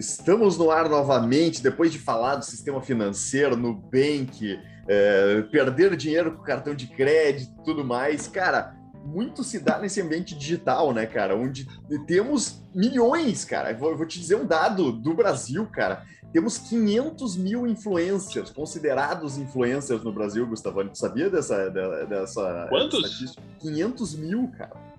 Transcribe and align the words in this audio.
Estamos 0.00 0.56
no 0.56 0.70
ar 0.70 0.88
novamente, 0.88 1.62
depois 1.62 1.92
de 1.92 1.98
falar 1.98 2.36
do 2.36 2.44
sistema 2.44 2.80
financeiro, 2.80 3.54
Nubank, 3.54 4.58
é, 4.88 5.42
perder 5.52 5.94
dinheiro 5.94 6.38
com 6.38 6.42
cartão 6.42 6.74
de 6.74 6.86
crédito 6.86 7.52
e 7.60 7.64
tudo 7.64 7.84
mais. 7.84 8.26
Cara, 8.26 8.74
muito 9.04 9.44
se 9.44 9.58
dá 9.60 9.78
nesse 9.78 10.00
ambiente 10.00 10.34
digital, 10.34 10.94
né, 10.94 11.04
cara? 11.04 11.36
Onde 11.36 11.68
temos 12.06 12.62
milhões, 12.74 13.44
cara. 13.44 13.74
Vou, 13.74 13.94
vou 13.94 14.06
te 14.06 14.18
dizer 14.18 14.36
um 14.36 14.46
dado 14.46 14.90
do 14.90 15.12
Brasil, 15.12 15.66
cara. 15.66 16.02
Temos 16.32 16.56
500 16.56 17.36
mil 17.36 17.66
influencers, 17.66 18.50
considerados 18.50 19.36
influencers 19.36 20.02
no 20.02 20.12
Brasil, 20.12 20.46
Gustavo. 20.46 20.82
Tu 20.88 20.96
sabia 20.96 21.28
dessa, 21.28 21.68
dessa 21.68 22.68
Quantos? 22.70 23.36
500 23.58 24.14
mil, 24.14 24.50
cara 24.56 24.89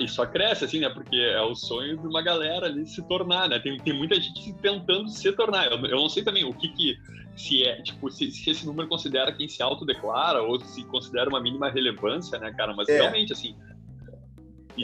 e 0.00 0.08
só 0.08 0.26
cresce, 0.26 0.64
assim, 0.64 0.80
né? 0.80 0.88
Porque 0.88 1.16
é 1.16 1.40
o 1.40 1.54
sonho 1.54 1.96
de 1.96 2.06
uma 2.06 2.22
galera 2.22 2.66
ali 2.66 2.86
se 2.86 3.02
tornar, 3.06 3.48
né? 3.48 3.58
Tem, 3.58 3.76
tem 3.78 3.92
muita 3.92 4.20
gente 4.20 4.52
tentando 4.54 5.08
se 5.08 5.30
tornar. 5.32 5.70
Eu, 5.70 5.78
eu 5.86 5.96
não 5.96 6.08
sei 6.08 6.22
também 6.22 6.44
o 6.44 6.54
que 6.54 6.68
que. 6.68 6.98
Se 7.36 7.64
é, 7.64 7.80
tipo, 7.80 8.10
se, 8.10 8.30
se 8.30 8.50
esse 8.50 8.66
número 8.66 8.88
considera 8.88 9.32
quem 9.32 9.48
se 9.48 9.62
autodeclara 9.62 10.42
ou 10.42 10.60
se 10.60 10.84
considera 10.84 11.30
uma 11.30 11.40
mínima 11.40 11.70
relevância, 11.70 12.38
né, 12.38 12.52
cara? 12.52 12.74
Mas 12.74 12.88
é. 12.88 13.00
realmente, 13.00 13.32
assim, 13.32 13.56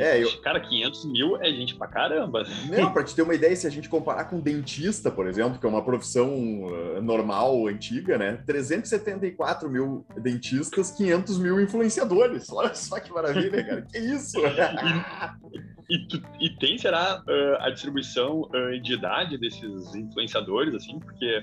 é, 0.00 0.22
eu... 0.22 0.40
Cara, 0.40 0.60
500 0.60 1.04
mil 1.06 1.36
é 1.42 1.50
gente 1.50 1.74
pra 1.74 1.86
caramba. 1.86 2.44
Não, 2.68 2.92
pra 2.92 3.04
te 3.04 3.14
ter 3.14 3.22
uma 3.22 3.34
ideia, 3.34 3.54
se 3.54 3.66
a 3.66 3.70
gente 3.70 3.88
comparar 3.88 4.24
com 4.24 4.40
dentista, 4.40 5.10
por 5.10 5.26
exemplo, 5.26 5.58
que 5.58 5.66
é 5.66 5.68
uma 5.68 5.84
profissão 5.84 6.28
uh, 6.64 7.02
normal, 7.02 7.66
antiga, 7.66 8.18
né? 8.18 8.42
374 8.46 9.68
mil 9.68 10.06
dentistas, 10.16 10.90
500 10.90 11.38
mil 11.38 11.60
influenciadores. 11.60 12.50
Olha 12.50 12.74
só 12.74 13.00
que 13.00 13.12
maravilha, 13.12 13.64
cara. 13.64 13.82
Que 13.82 13.98
isso? 13.98 14.38
e, 15.90 16.46
e, 16.46 16.50
tem, 16.58 16.78
será, 16.78 17.22
uh, 17.26 17.62
a 17.62 17.70
distribuição 17.70 18.42
uh, 18.42 18.80
de 18.80 18.94
idade 18.94 19.38
desses 19.38 19.94
influenciadores, 19.94 20.74
assim? 20.74 20.98
Porque 20.98 21.42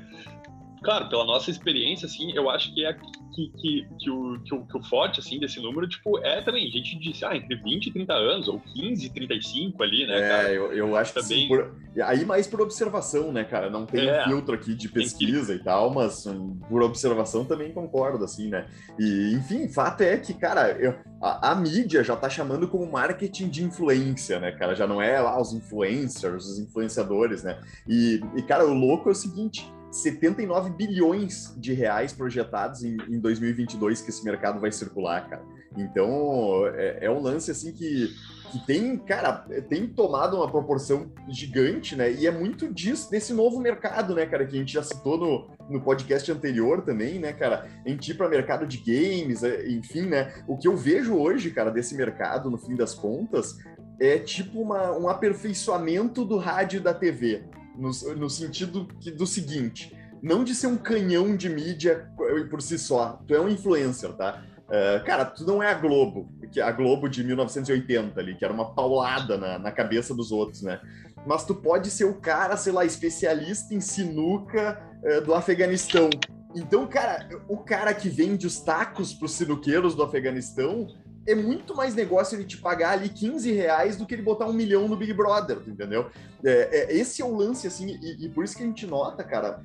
claro, 0.83 1.09
pela 1.09 1.25
nossa 1.25 1.49
experiência, 1.49 2.05
assim, 2.05 2.31
eu 2.33 2.49
acho 2.49 2.73
que 2.73 2.85
é 2.85 2.93
que, 3.33 3.51
que, 3.57 3.87
que, 3.99 4.09
o, 4.09 4.39
que, 4.39 4.53
o, 4.53 4.65
que 4.65 4.77
o 4.77 4.83
forte, 4.83 5.19
assim, 5.19 5.39
desse 5.39 5.59
número, 5.59 5.87
tipo, 5.87 6.17
é 6.19 6.41
também 6.41 6.69
gente 6.69 6.97
de, 6.97 7.25
ah, 7.25 7.35
entre 7.35 7.55
20 7.55 7.87
e 7.87 7.91
30 7.91 8.13
anos, 8.13 8.47
ou 8.47 8.59
15 8.59 9.05
e 9.05 9.09
35 9.09 9.83
ali, 9.83 10.05
né, 10.05 10.17
é, 10.17 10.29
cara? 10.29 10.53
eu, 10.53 10.73
eu 10.73 10.95
acho 10.95 11.13
também... 11.13 11.27
que 11.27 11.35
sim, 11.35 11.47
por... 11.47 11.75
aí 12.03 12.25
mais 12.25 12.47
por 12.47 12.61
observação, 12.61 13.31
né, 13.31 13.43
cara? 13.43 13.69
Não 13.69 13.85
tem 13.85 14.07
é, 14.07 14.21
um 14.21 14.23
filtro 14.25 14.53
aqui 14.53 14.75
de 14.75 14.87
pesquisa 14.87 15.53
que... 15.53 15.61
e 15.61 15.63
tal, 15.63 15.93
mas 15.93 16.25
um, 16.25 16.55
por 16.69 16.81
observação 16.83 17.43
também 17.43 17.71
concordo, 17.71 18.23
assim, 18.23 18.49
né? 18.49 18.67
E, 18.99 19.33
enfim, 19.33 19.67
fato 19.67 20.01
é 20.01 20.17
que, 20.17 20.33
cara, 20.33 20.71
eu, 20.71 20.95
a, 21.21 21.51
a, 21.51 21.55
mídia 21.55 22.03
já 22.03 22.15
tá 22.15 22.29
chamando 22.29 22.67
como 22.67 22.89
marketing 22.91 23.49
de 23.49 23.63
influência, 23.63 24.39
né, 24.39 24.51
cara? 24.51 24.75
Já 24.75 24.85
não 24.85 25.01
é 25.01 25.19
lá 25.19 25.39
os 25.41 25.53
influencers, 25.53 26.45
os 26.45 26.59
influenciadores, 26.59 27.43
né? 27.43 27.59
E, 27.87 28.21
e 28.35 28.41
cara, 28.43 28.65
o 28.65 28.73
louco 28.73 29.09
é 29.09 29.11
o 29.11 29.15
seguinte 29.15 29.65
79 29.93 30.71
bilhões 30.71 31.53
de 31.55 31.71
reais 31.71 32.11
projetados 32.11 32.83
em, 32.83 32.97
em 33.07 33.19
2022 33.19 34.01
que 34.01 34.09
esse 34.09 34.25
mercado 34.25 34.59
vai 34.59 34.71
circular, 34.71 35.29
cara. 35.29 35.43
Então, 35.77 36.67
é, 36.73 37.05
é 37.05 37.11
um 37.11 37.21
lance 37.21 37.51
assim 37.51 37.71
que, 37.71 38.09
que 38.51 38.65
tem, 38.65 38.97
cara, 38.97 39.45
tem 39.69 39.87
tomado 39.87 40.37
uma 40.37 40.49
proporção 40.49 41.11
gigante, 41.29 41.95
né? 41.95 42.11
E 42.11 42.25
é 42.25 42.31
muito 42.31 42.73
disso, 42.73 43.09
desse 43.09 43.33
novo 43.33 43.59
mercado, 43.59 44.15
né, 44.15 44.25
cara, 44.25 44.45
que 44.45 44.55
a 44.55 44.59
gente 44.59 44.73
já 44.73 44.81
citou 44.81 45.17
no, 45.17 45.49
no 45.69 45.81
podcast 45.81 46.31
anterior 46.31 46.81
também, 46.81 47.19
né, 47.19 47.31
cara? 47.31 47.67
A 47.85 47.89
gente 47.89 48.09
ir 48.09 48.15
para 48.15 48.27
mercado 48.27 48.65
de 48.65 48.77
games, 48.77 49.43
é, 49.43 49.67
enfim, 49.67 50.07
né? 50.07 50.33
O 50.47 50.57
que 50.57 50.67
eu 50.67 50.75
vejo 50.75 51.15
hoje, 51.15 51.51
cara, 51.51 51.69
desse 51.69 51.95
mercado, 51.95 52.49
no 52.49 52.57
fim 52.57 52.75
das 52.75 52.95
contas, 52.95 53.57
é 53.99 54.17
tipo 54.17 54.59
uma, 54.59 54.91
um 54.97 55.07
aperfeiçoamento 55.07 56.25
do 56.25 56.37
rádio 56.37 56.77
e 56.77 56.83
da 56.83 56.95
TV 56.95 57.43
no, 57.75 57.91
no 58.15 58.29
sentido 58.29 58.87
que, 58.99 59.11
do 59.11 59.25
seguinte, 59.25 59.95
não 60.21 60.43
de 60.43 60.55
ser 60.55 60.67
um 60.67 60.77
canhão 60.77 61.35
de 61.35 61.49
mídia 61.49 62.09
por 62.49 62.61
si 62.61 62.77
só, 62.77 63.21
tu 63.27 63.35
é 63.35 63.41
um 63.41 63.49
influencer, 63.49 64.13
tá? 64.13 64.43
Uh, 64.63 65.03
cara, 65.05 65.25
tu 65.25 65.45
não 65.45 65.61
é 65.61 65.69
a 65.69 65.73
Globo, 65.73 66.29
que 66.51 66.61
a 66.61 66.71
Globo 66.71 67.09
de 67.09 67.23
1980 67.23 68.19
ali, 68.19 68.35
que 68.35 68.45
era 68.45 68.53
uma 68.53 68.73
paulada 68.73 69.37
na, 69.37 69.59
na 69.59 69.71
cabeça 69.71 70.15
dos 70.15 70.31
outros, 70.31 70.61
né? 70.61 70.79
Mas 71.27 71.45
tu 71.45 71.53
pode 71.53 71.91
ser 71.91 72.05
o 72.05 72.15
cara, 72.15 72.55
sei 72.55 72.71
lá, 72.71 72.85
especialista 72.85 73.73
em 73.73 73.81
sinuca 73.81 74.81
uh, 75.03 75.21
do 75.21 75.33
Afeganistão. 75.33 76.09
Então, 76.55 76.87
cara, 76.87 77.27
o 77.49 77.57
cara 77.57 77.93
que 77.93 78.07
vende 78.07 78.47
os 78.47 78.59
tacos 78.61 79.13
para 79.13 79.25
os 79.25 79.33
sinuqueiros 79.33 79.95
do 79.95 80.03
Afeganistão 80.03 80.87
é 81.25 81.35
muito 81.35 81.75
mais 81.75 81.95
negócio 81.95 82.35
ele 82.35 82.45
te 82.45 82.57
pagar 82.57 82.91
ali 82.91 83.09
15 83.09 83.51
reais 83.51 83.95
do 83.95 84.05
que 84.05 84.13
ele 84.13 84.21
botar 84.21 84.45
um 84.45 84.53
milhão 84.53 84.87
no 84.87 84.95
Big 84.95 85.13
Brother, 85.13 85.57
entendeu? 85.67 86.09
É, 86.43 86.91
é, 86.91 86.95
esse 86.95 87.21
é 87.21 87.25
o 87.25 87.35
lance, 87.35 87.65
assim, 87.67 87.97
e, 88.01 88.25
e, 88.25 88.29
por 88.29 88.43
isso 88.43 88.55
que 88.57 88.63
a 88.63 88.65
gente 88.65 88.85
nota, 88.85 89.23
cara, 89.23 89.61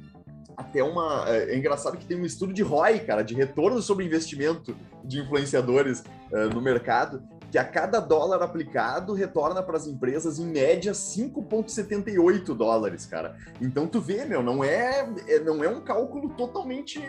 até 0.57 0.83
uma. 0.83 1.25
É, 1.29 1.53
é, 1.53 1.57
engraçado 1.57 1.97
que 1.97 2.07
tem 2.07 2.21
um 2.21 2.25
estudo 2.25 2.53
de 2.53 2.63
ROI, 2.63 3.01
cara, 3.01 3.23
de 3.23 3.35
retorno 3.35 3.81
sobre 3.81 4.05
investimento 4.05 4.77
de 5.05 5.21
influenciadores 5.21 6.01
uh, 6.33 6.53
no 6.53 6.61
mercado, 6.61 7.23
que 7.51 7.59
a 7.59 7.65
cada 7.65 8.01
dólar 8.01 8.43
aplicado 8.43 9.15
retorna 9.15 9.63
para 9.63 9.77
as 9.77 9.87
empresas 9.87 10.39
em 10.39 10.47
média 10.47 10.93
5,78 10.93 12.55
dólares, 12.55 13.07
cara. 13.07 13.37
Então 13.61 13.87
tu 13.87 14.01
vê, 14.01 14.25
meu, 14.25 14.43
não 14.43 14.63
é, 14.63 15.09
é, 15.27 15.39
não 15.41 15.63
é 15.65 15.69
um 15.69 15.81
cálculo 15.81 16.31
totalmente 16.31 17.01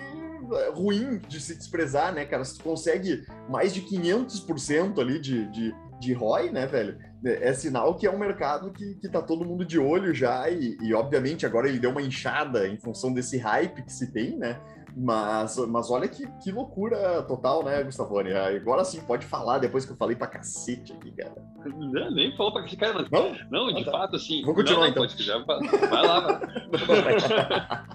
ruim 0.73 1.19
de 1.27 1.39
se 1.39 1.55
desprezar, 1.55 2.13
né, 2.13 2.25
cara? 2.25 2.43
Se 2.43 2.57
tu 2.57 2.63
consegue 2.63 3.25
mais 3.49 3.73
de 3.73 3.81
500% 3.81 4.99
ali 4.99 5.19
de, 5.19 5.49
de, 5.51 5.75
de 5.99 6.13
ROI, 6.13 6.51
né, 6.51 6.65
velho? 6.67 6.97
É, 7.25 7.49
é 7.49 7.53
sinal 7.53 7.95
que 7.95 8.07
é 8.07 8.11
um 8.11 8.17
mercado 8.17 8.71
que, 8.71 8.95
que 8.95 9.09
tá 9.09 9.21
todo 9.21 9.45
mundo 9.45 9.65
de 9.65 9.77
olho 9.77 10.13
já 10.13 10.49
e, 10.49 10.77
e, 10.81 10.93
obviamente, 10.93 11.45
agora 11.45 11.67
ele 11.67 11.79
deu 11.79 11.91
uma 11.91 12.01
inchada 12.01 12.67
em 12.67 12.77
função 12.77 13.13
desse 13.13 13.37
hype 13.37 13.83
que 13.83 13.93
se 13.93 14.11
tem, 14.11 14.37
né? 14.37 14.59
Mas, 15.01 15.55
mas 15.69 15.89
olha 15.89 16.09
que, 16.09 16.27
que 16.43 16.51
loucura 16.51 17.23
total, 17.23 17.63
né, 17.63 17.81
Gustavone? 17.83 18.33
Agora 18.33 18.83
sim, 18.83 18.99
pode 18.99 19.25
falar 19.25 19.57
depois 19.57 19.85
que 19.85 19.93
eu 19.93 19.95
falei 19.95 20.13
pra 20.13 20.27
cacete 20.27 20.91
aqui, 20.91 21.09
cara. 21.11 21.41
Não, 21.65 22.11
nem 22.11 22.35
falou 22.35 22.51
pra 22.51 22.63
cacete, 22.63 22.81
cara. 22.81 22.93
Mas, 22.95 23.09
não, 23.09 23.33
não 23.49 23.73
de 23.73 23.83
ah, 23.83 23.85
tá. 23.85 23.91
fato, 23.91 24.17
assim. 24.17 24.43
Vou 24.43 24.53
continuar 24.53 24.81
não, 24.81 24.87
então. 24.87 25.03
Pode, 25.03 25.15
quiser, 25.15 25.41
vai 25.45 26.05
lá, 26.05 26.41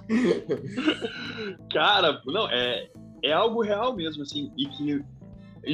cara, 1.70 2.22
não, 2.24 2.48
é, 2.48 2.88
é 3.22 3.32
algo 3.32 3.60
real 3.60 3.94
mesmo, 3.94 4.22
assim, 4.22 4.50
e 4.56 4.66
que 4.66 5.04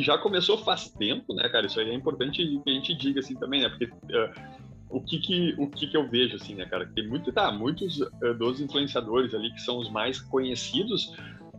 já 0.02 0.18
começou 0.18 0.58
faz 0.58 0.88
tempo, 0.88 1.32
né, 1.32 1.48
cara? 1.48 1.66
Isso 1.66 1.78
aí 1.78 1.90
é 1.90 1.94
importante 1.94 2.44
que 2.64 2.70
a 2.70 2.74
gente 2.74 2.92
diga, 2.96 3.20
assim, 3.20 3.36
também, 3.36 3.62
né? 3.62 3.68
Porque. 3.68 3.84
Uh, 3.84 4.69
o 4.90 5.00
que 5.00 5.18
que, 5.18 5.54
o 5.56 5.68
que 5.68 5.86
que 5.86 5.96
eu 5.96 6.08
vejo, 6.08 6.36
assim, 6.36 6.54
né, 6.54 6.66
cara? 6.66 6.86
Tem 6.94 7.06
muito, 7.06 7.32
tá, 7.32 7.50
muitos 7.52 8.00
uh, 8.00 8.34
dos 8.36 8.60
influenciadores 8.60 9.32
ali 9.32 9.52
que 9.52 9.60
são 9.60 9.78
os 9.78 9.88
mais 9.90 10.20
conhecidos, 10.20 11.14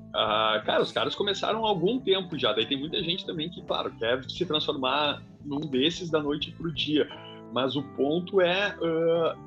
uh, 0.10 0.64
cara, 0.66 0.82
os 0.82 0.92
caras 0.92 1.16
começaram 1.16 1.66
há 1.66 1.70
algum 1.70 2.00
tempo 2.00 2.38
já, 2.38 2.52
daí 2.52 2.66
tem 2.66 2.78
muita 2.78 3.02
gente 3.02 3.26
também 3.26 3.50
que, 3.50 3.62
claro, 3.62 3.92
quer 3.98 4.24
se 4.30 4.46
transformar 4.46 5.24
num 5.46 5.62
desses 5.62 6.10
da 6.10 6.22
noite 6.22 6.52
pro 6.52 6.72
dia, 6.74 7.08
mas 7.54 7.76
o 7.76 7.84
ponto 7.96 8.42
é, 8.42 8.76
uh, 8.78 9.40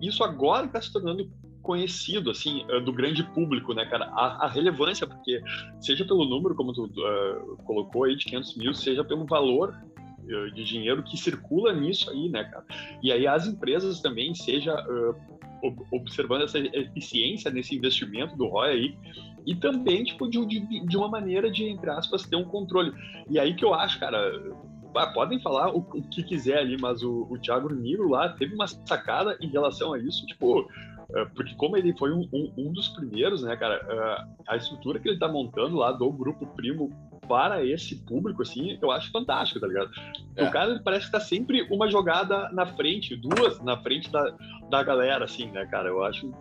isso 0.00 0.24
agora 0.24 0.66
está 0.66 0.80
se 0.80 0.92
tornando 0.92 1.30
conhecido, 1.62 2.28
assim, 2.28 2.66
do 2.84 2.92
grande 2.92 3.22
público, 3.22 3.72
né, 3.72 3.86
cara? 3.86 4.06
A, 4.06 4.46
a 4.46 4.48
relevância, 4.48 5.06
porque 5.06 5.40
seja 5.80 6.04
pelo 6.04 6.24
número, 6.24 6.56
como 6.56 6.72
tu 6.72 6.86
uh, 6.86 7.56
colocou 7.64 8.02
aí, 8.02 8.16
de 8.16 8.24
500 8.24 8.56
mil, 8.56 8.74
seja 8.74 9.04
pelo 9.04 9.24
valor 9.26 9.72
de 10.26 10.64
dinheiro 10.64 11.02
que 11.02 11.16
circula 11.16 11.72
nisso 11.72 12.10
aí, 12.10 12.28
né, 12.28 12.44
cara? 12.44 12.64
E 13.02 13.10
aí 13.12 13.26
as 13.26 13.46
empresas 13.46 14.00
também, 14.00 14.34
seja 14.34 14.74
uh, 14.74 15.14
observando 15.92 16.42
essa 16.42 16.58
eficiência 16.58 17.50
nesse 17.50 17.74
investimento 17.76 18.36
do 18.36 18.46
ROI 18.46 18.70
aí, 18.70 18.96
e 19.46 19.54
também, 19.54 20.04
tipo, 20.04 20.28
de, 20.28 20.44
de, 20.46 20.86
de, 20.86 20.96
uma 20.96 21.08
maneira 21.08 21.50
de, 21.50 21.64
entre 21.64 21.90
aspas, 21.90 22.26
ter 22.26 22.36
um 22.36 22.44
controle. 22.44 22.92
E 23.28 23.38
aí 23.38 23.54
que 23.54 23.64
eu 23.64 23.74
acho, 23.74 23.98
cara, 23.98 24.18
ah, 24.94 25.06
podem 25.08 25.40
falar 25.40 25.74
o, 25.74 25.78
o, 25.78 26.02
que 26.02 26.22
quiser 26.22 26.58
ali, 26.58 26.76
mas 26.80 27.02
o, 27.02 27.26
o 27.28 27.38
Thiago 27.38 27.72
Niro 27.72 28.08
lá 28.08 28.28
teve 28.28 28.54
uma 28.54 28.66
sacada 28.66 29.36
em 29.40 29.48
relação 29.48 29.92
a 29.92 29.98
isso, 29.98 30.26
tipo, 30.26 30.68
Uh, 31.10 31.28
porque 31.34 31.54
como 31.56 31.76
ele 31.76 31.92
foi 31.98 32.10
um, 32.10 32.26
um, 32.32 32.52
um, 32.56 32.72
dos 32.72 32.88
primeiros, 32.88 33.42
né, 33.42 33.54
cara, 33.54 34.26
a 34.48 34.56
estrutura 34.56 34.98
que 34.98 35.06
ele 35.06 35.18
tá 35.18 35.28
montando 35.28 35.76
lá 35.76 35.92
do 35.92 36.10
grupo 36.10 36.46
primo 36.56 36.90
para 37.26 37.64
esse 37.64 37.96
público, 38.04 38.42
assim, 38.42 38.78
eu 38.80 38.90
acho 38.90 39.10
fantástico, 39.10 39.60
tá 39.60 39.66
ligado? 39.66 39.90
É. 40.36 40.44
O 40.44 40.50
cara 40.50 40.80
parece 40.84 41.06
que 41.06 41.12
tá 41.12 41.20
sempre 41.20 41.62
uma 41.70 41.88
jogada 41.88 42.50
na 42.50 42.66
frente, 42.66 43.16
duas 43.16 43.60
na 43.62 43.76
frente 43.80 44.10
da, 44.10 44.36
da 44.68 44.82
galera, 44.82 45.24
assim, 45.24 45.50
né, 45.50 45.64
cara? 45.66 45.88
Eu 45.88 46.04
acho 46.04 46.32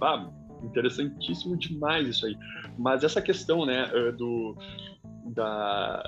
ah, 0.00 0.28
interessantíssimo 0.62 1.56
demais 1.56 2.08
isso 2.08 2.26
aí. 2.26 2.36
Mas 2.78 3.02
essa 3.02 3.22
questão, 3.22 3.64
né, 3.64 3.86
do, 4.16 4.56
da, 5.32 6.02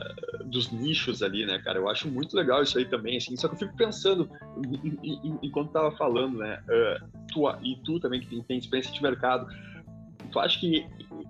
dos 0.45 0.71
nichos 0.71 1.23
ali, 1.23 1.47
né, 1.47 1.59
cara? 1.59 1.79
Eu 1.79 1.89
acho 1.89 2.09
muito 2.09 2.37
legal 2.37 2.63
isso 2.63 2.79
aí 2.79 2.85
também, 2.85 3.17
assim. 3.17 3.37
Só 3.37 3.49
que 3.49 3.55
eu 3.55 3.59
fico 3.59 3.77
pensando, 3.77 4.29
enquanto 5.43 5.73
tava 5.73 5.91
falando, 5.93 6.39
né, 6.39 6.63
uh, 6.69 7.09
tu, 7.33 7.49
e 7.63 7.77
tu 7.83 7.99
também 7.99 8.21
que 8.21 8.27
tem, 8.27 8.43
tem 8.43 8.59
experiência 8.59 8.93
de 8.93 9.03
mercado, 9.03 9.47
tu 10.31 10.39
acha 10.39 10.59
que 10.59 10.87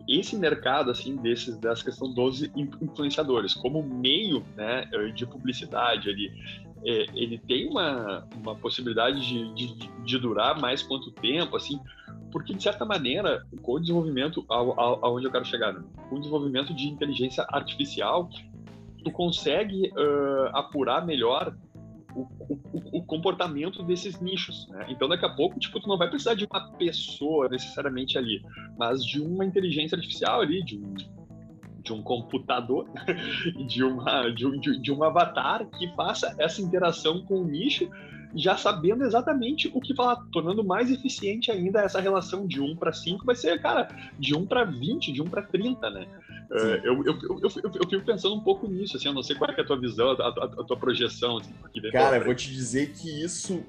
esse 0.09 0.37
mercado 0.37 0.91
assim 0.91 1.17
desses 1.17 1.57
dessa 1.59 1.85
questão 1.85 2.13
dos 2.13 2.43
influenciadores 2.55 3.55
como 3.55 3.83
meio 3.83 4.45
né 4.57 4.85
de 5.15 5.27
publicidade 5.27 6.09
ali 6.09 6.33
é, 6.85 7.07
ele 7.15 7.39
tem 7.39 7.69
uma, 7.69 8.27
uma 8.37 8.55
possibilidade 8.55 9.21
de, 9.21 9.55
de, 9.55 9.91
de, 10.05 10.19
durar 10.19 10.61
mais 10.61 10.83
quanto 10.83 11.11
tempo, 11.11 11.57
assim, 11.57 11.81
porque 12.31 12.55
de 12.55 12.63
certa 12.63 12.85
maneira, 12.85 13.45
com 13.63 13.73
o 13.73 13.81
desenvolvimento, 13.81 14.45
ao, 14.49 14.79
ao, 14.79 15.05
aonde 15.05 15.27
eu 15.27 15.33
quero 15.33 15.45
chegar, 15.45 15.73
né? 15.73 15.83
com 16.09 16.17
o 16.17 16.19
desenvolvimento 16.19 16.75
de 16.75 16.89
inteligência 16.89 17.45
artificial, 17.49 18.29
tu 19.05 19.11
consegue 19.11 19.89
uh, 19.91 20.57
apurar 20.57 21.05
melhor 21.05 21.57
o, 22.15 22.29
o, 22.49 22.61
o, 22.93 23.03
comportamento 23.03 23.83
desses 23.83 24.21
nichos, 24.21 24.69
né? 24.69 24.87
Então 24.89 25.09
daqui 25.09 25.25
a 25.25 25.29
pouco, 25.29 25.59
tipo, 25.59 25.81
tu 25.81 25.89
não 25.89 25.99
vai 25.99 26.09
precisar 26.09 26.35
de 26.35 26.47
uma 26.51 26.71
pessoa 26.73 27.49
necessariamente 27.49 28.19
ali, 28.19 28.43
mas 28.79 29.05
de 29.05 29.21
uma 29.21 29.45
inteligência 29.45 29.97
artificial 29.97 30.41
ali, 30.41 30.63
de 30.65 30.77
um 30.79 30.95
de 31.89 31.93
um 31.93 32.03
computador, 32.03 32.87
de, 33.67 33.83
uma, 33.83 34.29
de, 34.31 34.47
um, 34.47 34.61
de, 34.61 34.79
de 34.79 34.93
um 34.93 35.03
avatar 35.03 35.67
que 35.79 35.89
faça 35.95 36.35
essa 36.39 36.61
interação 36.61 37.23
com 37.23 37.41
o 37.41 37.45
nicho, 37.47 37.89
já 38.35 38.57
sabendo 38.57 39.05
exatamente 39.05 39.71
o 39.73 39.81
que 39.81 39.95
falar, 39.95 40.17
tornando 40.31 40.63
mais 40.63 40.91
eficiente 40.91 41.51
ainda 41.51 41.81
essa 41.81 42.01
relação 42.01 42.47
de 42.47 42.61
1 42.61 42.77
para 42.77 42.93
5, 42.93 43.25
vai 43.25 43.35
ser, 43.35 43.61
cara, 43.63 43.89
de 44.19 44.37
1 44.37 44.47
para 44.47 44.65
20, 44.65 45.13
de 45.13 45.23
1 45.23 45.25
para 45.27 45.43
30, 45.43 45.91
né? 45.91 46.07
Uh, 46.51 46.81
eu, 46.83 47.05
eu, 47.05 47.19
eu, 47.29 47.41
eu, 47.43 47.51
fico 47.51 48.05
pensando 48.07 48.35
um 48.35 48.41
pouco 48.41 48.67
nisso, 48.67 48.97
assim, 48.97 49.09
eu 49.09 49.13
não 49.13 49.23
sei 49.23 49.37
qual 49.37 49.51
é 49.51 49.61
a 49.61 49.65
tua 49.65 49.79
visão, 49.79 50.13
a, 50.13 50.65
tua 50.65 50.79
projeção. 50.79 51.37
Assim, 51.37 51.53
Cara, 51.93 52.17
eu 52.17 52.25
vou 52.25 52.35
te 52.35 52.51
dizer 52.51 52.93
que 52.93 53.23
isso, 53.23 53.63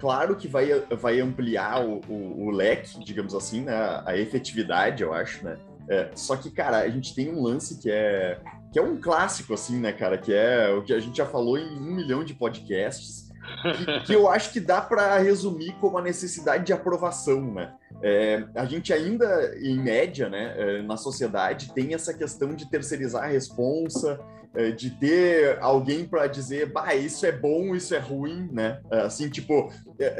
claro 0.00 0.34
que 0.34 0.48
vai, 0.48 0.68
vai 0.90 1.20
ampliar 1.20 1.84
o, 1.84 2.00
o, 2.08 2.46
o 2.46 2.50
leque, 2.50 2.98
digamos 3.04 3.34
assim, 3.34 3.60
né? 3.60 4.02
a 4.04 4.16
efetividade, 4.16 5.02
eu 5.02 5.12
acho, 5.12 5.44
né? 5.44 5.56
É, 5.88 6.10
só 6.14 6.34
que, 6.36 6.50
cara, 6.50 6.78
a 6.78 6.88
gente 6.88 7.14
tem 7.14 7.30
um 7.30 7.42
lance 7.42 7.80
que 7.80 7.90
é 7.90 8.40
que 8.72 8.78
é 8.80 8.82
um 8.82 9.00
clássico, 9.00 9.54
assim, 9.54 9.78
né, 9.78 9.92
cara? 9.92 10.18
Que 10.18 10.34
é 10.34 10.68
o 10.70 10.82
que 10.82 10.92
a 10.92 10.98
gente 10.98 11.16
já 11.16 11.24
falou 11.24 11.56
em 11.56 11.78
um 11.78 11.94
milhão 11.94 12.24
de 12.24 12.34
podcasts, 12.34 13.23
que, 14.06 14.14
eu 14.14 14.28
acho 14.28 14.52
que 14.52 14.60
dá 14.60 14.80
para 14.80 15.18
resumir 15.18 15.72
como 15.80 15.98
a 15.98 16.02
necessidade 16.02 16.64
de 16.64 16.72
aprovação, 16.72 17.52
né? 17.52 17.74
É, 18.02 18.44
a 18.54 18.64
gente 18.64 18.92
ainda, 18.92 19.56
em 19.58 19.78
média, 19.78 20.28
né, 20.28 20.54
é, 20.56 20.82
na 20.82 20.96
sociedade, 20.96 21.72
tem 21.72 21.94
essa 21.94 22.12
questão 22.12 22.54
de 22.54 22.68
terceirizar 22.68 23.24
a 23.24 23.28
responsa, 23.28 24.20
é, 24.54 24.70
de 24.70 24.90
ter 24.90 25.58
alguém 25.60 26.04
para 26.04 26.26
dizer, 26.26 26.70
bah, 26.70 26.94
isso 26.94 27.24
é 27.24 27.32
bom, 27.32 27.74
isso 27.74 27.94
é 27.94 27.98
ruim, 27.98 28.48
né? 28.52 28.80
É, 28.90 29.00
assim, 29.00 29.28
tipo, 29.28 29.72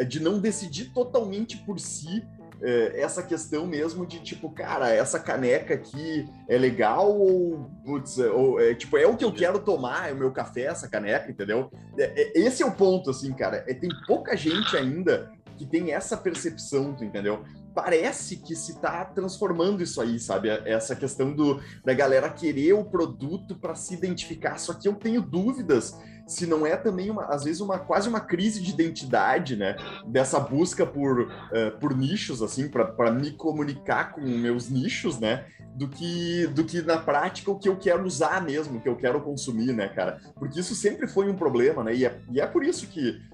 de 0.08 0.20
não 0.20 0.38
decidir 0.38 0.92
totalmente 0.92 1.58
por 1.58 1.78
si 1.78 2.24
essa 2.62 3.22
questão 3.22 3.66
mesmo 3.66 4.06
de 4.06 4.20
tipo, 4.20 4.50
cara, 4.50 4.90
essa 4.90 5.18
caneca 5.18 5.74
aqui 5.74 6.28
é 6.48 6.56
legal 6.56 7.10
ou, 7.14 7.70
putz, 7.84 8.18
ou 8.18 8.60
é, 8.60 8.74
tipo, 8.74 8.96
é 8.96 9.06
o 9.06 9.16
que 9.16 9.24
eu 9.24 9.32
quero 9.32 9.58
tomar, 9.58 10.08
é 10.08 10.12
o 10.12 10.16
meu 10.16 10.32
café, 10.32 10.62
essa 10.62 10.88
caneca, 10.88 11.30
entendeu? 11.30 11.70
É, 11.98 12.22
é, 12.22 12.40
esse 12.40 12.62
é 12.62 12.66
o 12.66 12.72
ponto, 12.72 13.10
assim, 13.10 13.32
cara. 13.32 13.64
É, 13.66 13.74
tem 13.74 13.90
pouca 14.06 14.36
gente 14.36 14.76
ainda 14.76 15.30
que 15.56 15.64
tem 15.64 15.92
essa 15.92 16.16
percepção, 16.16 16.94
tu 16.94 17.04
entendeu? 17.04 17.44
Parece 17.74 18.36
que 18.36 18.54
se 18.54 18.78
tá 18.80 19.04
transformando 19.04 19.82
isso 19.82 20.00
aí, 20.00 20.18
sabe? 20.18 20.48
Essa 20.48 20.94
questão 20.94 21.34
do, 21.34 21.60
da 21.84 21.92
galera 21.92 22.30
querer 22.30 22.72
o 22.74 22.84
produto 22.84 23.56
para 23.56 23.74
se 23.74 23.94
identificar. 23.94 24.58
Só 24.58 24.74
que 24.74 24.86
eu 24.86 24.94
tenho 24.94 25.20
dúvidas 25.20 25.94
se 26.26 26.46
não 26.46 26.66
é 26.66 26.76
também, 26.76 27.10
uma, 27.10 27.24
às 27.26 27.44
vezes, 27.44 27.60
uma 27.60 27.78
quase 27.78 28.08
uma 28.08 28.20
crise 28.20 28.60
de 28.62 28.70
identidade, 28.70 29.56
né? 29.56 29.76
Dessa 30.06 30.40
busca 30.40 30.86
por, 30.86 31.20
uh, 31.22 31.78
por 31.78 31.96
nichos, 31.96 32.42
assim, 32.42 32.68
para 32.68 33.10
me 33.10 33.32
comunicar 33.32 34.12
com 34.12 34.22
meus 34.22 34.68
nichos, 34.68 35.18
né? 35.18 35.44
Do 35.74 35.88
que, 35.88 36.46
do 36.48 36.64
que 36.64 36.80
na 36.82 36.98
prática 36.98 37.50
o 37.50 37.58
que 37.58 37.68
eu 37.68 37.76
quero 37.76 38.04
usar 38.04 38.42
mesmo, 38.42 38.78
o 38.78 38.80
que 38.80 38.88
eu 38.88 38.96
quero 38.96 39.20
consumir, 39.20 39.72
né, 39.72 39.88
cara? 39.88 40.20
Porque 40.36 40.60
isso 40.60 40.74
sempre 40.74 41.08
foi 41.08 41.28
um 41.28 41.34
problema, 41.34 41.82
né? 41.82 41.94
E 41.94 42.06
é, 42.06 42.18
e 42.30 42.40
é 42.40 42.46
por 42.46 42.64
isso 42.64 42.86
que 42.86 43.20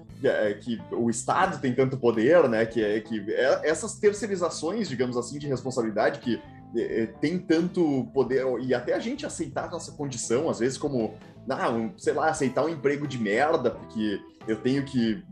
que 0.61 0.81
o 0.91 1.09
Estado 1.09 1.59
tem 1.59 1.73
tanto 1.73 1.97
poder, 1.97 2.47
né? 2.47 2.65
Que, 2.65 2.83
é, 2.83 2.99
que 2.99 3.19
é, 3.31 3.69
essas 3.69 3.95
terceirizações, 3.95 4.87
digamos 4.87 5.17
assim, 5.17 5.39
de 5.39 5.47
responsabilidade 5.47 6.19
que 6.19 6.41
é, 6.75 7.07
tem 7.19 7.37
tanto 7.37 8.07
poder 8.13 8.45
e 8.61 8.73
até 8.73 8.93
a 8.93 8.99
gente 8.99 9.25
aceitar 9.25 9.69
nossa 9.69 9.91
condição, 9.91 10.49
às 10.49 10.59
vezes 10.59 10.77
como 10.77 11.15
não, 11.45 11.93
sei 11.97 12.13
lá, 12.13 12.29
aceitar 12.29 12.63
um 12.63 12.69
emprego 12.69 13.07
de 13.07 13.17
merda, 13.17 13.71
porque 13.71 14.21
eu 14.47 14.55
tenho 14.55 14.83
que 14.83 15.23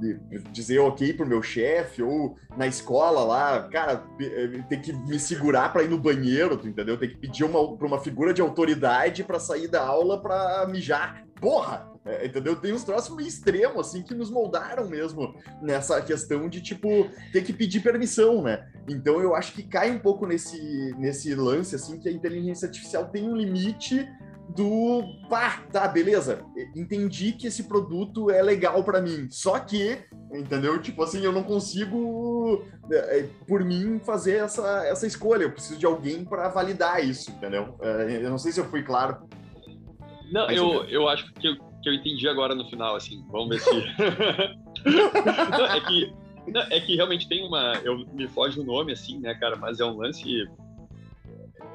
dizer 0.51 0.79
ok 0.79 1.13
pro 1.13 1.25
meu 1.25 1.41
chefe, 1.41 2.01
ou 2.01 2.37
na 2.55 2.67
escola 2.67 3.23
lá, 3.23 3.67
cara, 3.69 4.03
eh, 4.19 4.63
tem 4.69 4.81
que 4.81 4.93
me 4.93 5.19
segurar 5.19 5.71
para 5.73 5.83
ir 5.83 5.89
no 5.89 5.97
banheiro, 5.97 6.59
entendeu? 6.63 6.97
Tem 6.97 7.09
que 7.09 7.17
pedir 7.17 7.43
uma, 7.43 7.75
pra 7.77 7.87
uma 7.87 7.99
figura 7.99 8.33
de 8.33 8.41
autoridade 8.41 9.23
para 9.23 9.39
sair 9.39 9.67
da 9.67 9.85
aula 9.85 10.21
para 10.21 10.67
mijar. 10.67 11.23
Porra! 11.39 11.89
É, 12.05 12.25
entendeu? 12.25 12.55
Tem 12.55 12.73
uns 12.73 12.83
troços 12.83 13.15
meio 13.15 13.27
extremos, 13.27 13.87
assim, 13.87 14.01
que 14.01 14.15
nos 14.15 14.31
moldaram 14.31 14.87
mesmo 14.87 15.35
nessa 15.61 16.01
questão 16.01 16.47
de, 16.47 16.61
tipo, 16.61 17.07
ter 17.31 17.43
que 17.43 17.53
pedir 17.53 17.81
permissão, 17.81 18.41
né? 18.41 18.67
Então 18.87 19.21
eu 19.21 19.35
acho 19.35 19.53
que 19.53 19.63
cai 19.63 19.91
um 19.91 19.99
pouco 19.99 20.25
nesse, 20.25 20.95
nesse 20.97 21.35
lance, 21.35 21.75
assim, 21.75 21.99
que 21.99 22.09
a 22.09 22.11
inteligência 22.11 22.67
artificial 22.67 23.05
tem 23.09 23.29
um 23.29 23.35
limite 23.35 24.07
do 24.55 25.03
pá, 25.29 25.63
tá, 25.71 25.87
beleza, 25.87 26.43
entendi 26.75 27.33
que 27.33 27.47
esse 27.47 27.63
produto 27.63 28.31
é 28.31 28.41
legal 28.41 28.83
para 28.83 29.01
mim, 29.01 29.27
só 29.29 29.59
que, 29.59 29.99
entendeu? 30.33 30.81
Tipo 30.81 31.03
assim, 31.03 31.23
eu 31.23 31.31
não 31.31 31.43
consigo, 31.43 32.65
é, 32.91 33.19
é, 33.19 33.29
por 33.47 33.63
mim, 33.63 33.99
fazer 33.99 34.37
essa, 34.37 34.85
essa 34.87 35.05
escolha, 35.05 35.43
eu 35.43 35.51
preciso 35.51 35.79
de 35.79 35.85
alguém 35.85 36.25
para 36.25 36.49
validar 36.49 37.03
isso, 37.03 37.31
entendeu? 37.31 37.75
É, 37.81 38.25
eu 38.25 38.29
não 38.29 38.37
sei 38.37 38.51
se 38.51 38.59
eu 38.59 38.65
fui 38.65 38.81
claro. 38.81 39.27
Não, 40.31 40.49
eu, 40.49 40.83
eu 40.85 41.07
acho 41.07 41.31
que 41.33 41.47
eu, 41.47 41.55
que 41.81 41.89
eu 41.89 41.93
entendi 41.93 42.27
agora 42.27 42.55
no 42.55 42.67
final, 42.69 42.95
assim, 42.95 43.23
vamos 43.29 43.49
ver 43.49 43.59
se. 43.59 43.71
não, 45.51 45.65
é 45.65 45.81
que. 45.81 46.13
Não, 46.47 46.61
é 46.61 46.79
que 46.79 46.95
realmente 46.95 47.27
tem 47.27 47.45
uma. 47.45 47.73
Eu 47.83 47.99
me 48.13 48.27
foge 48.27 48.59
o 48.59 48.63
nome, 48.63 48.93
assim, 48.93 49.19
né, 49.19 49.33
cara? 49.35 49.55
Mas 49.55 49.79
é 49.79 49.85
um 49.85 49.97
lance 49.97 50.47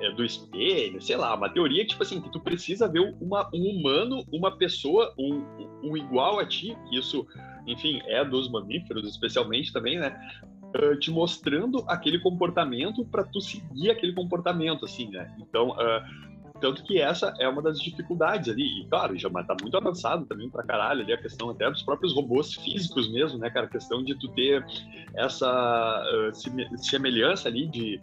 é, 0.00 0.10
do 0.12 0.24
espelho, 0.24 1.00
sei 1.00 1.16
lá, 1.16 1.34
uma 1.34 1.48
teoria 1.48 1.86
tipo 1.86 2.02
assim, 2.02 2.20
que 2.20 2.30
tu 2.30 2.40
precisa 2.40 2.88
ver 2.88 3.14
uma, 3.20 3.48
um 3.54 3.64
humano, 3.70 4.24
uma 4.32 4.56
pessoa, 4.56 5.14
um, 5.18 5.44
um 5.82 5.96
igual 5.96 6.38
a 6.38 6.46
ti, 6.46 6.76
que 6.88 6.98
isso, 6.98 7.26
enfim, 7.66 8.00
é 8.06 8.24
dos 8.24 8.50
mamíferos, 8.50 9.08
especialmente 9.08 9.72
também, 9.72 9.98
né? 9.98 10.16
Uh, 10.76 10.98
te 10.98 11.10
mostrando 11.10 11.84
aquele 11.86 12.18
comportamento 12.18 13.04
para 13.04 13.22
tu 13.22 13.40
seguir 13.40 13.90
aquele 13.90 14.12
comportamento, 14.12 14.84
assim, 14.84 15.08
né? 15.08 15.32
Então, 15.38 15.70
uh, 15.70 16.34
tanto 16.60 16.82
que 16.84 17.00
essa 17.00 17.34
é 17.38 17.48
uma 17.48 17.60
das 17.60 17.78
dificuldades 17.80 18.48
ali. 18.48 18.80
E, 18.80 18.86
claro, 18.86 19.16
já 19.18 19.28
tá 19.28 19.56
muito 19.60 19.76
avançado 19.76 20.24
também 20.24 20.48
pra 20.48 20.62
caralho 20.62 21.02
ali 21.02 21.12
a 21.12 21.18
questão 21.18 21.50
até 21.50 21.70
dos 21.70 21.82
próprios 21.82 22.14
robôs 22.14 22.54
físicos 22.54 23.10
mesmo, 23.12 23.38
né, 23.38 23.50
cara? 23.50 23.66
A 23.66 23.70
questão 23.70 24.02
de 24.02 24.14
tu 24.14 24.28
ter 24.28 24.64
essa 25.14 26.02
uh, 26.02 26.76
semelhança 26.78 27.48
ali 27.48 27.66
de 27.66 28.00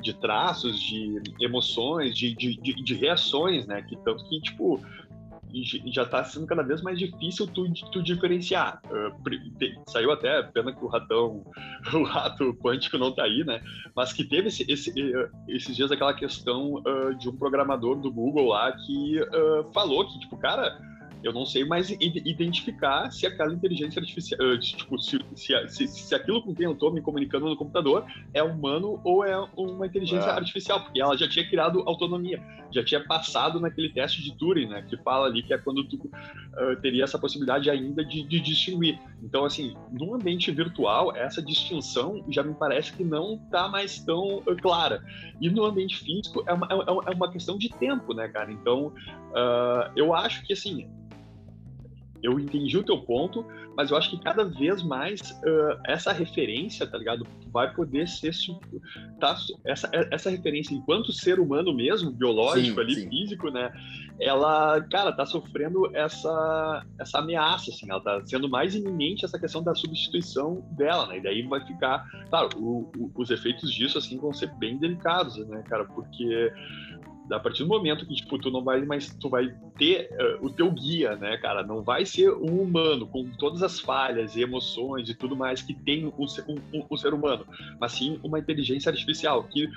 de 0.00 0.12
traços, 0.14 0.78
de 0.80 1.20
emoções, 1.40 2.16
de, 2.16 2.34
de, 2.34 2.56
de, 2.56 2.82
de 2.82 2.94
reações, 2.94 3.66
né? 3.66 3.82
Que 3.82 3.96
tanto 3.96 4.24
que, 4.28 4.40
tipo, 4.40 4.80
já 5.86 6.02
está 6.02 6.24
sendo 6.24 6.46
cada 6.46 6.62
vez 6.62 6.82
mais 6.82 6.98
difícil 6.98 7.46
tu, 7.46 7.70
tu 7.92 8.02
diferenciar. 8.02 8.80
Uh, 8.86 9.90
saiu 9.90 10.10
até, 10.10 10.42
pena 10.42 10.72
que 10.72 10.84
o 10.84 10.88
ratão, 10.88 11.44
o 11.94 12.02
rato 12.02 12.54
quântico 12.54 12.98
não 12.98 13.08
está 13.08 13.24
aí, 13.24 13.44
né? 13.44 13.60
Mas 13.94 14.12
que 14.12 14.24
teve 14.24 14.48
esse, 14.48 14.64
esse, 14.70 14.90
uh, 14.90 15.30
esses 15.48 15.76
dias 15.76 15.92
aquela 15.92 16.14
questão 16.14 16.74
uh, 16.74 17.14
de 17.16 17.28
um 17.28 17.36
programador 17.36 17.96
do 17.96 18.10
Google 18.10 18.48
lá 18.48 18.72
que 18.72 19.18
falou 19.72 20.06
que, 20.08 20.18
tipo, 20.20 20.36
cara 20.36 20.76
eu 21.24 21.32
não 21.32 21.46
sei 21.46 21.64
mais 21.64 21.88
identificar 21.90 23.10
se 23.10 23.26
aquela 23.26 23.52
inteligência 23.52 23.98
artificial, 23.98 24.38
uh, 24.46 24.58
tipo, 24.58 25.00
se, 25.00 25.18
se, 25.34 25.68
se, 25.68 25.88
se, 25.88 26.14
aquilo 26.14 26.42
com 26.42 26.54
quem 26.54 26.66
eu 26.66 26.72
estou 26.72 26.92
me 26.92 27.00
comunicando 27.00 27.46
no 27.46 27.56
computador 27.56 28.04
é 28.34 28.42
humano 28.42 29.00
ou 29.02 29.24
é 29.24 29.34
uma 29.56 29.86
inteligência 29.86 30.28
é. 30.28 30.32
artificial, 30.32 30.82
porque 30.82 31.00
ela 31.00 31.16
já 31.16 31.26
tinha 31.26 31.48
criado 31.48 31.82
autonomia, 31.86 32.42
já 32.70 32.84
tinha 32.84 33.02
passado 33.02 33.58
naquele 33.58 33.88
teste 33.88 34.22
de 34.22 34.36
Turing, 34.36 34.68
né, 34.68 34.82
que 34.82 34.98
fala 34.98 35.26
ali 35.26 35.42
que 35.42 35.54
é 35.54 35.58
quando 35.58 35.82
tu 35.84 35.96
uh, 35.96 36.76
teria 36.82 37.04
essa 37.04 37.18
possibilidade 37.18 37.70
ainda 37.70 38.04
de, 38.04 38.22
de 38.22 38.38
distinguir. 38.40 39.00
Então, 39.22 39.46
assim, 39.46 39.74
no 39.90 40.14
ambiente 40.14 40.50
virtual, 40.50 41.16
essa 41.16 41.40
distinção 41.40 42.22
já 42.28 42.42
me 42.42 42.52
parece 42.52 42.92
que 42.92 43.02
não 43.02 43.36
está 43.36 43.66
mais 43.66 43.98
tão 44.00 44.40
uh, 44.40 44.56
clara. 44.60 45.02
E 45.40 45.48
no 45.48 45.64
ambiente 45.64 45.96
físico 45.96 46.44
é 46.46 46.52
uma, 46.52 46.66
é, 46.70 47.10
é 47.10 47.14
uma 47.14 47.30
questão 47.30 47.56
de 47.56 47.70
tempo, 47.70 48.12
né, 48.12 48.28
cara? 48.28 48.52
Então, 48.52 48.92
eu 49.96 50.14
acho 50.14 50.44
que, 50.46 50.52
assim, 50.52 50.88
eu 52.24 52.40
entendi 52.40 52.78
o 52.78 52.82
teu 52.82 52.98
ponto, 53.02 53.44
mas 53.76 53.90
eu 53.90 53.98
acho 53.98 54.08
que 54.08 54.18
cada 54.18 54.44
vez 54.44 54.82
mais 54.82 55.20
uh, 55.20 55.78
essa 55.86 56.10
referência, 56.10 56.86
tá 56.86 56.96
ligado? 56.96 57.26
Vai 57.52 57.72
poder 57.74 58.08
ser. 58.08 58.32
Tá, 59.20 59.36
essa, 59.64 59.90
essa 60.10 60.30
referência 60.30 60.74
enquanto 60.74 61.12
ser 61.12 61.38
humano 61.38 61.74
mesmo, 61.74 62.10
biológico 62.10 62.76
sim, 62.76 62.80
ali, 62.80 62.94
sim. 62.94 63.10
físico, 63.10 63.50
né? 63.50 63.70
Ela, 64.18 64.80
cara, 64.90 65.12
tá 65.12 65.26
sofrendo 65.26 65.94
essa, 65.94 66.86
essa 66.98 67.18
ameaça, 67.18 67.70
assim. 67.70 67.90
Ela 67.90 68.00
tá 68.00 68.22
sendo 68.24 68.48
mais 68.48 68.74
iminente 68.74 69.24
essa 69.24 69.38
questão 69.38 69.62
da 69.62 69.74
substituição 69.74 70.66
dela, 70.72 71.06
né? 71.08 71.18
E 71.18 71.22
daí 71.22 71.42
vai 71.42 71.64
ficar. 71.66 72.08
Claro, 72.30 72.48
o, 72.56 72.90
o, 72.96 73.12
os 73.16 73.30
efeitos 73.30 73.70
disso, 73.70 73.98
assim, 73.98 74.16
vão 74.16 74.32
ser 74.32 74.50
bem 74.54 74.78
delicados, 74.78 75.36
né, 75.46 75.62
cara? 75.68 75.84
Porque 75.84 76.50
A 77.30 77.40
partir 77.40 77.62
do 77.62 77.68
momento 77.68 78.06
que, 78.06 78.14
tipo, 78.14 78.38
tu 78.38 78.50
não 78.50 78.62
vai 78.62 78.84
mais, 78.84 79.08
tu 79.14 79.28
vai 79.30 79.54
ter 79.78 80.10
uh, 80.12 80.46
o 80.46 80.50
teu 80.50 80.70
guia, 80.70 81.16
né, 81.16 81.38
cara? 81.38 81.62
Não 81.62 81.82
vai 81.82 82.04
ser 82.04 82.30
um 82.30 82.60
humano 82.60 83.06
com 83.06 83.30
todas 83.38 83.62
as 83.62 83.80
falhas 83.80 84.36
e 84.36 84.42
emoções 84.42 85.08
e 85.08 85.14
tudo 85.14 85.34
mais 85.34 85.62
que 85.62 85.72
tem 85.72 86.06
o, 86.06 86.12
um, 86.18 86.86
um, 86.90 86.96
ser 86.96 87.14
humano, 87.14 87.46
mas 87.80 87.92
sim 87.92 88.20
uma 88.22 88.38
inteligência 88.38 88.90
artificial 88.90 89.44
que 89.44 89.68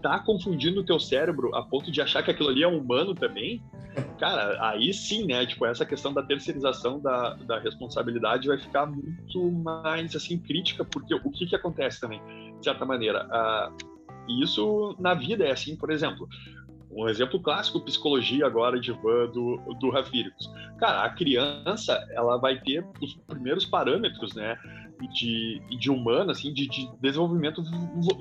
tá 0.00 0.18
confundindo 0.20 0.80
o 0.80 0.84
teu 0.84 0.98
cérebro 0.98 1.54
a 1.54 1.62
ponto 1.62 1.90
de 1.90 2.00
achar 2.00 2.22
que 2.22 2.30
aquilo 2.30 2.48
ali 2.48 2.62
é 2.62 2.68
humano 2.68 3.14
também, 3.14 3.62
cara, 4.18 4.56
aí 4.68 4.92
sim, 4.92 5.26
né? 5.26 5.44
Tipo, 5.46 5.66
essa 5.66 5.84
questão 5.84 6.12
da 6.12 6.22
terceirização 6.22 7.00
da, 7.00 7.34
da 7.34 7.58
responsabilidade 7.58 8.48
vai 8.48 8.58
ficar 8.58 8.86
muito 8.86 9.50
mais, 9.50 10.14
assim, 10.14 10.38
crítica, 10.38 10.84
porque 10.84 11.14
o 11.14 11.30
que 11.30 11.46
que 11.46 11.56
acontece 11.56 12.00
também, 12.00 12.20
de 12.58 12.64
certa 12.64 12.84
maneira? 12.84 13.26
Uh, 13.26 13.92
e 14.28 14.42
isso 14.42 14.94
na 14.98 15.14
vida 15.14 15.44
é 15.44 15.52
assim, 15.52 15.76
por 15.76 15.90
exemplo, 15.90 16.28
um 16.94 17.08
exemplo 17.08 17.40
clássico, 17.40 17.80
psicologia 17.80 18.46
agora 18.46 18.78
de 18.78 18.92
Van 18.92 19.26
do, 19.28 19.56
do. 19.80 19.92
Cara, 20.78 21.04
a 21.04 21.10
criança, 21.10 22.06
ela 22.10 22.36
vai 22.36 22.60
ter 22.60 22.86
os 23.00 23.14
primeiros 23.26 23.64
parâmetros, 23.64 24.34
né, 24.34 24.58
de, 25.08 25.60
de 25.78 25.90
humano, 25.90 26.30
assim, 26.30 26.52
de, 26.52 26.68
de 26.68 26.88
desenvolvimento 27.00 27.62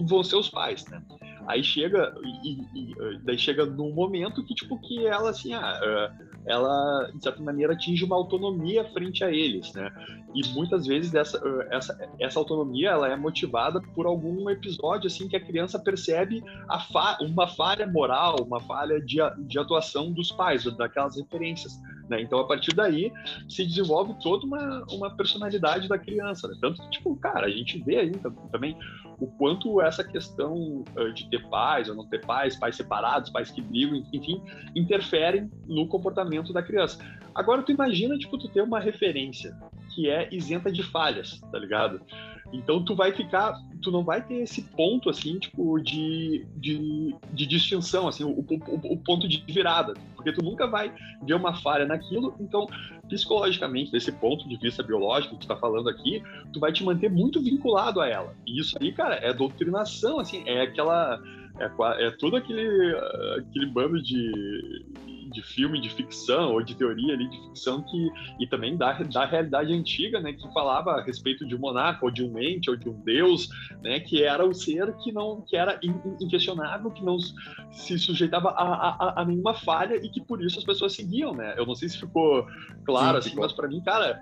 vão 0.08 0.24
ser 0.24 0.36
os 0.36 0.50
pais, 0.50 0.86
né? 0.88 1.01
Aí 1.48 1.63
chega, 1.63 2.13
e, 2.24 2.62
e, 2.75 3.20
daí 3.24 3.38
chega 3.38 3.66
num 3.66 3.94
momento 3.94 4.44
que, 4.44 4.54
tipo, 4.54 4.80
que 4.80 5.06
ela, 5.06 5.30
assim, 5.30 5.54
ah, 5.54 5.80
ah, 5.84 6.12
ela, 6.45 7.12
de 7.13 7.24
certa 7.24 7.41
maneira, 7.41 7.74
atinge 7.74 8.03
uma 8.03 8.15
autonomia 8.15 8.83
frente 8.86 9.24
a 9.24 9.31
eles, 9.31 9.74
né? 9.74 9.91
E 10.33 10.48
muitas 10.53 10.86
vezes 10.88 11.13
essa, 11.13 11.38
ah, 11.38 11.67
essa, 11.69 12.10
essa 12.19 12.39
autonomia, 12.39 12.89
ela 12.89 13.07
é 13.10 13.15
motivada 13.15 13.81
por 13.93 14.05
algum 14.05 14.50
episódio, 14.50 15.07
assim, 15.07 15.27
que 15.27 15.36
a 15.36 15.45
criança 15.45 15.77
percebe 15.79 16.43
a 16.67 16.79
fa 16.79 17.17
uma 17.21 17.48
falha 17.48 17.86
moral, 17.86 18.38
uma 18.41 18.60
falha 18.60 19.00
de, 19.00 19.17
de 19.39 19.60
atuação 19.60 20.12
dos 20.12 20.31
pais, 20.31 20.63
daquelas 20.75 21.17
referências. 21.17 21.79
Né? 22.12 22.22
Então, 22.22 22.39
a 22.39 22.44
partir 22.46 22.75
daí, 22.75 23.10
se 23.48 23.65
desenvolve 23.65 24.13
toda 24.22 24.46
uma, 24.46 24.84
uma 24.91 25.15
personalidade 25.15 25.88
da 25.88 25.98
criança. 25.98 26.46
Né? 26.50 26.56
Tanto 26.60 26.82
que, 26.82 26.89
tipo, 26.89 27.15
cara, 27.15 27.48
a 27.48 27.50
gente 27.50 27.82
vê 27.82 28.00
aí 28.00 28.12
também 28.51 28.77
o 29.18 29.27
quanto 29.27 29.80
essa 29.82 30.03
questão 30.03 30.84
de 31.15 31.30
ter 31.30 31.48
pais 31.48 31.88
ou 31.88 31.96
não 31.96 32.06
ter 32.06 32.20
pais, 32.25 32.58
pais 32.58 32.75
separados, 32.75 33.30
pais 33.30 33.50
que 33.50 33.62
brigam, 33.62 34.03
enfim, 34.12 34.41
interferem 34.75 35.50
no 35.65 35.88
comportamento 35.88 36.51
da 36.51 36.62
criança. 36.62 37.01
Agora, 37.34 37.63
tu 37.63 37.72
imagina, 37.72 38.18
tipo, 38.18 38.38
tu 38.38 38.50
ter 38.50 38.62
uma 38.62 38.80
referência 38.80 39.58
que 39.96 40.10
é 40.10 40.27
isenta 40.34 40.70
de 40.70 40.84
falhas, 40.84 41.39
tá 41.50 41.58
ligado? 41.58 42.01
Então 42.53 42.84
tu 42.84 42.96
vai 42.96 43.12
ficar, 43.13 43.58
tu 43.82 43.91
não 43.91 44.03
vai 44.03 44.22
ter 44.22 44.41
esse 44.41 44.62
ponto 44.62 45.10
assim, 45.10 45.39
tipo, 45.39 45.80
de, 45.80 46.46
de, 46.58 47.15
de 47.32 47.46
distinção, 47.46 48.08
assim, 48.08 48.24
o, 48.24 48.30
o, 48.30 48.94
o, 48.94 48.98
ponto 48.98 49.27
de 49.27 49.44
virada, 49.48 49.94
porque 50.22 50.32
tu 50.32 50.44
nunca 50.44 50.68
vai 50.68 50.94
ver 51.24 51.34
uma 51.34 51.54
falha 51.56 51.86
naquilo, 51.86 52.36
então, 52.40 52.68
psicologicamente, 53.10 53.92
desse 53.92 54.12
ponto 54.12 54.48
de 54.48 54.56
vista 54.58 54.84
biológico 54.84 55.36
que 55.36 55.42
tu 55.42 55.48
tá 55.48 55.56
falando 55.56 55.90
aqui, 55.90 56.24
tu 56.54 56.60
vai 56.60 56.72
te 56.72 56.84
manter 56.84 57.10
muito 57.10 57.42
vinculado 57.42 58.00
a 58.00 58.08
ela. 58.08 58.36
E 58.46 58.60
isso 58.60 58.78
aí, 58.80 58.92
cara, 58.92 59.16
é 59.16 59.34
doutrinação, 59.34 60.20
assim, 60.20 60.44
é 60.46 60.62
aquela 60.62 61.20
é, 61.60 62.08
é 62.08 62.12
todo 62.12 62.36
aquele, 62.36 62.96
aquele 63.38 63.66
bando 63.66 64.01
de, 64.01 64.86
de 65.31 65.41
filme 65.41 65.81
de 65.81 65.89
ficção 65.89 66.53
ou 66.53 66.61
de 66.61 66.75
teoria 66.75 67.13
ali 67.13 67.29
de 67.29 67.41
ficção 67.41 67.81
que 67.81 68.09
e 68.39 68.47
também 68.47 68.77
da, 68.77 68.93
da 68.93 69.25
realidade 69.25 69.73
antiga, 69.73 70.19
né, 70.19 70.33
que 70.33 70.53
falava 70.53 70.91
a 70.91 71.03
respeito 71.03 71.47
de 71.47 71.55
um 71.55 71.59
monarca 71.59 72.05
ou 72.05 72.11
de 72.11 72.23
um 72.23 72.38
ente 72.39 72.69
ou 72.69 72.75
de 72.75 72.89
um 72.89 73.00
deus, 73.01 73.50
né, 73.81 74.00
que 74.00 74.23
era 74.23 74.45
o 74.45 74.53
ser 74.53 74.93
que 74.97 75.11
não 75.11 75.41
que 75.41 75.55
era 75.55 75.79
inquestionável, 76.19 76.91
que 76.91 77.03
não 77.03 77.17
se 77.71 77.97
sujeitava 77.97 78.50
a, 78.50 78.63
a, 78.63 79.21
a 79.21 79.25
nenhuma 79.25 79.53
falha 79.53 79.95
e 79.95 80.09
que 80.09 80.21
por 80.21 80.43
isso 80.43 80.59
as 80.59 80.65
pessoas 80.65 80.93
seguiam, 80.93 81.33
né? 81.33 81.53
Eu 81.57 81.65
não 81.65 81.75
sei 81.75 81.89
se 81.89 81.97
ficou 81.97 82.45
claro 82.85 83.21
Sim, 83.21 83.29
assim, 83.29 83.39
mas 83.39 83.51
para 83.51 83.67
mim, 83.67 83.81
cara, 83.81 84.21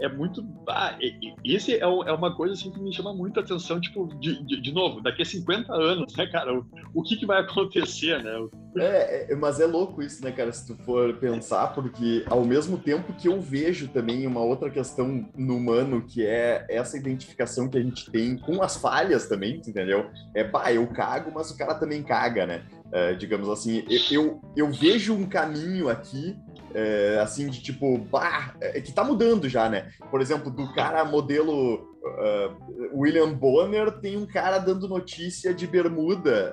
é 0.00 0.08
muito. 0.08 0.44
Ah, 0.68 0.96
esse 1.44 1.74
é, 1.74 1.80
é, 1.80 1.86
uma 1.86 2.34
coisa 2.34 2.54
assim 2.54 2.70
que 2.70 2.80
me 2.80 2.92
chama 2.92 3.12
muito 3.14 3.38
a 3.38 3.42
atenção, 3.42 3.80
tipo, 3.80 4.06
de, 4.20 4.44
de, 4.44 4.60
de 4.60 4.72
novo, 4.72 5.00
daqui 5.00 5.22
a 5.22 5.24
50 5.24 5.72
anos, 5.72 6.14
né, 6.16 6.26
cara? 6.26 6.54
O, 6.54 6.66
o 6.94 7.02
que, 7.02 7.16
que 7.16 7.26
vai 7.26 7.40
acontecer, 7.40 8.22
né? 8.22 8.48
É, 8.76 9.32
é, 9.32 9.36
mas 9.36 9.60
é 9.60 9.66
louco 9.66 10.02
isso, 10.02 10.22
né, 10.22 10.30
cara, 10.30 10.52
se 10.52 10.66
tu 10.66 10.76
for 10.84 11.14
pensar, 11.14 11.68
porque 11.74 12.24
ao 12.28 12.44
mesmo 12.44 12.78
tempo 12.78 13.12
que 13.12 13.28
eu 13.28 13.40
vejo 13.40 13.88
também 13.88 14.26
uma 14.26 14.40
outra 14.40 14.70
questão 14.70 15.28
no 15.36 15.56
humano, 15.56 16.02
que 16.06 16.24
é 16.24 16.66
essa 16.68 16.96
identificação 16.96 17.68
que 17.68 17.78
a 17.78 17.82
gente 17.82 18.10
tem 18.10 18.36
com 18.36 18.62
as 18.62 18.76
falhas 18.76 19.28
também, 19.28 19.56
entendeu? 19.56 20.10
É, 20.34 20.44
pá, 20.44 20.72
eu 20.72 20.86
cago, 20.86 21.32
mas 21.34 21.50
o 21.50 21.56
cara 21.56 21.74
também 21.74 22.02
caga, 22.02 22.46
né? 22.46 22.62
É, 22.90 23.14
digamos 23.14 23.48
assim, 23.50 23.84
eu, 23.88 24.00
eu, 24.10 24.40
eu 24.56 24.72
vejo 24.72 25.12
um 25.12 25.26
caminho 25.26 25.88
aqui 25.88 26.36
é, 26.74 27.18
assim, 27.22 27.48
de 27.48 27.62
tipo, 27.62 27.98
bah, 27.98 28.54
é, 28.60 28.80
que 28.80 28.92
tá 28.92 29.04
mudando 29.04 29.48
já, 29.48 29.68
né? 29.68 29.90
Por 30.10 30.20
exemplo, 30.20 30.50
do 30.50 30.72
cara 30.74 31.04
modelo 31.04 31.88
uh, 32.02 32.98
William 32.98 33.32
Bonner, 33.32 33.92
tem 34.00 34.16
um 34.16 34.26
cara 34.26 34.58
dando 34.58 34.88
notícia 34.88 35.52
de 35.52 35.66
bermuda 35.66 36.52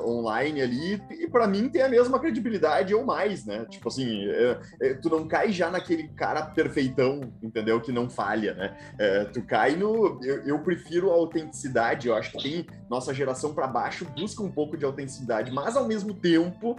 uh, 0.00 0.10
online 0.10 0.62
ali, 0.62 1.02
e 1.10 1.28
para 1.28 1.46
mim 1.46 1.68
tem 1.68 1.82
a 1.82 1.88
mesma 1.88 2.18
credibilidade 2.18 2.94
ou 2.94 3.04
mais, 3.04 3.44
né? 3.44 3.64
Tipo 3.70 3.88
assim, 3.88 4.26
é, 4.28 4.58
é, 4.82 4.94
tu 4.94 5.08
não 5.08 5.26
cai 5.26 5.52
já 5.52 5.70
naquele 5.70 6.08
cara 6.08 6.42
perfeitão, 6.42 7.32
entendeu? 7.42 7.80
Que 7.80 7.92
não 7.92 8.08
falha, 8.08 8.54
né? 8.54 8.76
É, 8.98 9.24
tu 9.24 9.42
cai 9.42 9.76
no. 9.76 10.18
Eu, 10.22 10.42
eu, 10.44 10.58
prefiro 10.60 11.10
a 11.10 11.14
autenticidade, 11.14 12.08
eu 12.08 12.14
acho 12.14 12.32
que 12.32 12.42
tem 12.42 12.66
nossa 12.90 13.12
geração 13.14 13.54
para 13.54 13.66
baixo 13.66 14.06
busca 14.16 14.42
um 14.42 14.50
pouco 14.50 14.76
de 14.76 14.84
autenticidade, 14.84 15.52
mas 15.52 15.76
ao 15.76 15.86
mesmo 15.86 16.14
tempo 16.14 16.76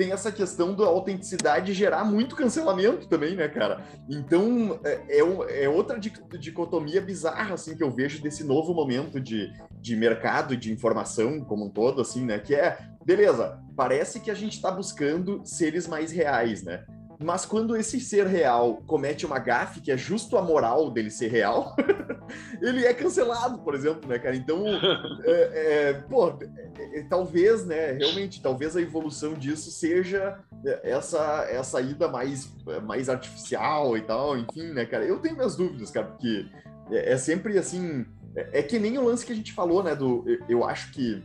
tem 0.00 0.12
essa 0.12 0.32
questão 0.32 0.74
da 0.74 0.86
autenticidade 0.86 1.74
gerar 1.74 2.06
muito 2.06 2.34
cancelamento 2.34 3.06
também, 3.06 3.36
né, 3.36 3.48
cara? 3.48 3.84
Então, 4.08 4.80
é, 4.82 5.18
é, 5.18 5.64
é 5.64 5.68
outra 5.68 6.00
dicotomia 6.00 7.02
bizarra, 7.02 7.52
assim, 7.52 7.76
que 7.76 7.82
eu 7.82 7.90
vejo 7.90 8.22
desse 8.22 8.42
novo 8.42 8.72
momento 8.72 9.20
de, 9.20 9.52
de 9.78 9.94
mercado 9.94 10.56
de 10.56 10.72
informação 10.72 11.44
como 11.44 11.66
um 11.66 11.68
todo, 11.68 12.00
assim, 12.00 12.24
né? 12.24 12.38
Que 12.38 12.54
é, 12.54 12.78
beleza, 13.04 13.60
parece 13.76 14.20
que 14.20 14.30
a 14.30 14.34
gente 14.34 14.54
está 14.54 14.70
buscando 14.70 15.42
seres 15.44 15.86
mais 15.86 16.10
reais, 16.10 16.62
né? 16.62 16.82
Mas 17.22 17.44
quando 17.44 17.76
esse 17.76 18.00
ser 18.00 18.26
real 18.26 18.82
comete 18.86 19.26
uma 19.26 19.38
gafe, 19.38 19.80
que 19.80 19.92
é 19.92 19.96
justo 19.96 20.38
a 20.38 20.42
moral 20.42 20.90
dele 20.90 21.10
ser 21.10 21.28
real, 21.28 21.76
ele 22.62 22.86
é 22.86 22.94
cancelado, 22.94 23.58
por 23.58 23.74
exemplo, 23.74 24.08
né, 24.08 24.18
cara? 24.18 24.34
Então, 24.34 24.64
é, 25.24 25.88
é, 25.88 25.92
pô, 25.92 26.30
é, 26.30 27.00
é, 27.00 27.02
talvez, 27.10 27.66
né, 27.66 27.92
realmente, 27.92 28.40
talvez 28.40 28.74
a 28.74 28.80
evolução 28.80 29.34
disso 29.34 29.70
seja 29.70 30.38
essa, 30.82 31.46
essa 31.50 31.80
ida 31.82 32.08
mais, 32.08 32.50
mais 32.86 33.10
artificial 33.10 33.98
e 33.98 34.00
tal, 34.00 34.38
enfim, 34.38 34.72
né, 34.72 34.86
cara? 34.86 35.04
Eu 35.04 35.18
tenho 35.18 35.36
minhas 35.36 35.56
dúvidas, 35.56 35.90
cara, 35.90 36.06
porque 36.06 36.46
é, 36.90 37.12
é 37.12 37.16
sempre 37.18 37.58
assim. 37.58 38.06
É, 38.34 38.62
que 38.62 38.78
nem 38.78 38.96
o 38.96 39.04
lance 39.04 39.26
que 39.26 39.32
a 39.32 39.36
gente 39.36 39.52
falou, 39.52 39.82
né? 39.82 39.94
Do, 39.94 40.24
eu 40.48 40.64
acho 40.64 40.90
que. 40.92 41.22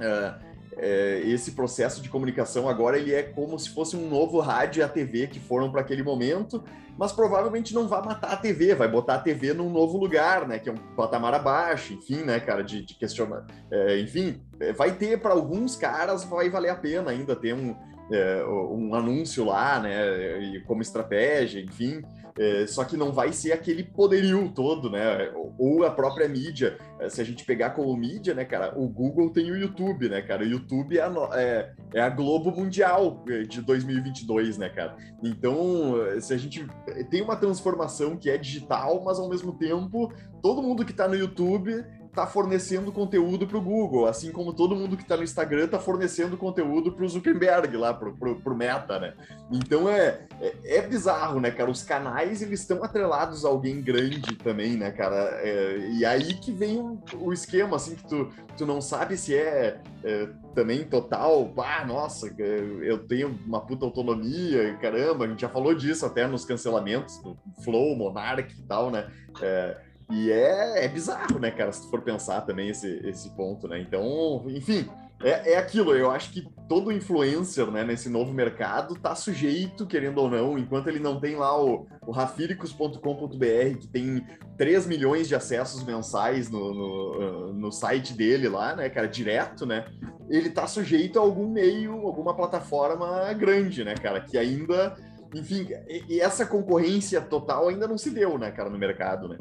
Uh, 0.00 0.49
é, 0.76 1.20
esse 1.24 1.52
processo 1.52 2.00
de 2.00 2.08
comunicação 2.08 2.68
agora 2.68 2.98
ele 2.98 3.12
é 3.12 3.22
como 3.22 3.58
se 3.58 3.70
fosse 3.70 3.96
um 3.96 4.08
novo 4.08 4.40
rádio 4.40 4.80
e 4.80 4.82
a 4.82 4.88
TV 4.88 5.26
que 5.26 5.40
foram 5.40 5.70
para 5.70 5.80
aquele 5.80 6.02
momento, 6.02 6.62
mas 6.96 7.12
provavelmente 7.12 7.74
não 7.74 7.88
vai 7.88 8.02
matar 8.02 8.32
a 8.32 8.36
TV, 8.36 8.74
vai 8.74 8.88
botar 8.88 9.14
a 9.14 9.18
TV 9.18 9.52
num 9.52 9.70
novo 9.70 9.98
lugar, 9.98 10.46
né? 10.46 10.58
Que 10.58 10.68
é 10.68 10.72
um 10.72 10.76
patamar 10.94 11.34
abaixo, 11.34 11.94
enfim, 11.94 12.22
né, 12.22 12.38
cara, 12.38 12.62
de, 12.62 12.84
de 12.84 12.94
questionar. 12.94 13.46
É, 13.70 13.98
enfim, 13.98 14.40
é, 14.60 14.72
vai 14.72 14.92
ter 14.92 15.18
para 15.18 15.32
alguns 15.32 15.76
caras, 15.76 16.24
vai 16.24 16.50
valer 16.50 16.68
a 16.68 16.76
pena 16.76 17.10
ainda 17.10 17.34
ter 17.34 17.54
um, 17.54 17.74
é, 18.12 18.44
um 18.44 18.94
anúncio 18.94 19.44
lá, 19.44 19.80
né? 19.80 20.60
Como 20.66 20.82
estratégia, 20.82 21.60
enfim. 21.60 22.02
É, 22.38 22.66
só 22.66 22.84
que 22.84 22.96
não 22.96 23.12
vai 23.12 23.32
ser 23.32 23.52
aquele 23.52 23.82
poderio 23.82 24.50
todo, 24.54 24.90
né? 24.90 25.30
Ou 25.58 25.84
a 25.84 25.90
própria 25.90 26.28
mídia. 26.28 26.78
É, 26.98 27.08
se 27.08 27.20
a 27.20 27.24
gente 27.24 27.44
pegar 27.44 27.70
como 27.70 27.94
mídia, 27.96 28.34
né, 28.34 28.44
cara, 28.44 28.78
o 28.78 28.88
Google 28.88 29.30
tem 29.30 29.50
o 29.50 29.56
YouTube, 29.56 30.08
né, 30.08 30.22
cara? 30.22 30.42
O 30.42 30.46
YouTube 30.46 30.96
é 30.96 31.02
a, 31.02 31.12
é, 31.34 31.72
é 31.94 32.00
a 32.00 32.08
Globo 32.08 32.50
Mundial 32.50 33.24
é, 33.28 33.42
de 33.42 33.60
2022, 33.60 34.58
né, 34.58 34.68
cara? 34.68 34.96
Então, 35.22 35.94
se 36.20 36.32
a 36.32 36.36
gente 36.36 36.66
tem 37.10 37.22
uma 37.22 37.36
transformação 37.36 38.16
que 38.16 38.30
é 38.30 38.38
digital, 38.38 39.02
mas 39.04 39.18
ao 39.18 39.28
mesmo 39.28 39.52
tempo, 39.52 40.12
todo 40.42 40.62
mundo 40.62 40.84
que 40.84 40.92
está 40.92 41.06
no 41.06 41.14
YouTube 41.14 41.84
está 42.10 42.26
fornecendo 42.26 42.92
conteúdo 42.92 43.46
para 43.46 43.56
o 43.56 43.62
Google, 43.62 44.06
assim 44.06 44.32
como 44.32 44.52
todo 44.52 44.74
mundo 44.74 44.96
que 44.96 45.02
está 45.02 45.16
no 45.16 45.22
Instagram 45.22 45.64
está 45.64 45.78
fornecendo 45.78 46.36
conteúdo 46.36 46.92
para 46.92 47.04
o 47.04 47.08
Zuckerberg 47.08 47.76
lá, 47.76 47.94
para 47.94 48.08
o 48.08 48.54
Meta, 48.54 48.98
né? 48.98 49.14
Então 49.50 49.88
é, 49.88 50.26
é, 50.40 50.54
é, 50.64 50.82
bizarro, 50.82 51.40
né, 51.40 51.50
cara? 51.52 51.70
Os 51.70 51.84
canais 51.84 52.42
eles 52.42 52.60
estão 52.60 52.82
atrelados 52.82 53.44
a 53.44 53.48
alguém 53.48 53.80
grande 53.80 54.34
também, 54.36 54.76
né, 54.76 54.90
cara? 54.90 55.40
É, 55.40 55.88
e 55.92 56.04
aí 56.04 56.34
que 56.34 56.50
vem 56.50 56.78
o, 56.78 57.00
o, 57.14 57.32
esquema, 57.32 57.76
assim, 57.76 57.94
que 57.94 58.06
tu, 58.08 58.28
tu 58.56 58.66
não 58.66 58.80
sabe 58.80 59.16
se 59.16 59.36
é, 59.36 59.80
é 60.02 60.28
também 60.52 60.84
total, 60.84 61.52
ah, 61.58 61.84
nossa, 61.86 62.34
eu 62.82 62.98
tenho 63.06 63.38
uma 63.46 63.60
puta 63.60 63.84
autonomia, 63.84 64.76
caramba, 64.78 65.24
a 65.24 65.28
gente 65.28 65.42
já 65.42 65.48
falou 65.48 65.72
disso 65.74 66.04
até 66.04 66.26
nos 66.26 66.44
cancelamentos 66.44 67.18
do 67.18 67.38
Flow, 67.62 67.94
Monarch 67.94 68.52
e 68.52 68.62
tal, 68.62 68.90
né? 68.90 69.08
É, 69.40 69.89
e 70.10 70.30
é, 70.30 70.84
é 70.84 70.88
bizarro, 70.88 71.38
né, 71.38 71.50
cara, 71.50 71.72
se 71.72 71.82
tu 71.82 71.90
for 71.90 72.02
pensar 72.02 72.40
também 72.42 72.68
esse, 72.68 73.00
esse 73.04 73.30
ponto, 73.30 73.68
né? 73.68 73.80
Então, 73.80 74.44
enfim, 74.48 74.88
é, 75.22 75.52
é 75.52 75.56
aquilo. 75.58 75.94
Eu 75.94 76.10
acho 76.10 76.32
que 76.32 76.46
todo 76.68 76.90
influencer, 76.90 77.70
né, 77.70 77.84
nesse 77.84 78.08
novo 78.08 78.32
mercado 78.32 78.94
tá 78.94 79.14
sujeito, 79.14 79.86
querendo 79.86 80.18
ou 80.18 80.30
não, 80.30 80.58
enquanto 80.58 80.88
ele 80.88 80.98
não 80.98 81.20
tem 81.20 81.36
lá 81.36 81.60
o, 81.62 81.86
o 82.06 82.10
rafiricos.com.br, 82.10 83.78
que 83.78 83.86
tem 83.86 84.24
3 84.56 84.86
milhões 84.86 85.28
de 85.28 85.34
acessos 85.34 85.84
mensais 85.84 86.50
no, 86.50 86.74
no, 86.74 87.52
no, 87.52 87.72
site 87.72 88.14
dele 88.14 88.48
lá, 88.48 88.74
né, 88.74 88.88
cara, 88.88 89.06
direto, 89.06 89.66
né, 89.66 89.84
ele 90.28 90.50
tá 90.50 90.66
sujeito 90.66 91.18
a 91.18 91.22
algum 91.22 91.48
meio, 91.48 92.06
alguma 92.06 92.34
plataforma 92.34 93.32
grande, 93.34 93.84
né, 93.84 93.94
cara, 93.94 94.20
que 94.20 94.38
ainda, 94.38 94.96
enfim, 95.34 95.68
e, 96.08 96.20
essa 96.20 96.46
concorrência 96.46 97.20
total 97.20 97.68
ainda 97.68 97.86
não 97.86 97.98
se 97.98 98.10
deu, 98.10 98.38
né, 98.38 98.50
cara, 98.50 98.70
no 98.70 98.78
mercado, 98.78 99.28
né. 99.28 99.38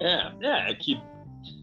É, 0.00 0.32
é, 0.40 0.70
é 0.70 0.74
que 0.74 1.00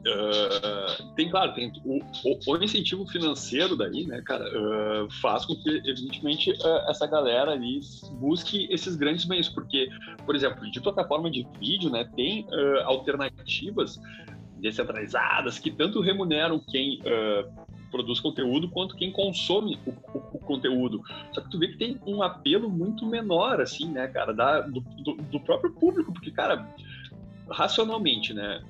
Uh, 0.07 1.13
tem, 1.15 1.29
claro, 1.29 1.53
tem 1.53 1.71
o, 1.83 1.99
o, 2.23 2.63
incentivo 2.63 3.07
financeiro 3.07 3.75
daí, 3.75 4.05
né, 4.05 4.21
cara, 4.21 4.45
uh, 4.45 5.11
faz 5.19 5.45
com 5.45 5.55
que, 5.55 5.69
evidentemente, 5.83 6.51
uh, 6.51 6.89
essa 6.89 7.07
galera 7.07 7.51
ali 7.51 7.79
busque 8.19 8.67
esses 8.71 8.95
grandes 8.95 9.25
meios, 9.25 9.49
porque, 9.49 9.89
por 10.25 10.35
exemplo, 10.35 10.69
de 10.69 10.79
plataforma 10.79 11.29
de 11.29 11.45
vídeo, 11.59 11.89
né, 11.89 12.07
tem 12.15 12.45
alternativas 12.83 13.99
descentralizadas 14.57 15.59
que 15.59 15.71
tanto 15.71 16.01
remuneram 16.01 16.59
quem 16.59 16.99
produz 17.91 18.19
conteúdo 18.19 18.69
quanto 18.69 18.95
quem 18.95 19.11
consome 19.11 19.79
o, 19.85 19.89
o, 19.89 20.17
o, 20.33 20.39
conteúdo. 20.39 21.01
Só 21.31 21.41
que 21.41 21.49
tu 21.49 21.57
vê 21.57 21.69
que 21.69 21.77
tem 21.77 21.99
um 22.05 22.21
apelo 22.21 22.69
muito 22.69 23.05
menor, 23.05 23.61
assim, 23.61 23.89
né, 23.89 24.07
cara, 24.07 24.33
da, 24.33 24.61
do, 24.61 24.81
do, 24.81 25.13
do 25.15 25.39
próprio 25.39 25.71
público, 25.71 26.13
porque, 26.13 26.31
cara, 26.31 26.67
racionalmente, 27.49 28.33
né? 28.33 28.61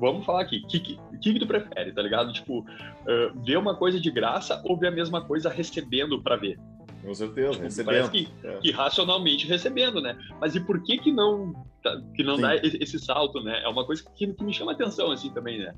Vamos 0.00 0.24
falar 0.24 0.42
aqui, 0.42 0.62
o 0.64 0.66
que, 0.66 0.80
que, 0.80 0.98
que, 1.20 1.38
tu 1.38 1.46
prefere, 1.46 1.92
tá 1.92 2.02
ligado? 2.02 2.32
Tipo, 2.32 2.60
uh, 2.60 3.44
ver 3.44 3.56
uma 3.56 3.74
coisa 3.74 4.00
de 4.00 4.10
graça 4.10 4.60
ou 4.64 4.76
ver 4.76 4.88
a 4.88 4.90
mesma 4.90 5.24
coisa 5.24 5.48
recebendo 5.48 6.20
para 6.22 6.36
ver? 6.36 6.58
Com 7.04 7.14
certeza, 7.14 7.50
tipo, 7.50 7.62
recebendo. 7.62 7.94
Parece 7.94 8.10
que, 8.10 8.28
é. 8.42 8.58
que, 8.58 8.70
racionalmente 8.70 9.46
recebendo, 9.46 10.00
né? 10.00 10.16
Mas 10.40 10.54
e 10.54 10.60
por 10.60 10.82
que 10.82 10.96
que 10.96 11.12
não, 11.12 11.52
tá, 11.82 12.00
que 12.16 12.22
não 12.22 12.40
dá 12.40 12.56
esse 12.56 12.98
salto, 12.98 13.42
né? 13.42 13.62
É 13.62 13.68
uma 13.68 13.84
coisa 13.84 14.02
que, 14.16 14.26
que, 14.26 14.44
me 14.44 14.54
chama 14.54 14.72
atenção, 14.72 15.10
assim, 15.10 15.30
também, 15.30 15.58
né? 15.58 15.74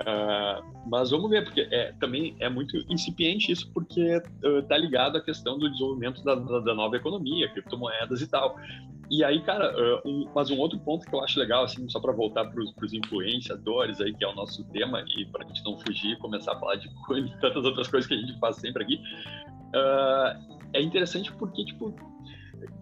Uh, 0.00 0.88
mas 0.88 1.10
vamos 1.10 1.30
ver, 1.30 1.44
porque 1.44 1.66
é, 1.70 1.94
também 1.98 2.36
é 2.40 2.50
muito 2.50 2.76
incipiente 2.90 3.50
isso, 3.50 3.70
porque 3.72 4.16
uh, 4.16 4.62
tá 4.68 4.76
ligado 4.76 5.16
à 5.16 5.20
questão 5.22 5.58
do 5.58 5.70
desenvolvimento 5.70 6.22
da, 6.22 6.34
da, 6.34 6.60
da 6.60 6.74
nova 6.74 6.94
economia, 6.96 7.48
criptomoedas 7.48 8.20
e 8.20 8.26
tal. 8.26 8.56
E 9.10 9.22
aí, 9.22 9.40
cara, 9.42 9.72
uh, 9.72 10.08
um, 10.08 10.28
mas 10.34 10.50
um 10.50 10.58
outro 10.58 10.78
ponto 10.80 11.06
que 11.06 11.14
eu 11.14 11.22
acho 11.22 11.38
legal, 11.38 11.64
assim, 11.64 11.88
só 11.88 12.00
para 12.00 12.12
voltar 12.12 12.44
para 12.44 12.60
os 12.60 12.92
influenciadores 12.92 14.00
aí, 14.00 14.12
que 14.12 14.24
é 14.24 14.28
o 14.28 14.34
nosso 14.34 14.64
tema, 14.70 15.04
e 15.16 15.24
para 15.26 15.44
a 15.44 15.48
gente 15.48 15.64
não 15.64 15.78
fugir 15.78 16.12
e 16.12 16.16
começar 16.16 16.52
a 16.52 16.58
falar 16.58 16.76
de 16.76 16.88
tantas 17.40 17.64
outras 17.64 17.88
coisas 17.88 18.08
que 18.08 18.14
a 18.14 18.18
gente 18.18 18.38
faz 18.38 18.56
sempre 18.56 18.82
aqui, 18.82 18.96
uh, 18.96 20.56
é 20.72 20.82
interessante 20.82 21.32
porque, 21.32 21.64
tipo, 21.64 21.94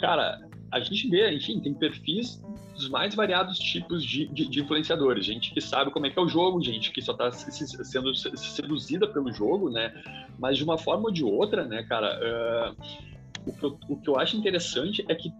cara, 0.00 0.40
a 0.72 0.80
gente 0.80 1.08
vê, 1.08 1.32
enfim, 1.32 1.60
tem 1.60 1.74
perfis 1.74 2.42
dos 2.74 2.88
mais 2.88 3.14
variados 3.14 3.58
tipos 3.58 4.04
de, 4.04 4.26
de, 4.26 4.48
de, 4.48 4.60
influenciadores. 4.60 5.24
Gente 5.24 5.52
que 5.52 5.60
sabe 5.60 5.92
como 5.92 6.06
é 6.06 6.10
que 6.10 6.18
é 6.18 6.22
o 6.22 6.28
jogo, 6.28 6.60
gente 6.60 6.90
que 6.90 7.00
só 7.00 7.12
está 7.12 7.30
sendo 7.30 8.14
seduzida 8.14 9.06
pelo 9.06 9.32
jogo, 9.32 9.70
né? 9.70 9.94
Mas 10.38 10.58
de 10.58 10.64
uma 10.64 10.76
forma 10.76 11.04
ou 11.04 11.12
de 11.12 11.22
outra, 11.22 11.64
né, 11.64 11.84
cara, 11.84 12.18
uh, 12.18 12.76
o, 13.46 13.52
que 13.52 13.62
eu, 13.62 13.78
o 13.88 13.96
que 14.00 14.08
eu 14.08 14.18
acho 14.18 14.36
interessante 14.36 15.04
é 15.08 15.14
que 15.14 15.30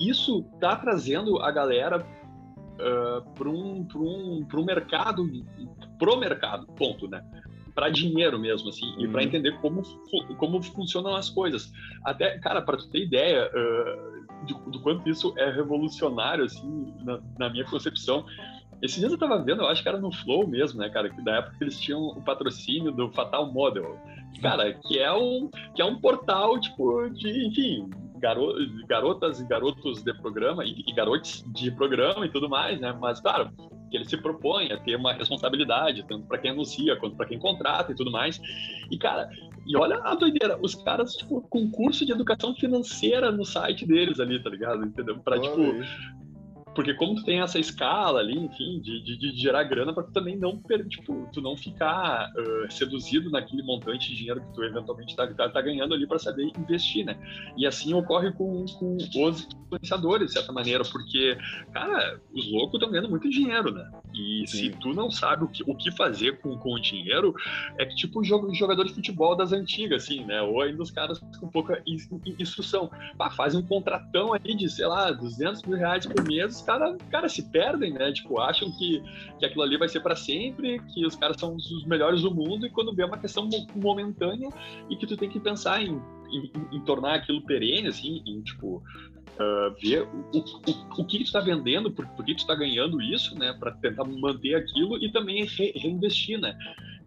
isso 0.00 0.42
tá 0.60 0.76
trazendo 0.76 1.38
a 1.40 1.50
galera 1.50 1.98
uh, 2.00 3.30
para 3.34 3.48
um, 3.48 3.86
um, 3.94 4.46
um 4.52 4.64
mercado, 4.64 5.24
pro 5.98 6.18
mercado, 6.18 6.66
ponto, 6.68 7.08
né? 7.08 7.22
para 7.74 7.88
dinheiro 7.88 8.38
mesmo, 8.38 8.68
assim, 8.68 8.86
uhum. 8.96 9.00
e 9.00 9.08
para 9.08 9.22
entender 9.22 9.58
como, 9.60 9.82
como 10.36 10.62
funcionam 10.62 11.14
as 11.14 11.30
coisas. 11.30 11.72
Até, 12.04 12.38
cara, 12.38 12.60
para 12.60 12.76
tu 12.76 12.88
ter 12.90 13.04
ideia 13.04 13.48
uh, 13.48 14.44
de, 14.44 14.54
do 14.70 14.80
quanto 14.80 15.08
isso 15.08 15.32
é 15.38 15.50
revolucionário, 15.50 16.44
assim, 16.44 16.92
na, 17.02 17.20
na 17.38 17.48
minha 17.48 17.64
concepção, 17.64 18.26
esses 18.82 18.98
dias 18.98 19.12
eu 19.12 19.18
tava 19.18 19.42
vendo, 19.42 19.62
eu 19.62 19.68
acho 19.68 19.82
que 19.82 19.88
era 19.88 19.98
no 19.98 20.12
Flow 20.12 20.46
mesmo, 20.46 20.80
né, 20.80 20.88
cara, 20.88 21.10
que 21.10 21.22
da 21.22 21.36
época 21.36 21.56
eles 21.60 21.78
tinham 21.78 22.00
o 22.00 22.22
patrocínio 22.22 22.92
do 22.92 23.10
Fatal 23.12 23.52
Model, 23.52 23.98
cara, 24.40 24.72
que 24.72 24.98
é 24.98 25.12
um, 25.12 25.50
que 25.74 25.82
é 25.82 25.84
um 25.84 26.00
portal, 26.00 26.58
tipo, 26.58 27.08
de, 27.10 27.46
enfim, 27.46 27.90
garo, 28.20 28.54
garotas 28.86 29.40
e 29.40 29.46
garotos 29.46 30.02
de 30.02 30.14
programa 30.14 30.64
e, 30.64 30.84
e 30.86 30.92
garotos 30.92 31.44
de 31.48 31.70
programa 31.70 32.26
e 32.26 32.28
tudo 32.28 32.48
mais, 32.48 32.80
né? 32.80 32.96
Mas, 33.00 33.20
claro, 33.20 33.50
que 33.90 33.96
ele 33.96 34.04
se 34.04 34.16
propõe 34.16 34.72
a 34.72 34.78
ter 34.78 34.96
uma 34.96 35.12
responsabilidade, 35.12 36.04
tanto 36.06 36.26
para 36.26 36.38
quem 36.38 36.52
anuncia 36.52 36.96
quanto 36.96 37.16
para 37.16 37.26
quem 37.26 37.38
contrata 37.38 37.90
e 37.90 37.94
tudo 37.94 38.10
mais. 38.10 38.40
E, 38.90 38.96
cara, 38.96 39.28
e 39.66 39.76
olha 39.76 40.00
a 40.04 40.14
doideira, 40.14 40.58
os 40.62 40.74
caras, 40.74 41.14
tipo, 41.14 41.40
concurso 41.42 42.06
de 42.06 42.12
educação 42.12 42.54
financeira 42.54 43.32
no 43.32 43.44
site 43.44 43.86
deles 43.86 44.20
ali, 44.20 44.42
tá 44.42 44.48
ligado? 44.48 44.84
Entendeu? 44.84 45.18
Pra, 45.18 45.40
tipo, 45.40 45.60
porque 46.80 46.94
como 46.94 47.14
tu 47.14 47.22
tem 47.24 47.42
essa 47.42 47.58
escala 47.58 48.20
ali, 48.20 48.38
enfim, 48.38 48.80
de, 48.80 49.02
de, 49.04 49.18
de 49.18 49.36
gerar 49.38 49.64
grana 49.64 49.92
para 49.92 50.02
tu 50.02 50.12
também 50.12 50.34
não, 50.34 50.58
tipo, 50.88 51.28
tu 51.30 51.42
não 51.42 51.54
ficar 51.54 52.30
uh, 52.30 52.72
seduzido 52.72 53.28
naquele 53.28 53.62
montante 53.62 54.08
de 54.08 54.16
dinheiro 54.16 54.40
que 54.40 54.54
tu 54.54 54.64
eventualmente 54.64 55.14
tá, 55.14 55.26
tá, 55.26 55.50
tá 55.50 55.60
ganhando 55.60 55.92
ali 55.92 56.06
para 56.06 56.18
saber 56.18 56.50
investir, 56.56 57.04
né? 57.04 57.18
E 57.54 57.66
assim 57.66 57.92
ocorre 57.92 58.32
com, 58.32 58.64
com 58.78 58.96
os 58.96 59.46
influenciadores, 59.70 60.28
de 60.28 60.32
certa 60.32 60.52
maneira, 60.52 60.82
porque, 60.90 61.36
cara, 61.70 62.18
os 62.32 62.50
loucos 62.50 62.74
estão 62.74 62.90
ganhando 62.90 63.10
muito 63.10 63.28
dinheiro, 63.28 63.70
né? 63.72 63.86
E 64.14 64.44
Sim. 64.46 64.56
se 64.56 64.70
tu 64.78 64.94
não 64.94 65.10
sabe 65.10 65.44
o 65.44 65.48
que, 65.48 65.62
o 65.66 65.74
que 65.74 65.90
fazer 65.90 66.40
com, 66.40 66.56
com 66.58 66.74
o 66.74 66.80
dinheiro, 66.80 67.34
é 67.78 67.84
que 67.84 67.94
tipo 67.94 68.24
jogador 68.24 68.84
de 68.84 68.94
futebol 68.94 69.36
das 69.36 69.52
antigas, 69.52 70.04
assim, 70.04 70.24
né? 70.24 70.40
Ou 70.40 70.62
ainda 70.62 70.82
os 70.82 70.90
caras 70.90 71.20
com 71.38 71.48
pouca 71.48 71.82
instrução. 71.86 72.90
Pá, 73.18 73.30
faz 73.30 73.54
um 73.54 73.62
contratão 73.62 74.32
aí 74.32 74.56
de, 74.56 74.68
sei 74.70 74.86
lá, 74.86 75.10
200 75.10 75.62
mil 75.64 75.76
reais 75.76 76.06
por 76.06 76.26
mês 76.26 76.60
caras 76.70 76.96
cara, 77.10 77.28
se 77.28 77.50
perdem, 77.50 77.92
né? 77.92 78.12
Tipo, 78.12 78.40
acham 78.40 78.70
que, 78.78 79.02
que 79.38 79.46
aquilo 79.46 79.62
ali 79.62 79.76
vai 79.76 79.88
ser 79.88 80.00
para 80.00 80.14
sempre, 80.14 80.80
que 80.92 81.04
os 81.04 81.16
caras 81.16 81.36
são 81.38 81.56
os 81.56 81.84
melhores 81.86 82.22
do 82.22 82.32
mundo, 82.32 82.66
e 82.66 82.70
quando 82.70 82.94
vê 82.94 83.02
é 83.02 83.06
uma 83.06 83.18
questão 83.18 83.48
momentânea 83.74 84.48
e 84.88 84.96
que 84.96 85.06
tu 85.06 85.16
tem 85.16 85.28
que 85.28 85.40
pensar 85.40 85.82
em, 85.82 86.00
em, 86.30 86.52
em 86.72 86.80
tornar 86.80 87.14
aquilo 87.14 87.42
perene, 87.42 87.88
assim, 87.88 88.22
em, 88.26 88.40
tipo, 88.42 88.82
Uh, 89.40 89.72
ver 89.80 90.02
o, 90.02 90.38
o, 90.38 91.00
o 91.00 91.04
que 91.06 91.16
tu 91.16 91.24
está 91.24 91.40
vendendo, 91.40 91.90
por, 91.90 92.06
por 92.08 92.22
que 92.26 92.34
tu 92.34 92.40
está 92.40 92.54
ganhando 92.54 93.00
isso, 93.00 93.34
né, 93.38 93.56
para 93.58 93.72
tentar 93.72 94.04
manter 94.04 94.54
aquilo 94.54 95.02
e 95.02 95.10
também 95.10 95.46
re, 95.46 95.72
reinvestir, 95.76 96.38
né. 96.38 96.58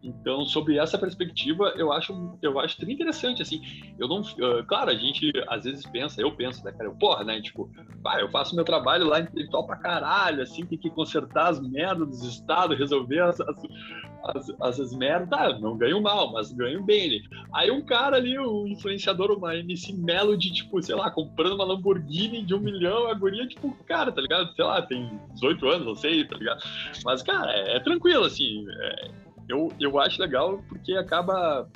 Então, 0.03 0.43
sobre 0.43 0.77
essa 0.77 0.97
perspectiva, 0.97 1.73
eu 1.77 1.91
acho, 1.93 2.37
eu 2.41 2.59
acho 2.59 2.77
muito 2.79 2.91
interessante, 2.91 3.41
assim, 3.41 3.61
eu 3.97 4.07
não, 4.07 4.19
uh, 4.19 4.63
claro, 4.67 4.91
a 4.91 4.95
gente 4.95 5.31
às 5.47 5.63
vezes 5.63 5.85
pensa, 5.85 6.21
eu 6.21 6.29
penso, 6.35 6.63
né, 6.65 6.73
cara, 6.73 6.89
eu, 6.89 6.95
porra, 6.95 7.23
né, 7.23 7.41
tipo, 7.41 7.71
pá, 8.03 8.19
eu 8.19 8.29
faço 8.29 8.53
meu 8.53 8.65
trabalho 8.65 9.07
lá 9.07 9.21
intelectual 9.21 9.65
pra 9.65 9.77
caralho, 9.77 10.41
assim, 10.41 10.65
tem 10.65 10.77
que 10.77 10.89
consertar 10.89 11.51
as 11.51 11.61
merdas 11.61 12.09
dos 12.09 12.23
estados, 12.23 12.77
resolver 12.77 13.21
as, 13.21 13.39
as, 13.39 14.49
as, 14.59 14.79
as 14.79 14.93
merdas, 14.93 15.29
tá, 15.29 15.57
não 15.57 15.77
ganho 15.77 16.01
mal, 16.01 16.33
mas 16.33 16.51
ganho 16.51 16.83
bem, 16.83 17.09
né? 17.09 17.39
Aí 17.53 17.71
um 17.71 17.81
cara 17.81 18.17
ali, 18.17 18.37
um 18.37 18.67
influenciador, 18.67 19.31
uma 19.31 19.55
MC 19.55 19.93
Melody, 19.93 20.51
tipo, 20.51 20.81
sei 20.83 20.95
lá, 20.95 21.09
comprando 21.09 21.55
uma 21.55 21.63
Lamborghini 21.63 22.43
de 22.43 22.53
um 22.53 22.59
milhão, 22.59 23.07
a 23.07 23.13
guria, 23.13 23.47
tipo, 23.47 23.73
cara, 23.85 24.11
tá 24.11 24.19
ligado, 24.19 24.53
sei 24.53 24.65
lá, 24.65 24.81
tem 24.81 25.17
18 25.33 25.65
anos, 25.69 25.87
não 25.87 25.95
sei, 25.95 26.25
tá 26.25 26.35
ligado, 26.35 26.61
mas, 27.05 27.23
cara, 27.23 27.53
é, 27.53 27.77
é 27.77 27.79
tranquilo, 27.79 28.25
assim, 28.25 28.65
é, 28.69 29.22
eu, 29.47 29.71
eu 29.79 29.99
acho 29.99 30.21
legal 30.21 30.63
porque 30.69 30.93
acaba 30.93 31.67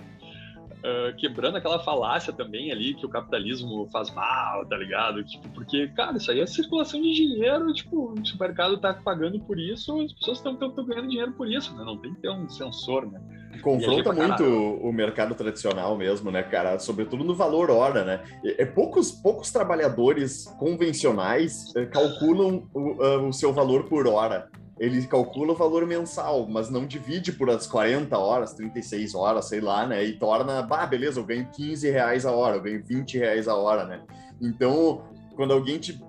uh, 0.78 1.16
quebrando 1.18 1.58
aquela 1.58 1.80
falácia 1.80 2.32
também 2.32 2.72
ali 2.72 2.94
que 2.94 3.06
o 3.06 3.10
capitalismo 3.10 3.88
faz 3.92 4.14
mal, 4.14 4.66
tá 4.66 4.78
ligado? 4.78 5.24
Tipo, 5.24 5.50
porque, 5.50 5.88
cara, 5.90 6.18
isso 6.18 6.32
aí 6.32 6.40
é 6.40 6.46
circulação 6.46 7.02
de 7.02 7.14
dinheiro, 7.14 7.74
tipo, 7.74 8.14
o 8.14 8.26
supermercado 8.26 8.78
tá 8.78 8.94
pagando 8.94 9.40
por 9.40 9.60
isso, 9.60 10.02
as 10.02 10.14
pessoas 10.14 10.38
estão 10.38 10.56
ganhando 10.56 11.10
dinheiro 11.10 11.34
por 11.34 11.52
isso, 11.52 11.76
né? 11.76 11.84
Não 11.84 11.98
tem 11.98 12.14
que 12.14 12.22
ter 12.22 12.30
um 12.30 12.48
sensor, 12.50 13.06
né? 13.12 13.22
Confronta 13.62 14.14
muito 14.14 14.44
o 14.44 14.94
mercado 14.94 15.34
tradicional 15.34 15.98
mesmo, 15.98 16.30
né, 16.30 16.44
cara? 16.44 16.78
Sobretudo 16.78 17.24
no 17.24 17.34
valor 17.34 17.72
hora, 17.72 18.06
né? 18.06 18.24
É, 18.44 18.66
poucos, 18.66 19.12
poucos 19.12 19.52
trabalhadores 19.52 20.46
convencionais 20.60 21.76
eh, 21.76 21.88
calculam 21.88 22.68
o, 22.72 23.28
o 23.28 23.34
seu 23.34 23.52
valor 23.52 23.86
por 23.86 24.08
hora 24.08 24.48
ele 24.80 25.06
calcula 25.08 25.54
o 25.54 25.56
valor 25.56 25.86
mensal, 25.86 26.48
mas 26.48 26.70
não 26.70 26.86
divide 26.86 27.32
por 27.32 27.50
as 27.50 27.66
40 27.66 28.18
horas, 28.18 28.54
36 28.54 29.16
horas, 29.16 29.48
sei 29.48 29.60
lá, 29.60 29.88
né? 29.88 30.04
E 30.04 30.14
torna, 30.14 30.62
bah, 30.62 30.86
beleza, 30.86 31.20
eu 31.20 31.26
ganho 31.26 31.50
15 31.52 31.90
reais 31.90 32.26
a 32.26 32.32
hora, 32.32 32.58
eu 32.58 32.62
ganho 32.62 32.84
20 32.84 33.18
reais 33.18 33.48
a 33.48 33.56
hora, 33.56 33.86
né? 33.86 34.02
Então, 34.40 35.02
quando 35.36 35.54
alguém 35.54 35.78
te, 35.80 36.00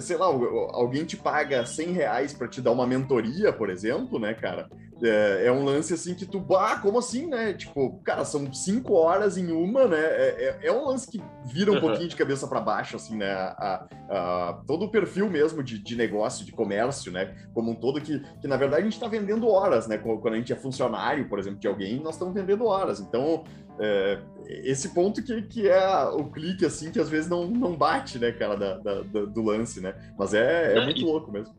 sei 0.00 0.16
lá, 0.16 0.26
alguém 0.26 1.04
te 1.04 1.16
paga 1.16 1.64
100 1.66 1.92
reais 1.92 2.32
para 2.32 2.48
te 2.48 2.60
dar 2.60 2.72
uma 2.72 2.86
mentoria, 2.86 3.52
por 3.52 3.68
exemplo, 3.68 4.18
né, 4.18 4.34
cara? 4.34 4.68
É, 5.02 5.46
é, 5.46 5.52
um 5.52 5.64
lance 5.64 5.92
assim 5.92 6.14
que 6.14 6.24
tu, 6.24 6.44
ah, 6.54 6.78
como 6.80 6.98
assim, 6.98 7.26
né? 7.26 7.52
Tipo, 7.52 8.00
cara, 8.04 8.24
são 8.24 8.52
cinco 8.52 8.94
horas 8.94 9.36
em 9.36 9.50
uma, 9.50 9.86
né? 9.86 9.98
É, 9.98 10.58
é, 10.62 10.68
é 10.68 10.72
um 10.72 10.86
lance 10.86 11.10
que 11.10 11.20
vira 11.44 11.72
um 11.72 11.80
pouquinho 11.80 12.08
de 12.08 12.14
cabeça 12.14 12.46
para 12.46 12.60
baixo, 12.60 12.96
assim, 12.96 13.16
né? 13.16 13.32
A, 13.32 13.86
a, 14.08 14.60
todo 14.66 14.84
o 14.84 14.90
perfil 14.90 15.28
mesmo 15.28 15.62
de, 15.62 15.78
de 15.78 15.96
negócio, 15.96 16.44
de 16.44 16.52
comércio, 16.52 17.10
né? 17.10 17.34
Como 17.52 17.72
um 17.72 17.74
todo, 17.74 18.00
que, 18.00 18.20
que 18.40 18.46
na 18.46 18.56
verdade 18.56 18.82
a 18.82 18.84
gente 18.84 18.94
está 18.94 19.08
vendendo 19.08 19.48
horas, 19.48 19.88
né? 19.88 19.98
Quando 19.98 20.34
a 20.34 20.36
gente 20.36 20.52
é 20.52 20.56
funcionário, 20.56 21.28
por 21.28 21.38
exemplo, 21.38 21.58
de 21.58 21.66
alguém, 21.66 22.00
nós 22.00 22.14
estamos 22.14 22.32
vendendo 22.32 22.64
horas. 22.64 23.00
Então, 23.00 23.44
é, 23.78 24.20
esse 24.46 24.90
ponto 24.90 25.22
que, 25.22 25.42
que 25.42 25.68
é 25.68 26.04
o 26.04 26.24
clique, 26.24 26.64
assim, 26.64 26.92
que 26.92 27.00
às 27.00 27.08
vezes 27.08 27.28
não, 27.28 27.46
não 27.46 27.76
bate, 27.76 28.18
né, 28.18 28.30
cara, 28.30 28.56
da, 28.56 28.78
da, 28.78 29.02
do 29.02 29.42
lance, 29.42 29.80
né? 29.80 29.94
Mas 30.16 30.34
é, 30.34 30.74
é, 30.74 30.78
é 30.78 30.84
muito 30.84 31.00
e, 31.00 31.04
louco 31.04 31.32
mesmo. 31.32 31.54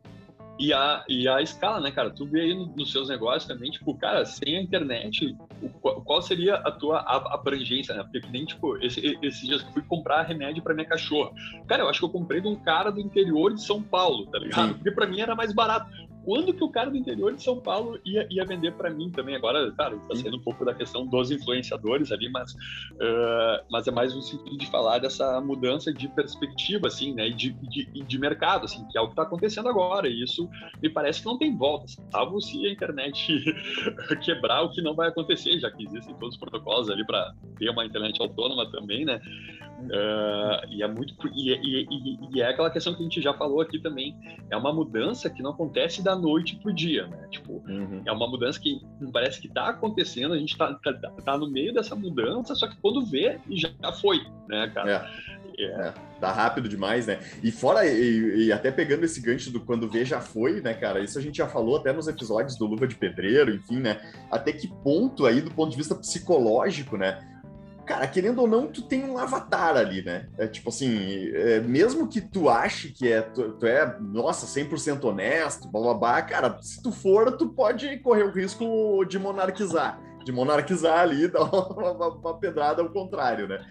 E 0.58 0.74
a, 0.74 1.04
e 1.10 1.28
a 1.28 1.42
escala, 1.42 1.82
né, 1.82 1.92
cara? 1.92 2.10
Tu 2.10 2.26
vê 2.26 2.42
aí 2.42 2.54
nos 2.54 2.92
seus 2.92 3.10
negócios 3.10 3.46
também, 3.46 3.70
tipo, 3.72 3.94
cara, 3.96 4.26
sem 4.26 4.58
a 4.58 4.62
internet, 4.62 5.36
qual 5.82 6.22
seria 6.22 6.56
a 6.56 6.72
tua 6.72 7.00
abrangência, 7.34 7.94
né? 7.94 8.04
Porque 8.04 8.26
nem, 8.32 8.46
tipo, 8.46 8.78
esse, 8.78 9.18
esses 9.22 9.42
dias 9.42 9.62
que 9.62 9.70
eu 9.70 9.74
fui 9.74 9.82
comprar 9.84 10.22
remédio 10.22 10.64
para 10.64 10.74
minha 10.74 10.88
cachorra. 10.88 11.32
Cara, 11.68 11.84
eu 11.84 11.90
acho 11.90 12.00
que 12.00 12.06
eu 12.06 12.10
comprei 12.10 12.40
de 12.40 12.48
um 12.48 12.56
cara 12.56 12.90
do 12.90 13.02
interior 13.02 13.54
de 13.54 13.62
São 13.62 13.82
Paulo, 13.82 14.28
tá 14.28 14.40
ligado? 14.40 14.70
Sim. 14.70 14.74
Porque 14.76 14.92
para 14.92 15.08
mim 15.08 15.20
era 15.20 15.36
mais 15.36 15.54
barato 15.54 15.90
quando 16.26 16.54
que 16.54 16.64
o 16.64 16.70
cara 16.70 16.90
do 16.90 16.98
interior 16.98 17.34
de 17.34 17.44
São 17.44 17.62
Paulo 17.62 18.00
ia, 18.04 18.28
ia 18.32 18.44
vender 18.44 18.74
para 18.74 18.90
mim 18.90 19.12
também? 19.12 19.36
Agora, 19.36 19.72
cara, 19.74 19.96
está 19.96 20.16
sendo 20.16 20.38
um 20.38 20.42
pouco 20.42 20.66
da 20.66 20.74
questão 20.74 21.06
dos 21.06 21.30
influenciadores 21.30 22.12
ali, 22.12 22.30
mas, 22.30 22.52
uh, 22.54 23.64
mas 23.70 23.88
é 23.88 23.92
mais 23.92 24.14
no 24.14 24.22
sentido 24.24 24.58
de 24.58 24.66
falar 24.66 24.98
dessa 24.98 25.40
mudança 25.40 25.94
de 25.94 26.08
perspectiva, 26.10 26.88
assim, 26.88 27.14
né, 27.14 27.28
e 27.28 27.34
de, 27.34 27.52
de, 27.52 27.86
de 27.86 28.20
mercado, 28.20 28.66
assim, 28.66 28.84
que 28.88 28.98
é 28.98 29.02
o 29.02 29.06
que 29.06 29.12
está 29.12 29.22
acontecendo 29.22 29.70
agora, 29.70 30.08
e 30.08 30.24
isso 30.24 30.50
me 30.82 30.90
parece 30.90 31.20
que 31.20 31.28
não 31.28 31.38
tem 31.38 31.56
volta, 31.56 31.86
salvo 32.12 32.42
se 32.42 32.66
a 32.66 32.72
internet 32.72 33.44
quebrar, 34.24 34.64
o 34.64 34.72
que 34.72 34.82
não 34.82 34.96
vai 34.96 35.10
acontecer, 35.10 35.60
já 35.60 35.70
que 35.70 35.86
existem 35.86 36.16
todos 36.16 36.34
os 36.36 36.40
protocolos 36.40 36.90
ali 36.90 37.06
para 37.06 37.34
ter 37.60 37.70
uma 37.70 37.86
internet 37.86 38.20
autônoma 38.20 38.70
também, 38.72 39.06
né, 39.06 39.22
uh, 39.82 40.68
e 40.70 40.82
é 40.82 40.88
muito, 40.88 41.14
e, 41.36 41.52
e, 41.52 42.20
e 42.34 42.42
é 42.42 42.50
aquela 42.50 42.72
questão 42.72 42.96
que 42.96 43.02
a 43.02 43.04
gente 43.04 43.22
já 43.22 43.34
falou 43.34 43.62
aqui 43.62 43.80
também, 43.80 44.16
é 44.50 44.58
uma 44.58 44.74
mudança 44.74 45.30
que 45.30 45.44
não 45.44 45.52
acontece 45.52 46.04
da 46.04 46.15
noite 46.16 46.56
pro 46.58 46.74
dia, 46.74 47.08
né? 47.08 47.28
Tipo, 47.30 47.64
uhum. 47.68 48.02
é 48.06 48.12
uma 48.12 48.28
mudança 48.28 48.60
que 48.60 48.82
parece 49.12 49.42
que 49.42 49.48
tá 49.48 49.70
acontecendo, 49.70 50.34
a 50.34 50.38
gente 50.38 50.58
tá, 50.58 50.74
tá, 50.84 50.94
tá, 50.94 51.38
no 51.38 51.50
meio 51.50 51.74
dessa 51.74 51.96
mudança, 51.96 52.56
só 52.56 52.68
que 52.68 52.78
quando 52.78 53.06
vê, 53.06 53.40
já 53.52 53.70
foi, 53.94 54.20
né, 54.48 54.72
cara? 54.74 55.10
É. 55.58 55.64
é. 55.64 55.88
é. 55.88 55.94
tá 56.20 56.32
rápido 56.32 56.68
demais, 56.68 57.08
né? 57.08 57.20
E 57.44 57.52
fora, 57.52 57.86
e, 57.86 58.46
e, 58.46 58.52
até 58.52 58.72
pegando 58.72 59.04
esse 59.04 59.22
gancho 59.22 59.52
do 59.52 59.60
quando 59.60 59.90
vê 59.90 60.06
já 60.06 60.20
foi, 60.22 60.62
né, 60.62 60.74
cara? 60.74 61.00
Isso 61.00 61.20
a 61.20 61.22
gente 61.22 61.38
já 61.38 61.48
falou 61.48 61.78
até 61.78 61.92
nos 61.94 62.08
episódios 62.08 62.58
do 62.58 62.66
Luva 62.66 62.88
de 62.88 62.96
Pedreiro, 62.96 63.54
enfim, 63.54 63.80
né? 63.80 64.02
Até 64.32 64.52
que 64.52 64.68
ponto 64.68 65.26
aí, 65.26 65.42
do 65.42 65.52
ponto 65.52 65.72
de 65.72 65.78
vista 65.78 65.96
psicológico, 65.96 66.98
né? 66.98 67.35
Cara, 67.86 68.08
querendo 68.08 68.40
ou 68.42 68.48
não, 68.48 68.68
tu 68.68 68.82
tem 68.82 69.04
um 69.04 69.18
avatar 69.18 69.78
ali, 69.78 70.04
né? 70.04 70.28
É 70.38 70.48
tipo 70.48 70.70
assim, 70.70 71.30
é, 71.34 71.60
mesmo 71.60 72.08
que 72.08 72.20
tu 72.20 72.50
ache 72.50 72.90
que 72.90 73.12
é, 73.12 73.22
tu, 73.22 73.54
tu 73.54 73.66
é, 73.66 73.98
nossa, 74.00 74.46
100% 74.48 75.04
honesto, 75.04 75.68
blá, 75.68 75.82
blá, 75.82 75.94
blá, 75.94 76.22
cara, 76.24 76.58
se 76.62 76.82
tu 76.82 76.92
for, 76.92 77.32
tu 77.38 77.50
pode 77.50 77.98
correr 78.00 78.24
o 78.24 78.32
risco 78.32 79.06
de 79.06 79.20
monarquizar, 79.20 80.00
de 80.24 80.32
monarquizar 80.32 81.00
ali, 81.00 81.28
dar 81.32 81.44
uma, 81.44 81.92
uma, 81.92 82.08
uma 82.10 82.38
pedrada 82.38 82.82
ao 82.82 82.90
contrário, 82.90 83.48
né? 83.48 83.64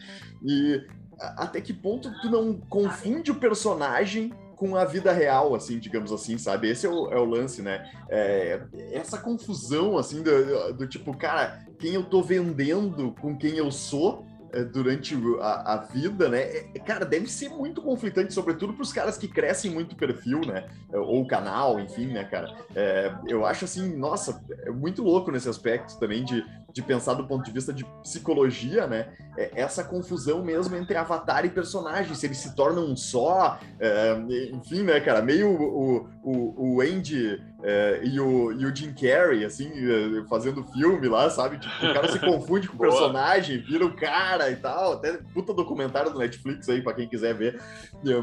E 0.43 0.81
até 1.19 1.61
que 1.61 1.73
ponto 1.73 2.11
tu 2.21 2.31
não 2.31 2.55
confunde 2.55 3.31
o 3.31 3.37
personagem 3.37 4.33
com 4.65 4.77
a 4.77 4.85
vida 4.87 5.13
real, 5.13 5.55
assim, 5.55 5.79
digamos 5.79 6.11
assim, 6.11 6.39
sabe? 6.39 6.71
Esse 6.71 6.87
é 6.87 6.89
o, 6.89 7.13
é 7.13 7.19
o 7.19 7.25
lance, 7.27 7.61
né? 7.61 7.87
É, 8.09 8.63
essa 8.93 9.19
confusão, 9.19 9.99
assim, 9.99 10.23
do, 10.23 10.73
do, 10.73 10.87
tipo, 10.87 11.15
cara, 11.15 11.67
quem 11.79 11.93
eu 11.93 12.03
tô 12.03 12.23
vendendo 12.23 13.15
com 13.21 13.37
quem 13.37 13.59
eu 13.59 13.71
sou 13.71 14.25
é, 14.55 14.65
durante 14.65 15.15
a, 15.39 15.75
a, 15.75 15.77
vida, 15.77 16.31
né? 16.31 16.41
É, 16.41 16.79
cara, 16.79 17.05
deve 17.05 17.27
ser 17.27 17.51
muito 17.51 17.83
conflitante, 17.83 18.33
sobretudo 18.33 18.73
para 18.73 18.83
os 18.83 18.93
caras 18.93 19.19
que 19.19 19.29
crescem 19.29 19.71
muito 19.71 19.95
perfil, 19.97 20.41
né? 20.41 20.67
É, 20.91 20.97
ou 20.97 21.27
canal, 21.27 21.79
enfim, 21.79 22.07
né, 22.07 22.25
cara? 22.25 22.51
É, 22.75 23.13
eu 23.29 23.45
acho 23.45 23.67
assim, 23.67 23.95
nossa, 23.95 24.43
é 24.63 24.71
muito 24.71 25.03
louco 25.03 25.31
nesse 25.31 25.49
aspecto 25.49 25.99
também 25.99 26.25
de 26.25 26.43
de 26.75 26.83
pensar 26.83 27.15
do 27.15 27.25
ponto 27.25 27.45
de 27.45 27.53
vista 27.53 27.73
de 27.73 27.85
psicologia, 28.03 28.89
né? 28.89 29.13
É 29.39 29.63
essa 29.63 29.85
confusão 29.85 30.45
mesmo 30.45 30.75
entre 30.75 30.97
avatar 30.97 31.45
e 31.45 31.49
personagem, 31.49 32.15
se 32.17 32.27
eles 32.27 32.39
se 32.39 32.55
tornam 32.57 32.85
um 32.85 32.97
só, 32.97 33.61
é, 33.79 34.17
enfim, 34.53 34.83
né, 34.83 34.99
cara? 34.99 35.23
Meio 35.23 35.49
o, 35.51 36.09
o, 36.21 36.75
o 36.75 36.81
Andy 36.81 37.41
é, 37.67 38.03
e, 38.05 38.21
o, 38.21 38.53
e 38.53 38.67
o 38.67 38.77
Jim 38.77 38.93
Carrey, 38.93 39.43
assim, 39.43 39.71
é, 39.73 40.25
fazendo 40.29 40.63
filme 40.65 41.09
lá, 41.09 41.31
sabe? 41.31 41.59
Tipo, 41.59 41.87
o 41.87 41.95
cara 41.95 42.09
se 42.09 42.19
confunde 42.21 42.69
com 42.69 42.77
o 42.77 42.79
personagem, 42.79 43.57
vira 43.57 43.87
o 43.87 43.97
cara 43.97 44.51
e 44.51 44.57
tal. 44.57 44.93
Até 44.93 45.19
puta 45.33 45.55
documentário 45.55 46.13
do 46.13 46.19
Netflix 46.19 46.69
aí, 46.69 46.83
pra 46.83 46.93
quem 46.93 47.09
quiser 47.09 47.35
ver. 47.35 47.59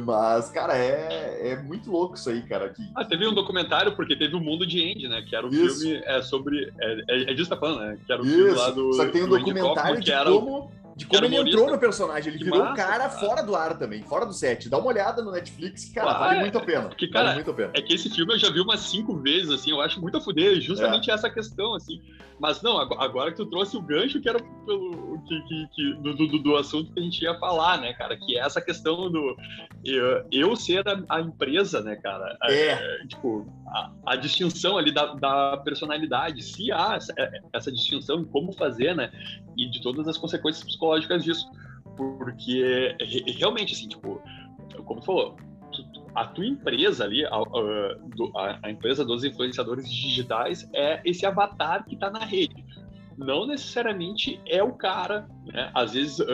Mas, 0.05 0.51
cara, 0.51 0.77
é, 0.77 1.53
é 1.53 1.63
muito 1.63 1.89
louco 1.91 2.13
isso 2.13 2.29
aí, 2.29 2.43
cara. 2.43 2.69
Que... 2.69 2.83
Ah, 2.95 3.03
teve 3.03 3.27
um 3.27 3.33
documentário, 3.33 3.95
porque 3.95 4.15
teve 4.15 4.35
o 4.35 4.39
Mundo 4.39 4.67
de 4.67 4.79
Andy, 4.79 5.07
né? 5.07 5.23
Que 5.27 5.35
era 5.35 5.47
o 5.47 5.49
isso. 5.51 5.79
filme 5.79 6.03
é, 6.05 6.21
sobre. 6.21 6.71
É, 6.79 7.03
é, 7.09 7.21
é 7.31 7.33
disso 7.33 7.49
que 7.49 7.55
tá 7.55 7.57
falando, 7.57 7.79
né? 7.79 7.97
Que 8.05 8.13
era 8.13 8.21
o 8.21 8.25
isso. 8.49 8.71
Do, 8.71 8.93
Só 8.93 9.05
que 9.05 9.11
tem 9.11 9.23
um 9.23 9.29
documentário 9.29 9.99
de 9.99 10.11
como, 10.23 10.71
de 10.95 11.05
como 11.05 11.25
ele 11.25 11.37
entrou 11.37 11.69
no 11.69 11.79
personagem. 11.79 12.33
Ele 12.33 12.43
virou 12.43 12.61
um 12.61 12.73
cara, 12.73 13.07
cara, 13.07 13.09
fora 13.09 13.41
do 13.41 13.55
ar 13.55 13.77
também, 13.77 14.03
fora 14.03 14.25
do 14.25 14.33
set. 14.33 14.69
Dá 14.69 14.77
uma 14.77 14.87
olhada 14.87 15.21
no 15.21 15.31
Netflix, 15.31 15.85
que, 15.85 15.93
cara, 15.93 16.11
ah, 16.11 16.19
vale 16.19 16.37
é, 16.37 16.41
muito 16.41 16.57
a 16.57 16.61
pena. 16.61 16.89
Porque, 16.89 17.07
cara, 17.07 17.25
vale 17.25 17.35
muito 17.35 17.51
a 17.51 17.53
pena. 17.53 17.71
é 17.73 17.81
que 17.81 17.93
esse 17.93 18.09
filme 18.09 18.33
eu 18.33 18.39
já 18.39 18.51
vi 18.51 18.59
umas 18.61 18.81
cinco 18.81 19.15
vezes, 19.15 19.49
assim, 19.49 19.71
eu 19.71 19.81
acho 19.81 19.99
muito 20.01 20.17
a 20.17 20.21
fuder, 20.21 20.59
justamente 20.61 21.09
é. 21.09 21.13
essa 21.13 21.29
questão, 21.29 21.75
assim. 21.75 21.99
Mas 22.41 22.59
não, 22.63 22.79
agora 22.79 23.29
que 23.29 23.37
tu 23.37 23.45
trouxe 23.45 23.77
o 23.77 23.81
gancho, 23.81 24.19
que 24.19 24.27
era 24.27 24.39
pelo, 24.65 25.21
que, 25.27 25.41
que, 25.41 25.67
que 25.75 25.93
do, 26.01 26.15
do, 26.15 26.39
do, 26.39 26.55
assunto 26.55 26.91
que 26.91 26.99
a 26.99 27.03
gente 27.03 27.21
ia 27.21 27.37
falar, 27.37 27.79
né, 27.79 27.93
cara? 27.93 28.17
Que 28.17 28.35
é 28.35 28.41
essa 28.41 28.59
questão 28.59 29.11
do 29.11 29.37
eu, 29.85 30.25
eu 30.31 30.55
ser 30.55 30.83
a, 30.87 31.03
a, 31.07 31.21
empresa, 31.21 31.81
né, 31.81 31.95
cara? 31.97 32.35
É. 32.45 32.69
é 32.69 33.07
tipo, 33.07 33.45
a, 33.67 33.91
a, 34.07 34.15
distinção 34.15 34.75
ali 34.75 34.91
da, 34.91 35.13
da, 35.13 35.57
personalidade, 35.57 36.41
se 36.41 36.71
há 36.71 36.95
essa, 36.95 37.13
é, 37.15 37.41
essa 37.53 37.71
distinção 37.71 38.21
em 38.21 38.25
como 38.25 38.51
fazer, 38.53 38.95
né? 38.95 39.11
E 39.55 39.69
de 39.69 39.79
todas 39.79 40.07
as 40.07 40.17
consequências 40.17 40.63
psicológicas 40.81 41.23
disso. 41.23 41.49
Porque 41.95 42.95
realmente, 43.37 43.73
assim, 43.73 43.87
tipo, 43.87 44.21
como 44.85 44.99
tu 44.99 45.05
falou, 45.05 45.35
a 46.15 46.25
tua 46.25 46.45
empresa 46.45 47.03
ali, 47.03 47.23
a, 47.25 47.29
a, 47.35 48.59
a, 48.63 48.71
empresa 48.71 49.05
dos 49.05 49.23
influenciadores 49.23 49.89
digitais, 49.89 50.69
é 50.73 51.01
esse 51.05 51.25
avatar 51.25 51.85
que 51.85 51.93
está 51.93 52.09
na 52.09 52.25
rede. 52.25 52.65
Não 53.17 53.45
necessariamente 53.45 54.41
é 54.47 54.63
o 54.63 54.73
cara, 54.73 55.27
né? 55.45 55.69
Às 55.75 55.93
vezes 55.93 56.19
uh, 56.19 56.27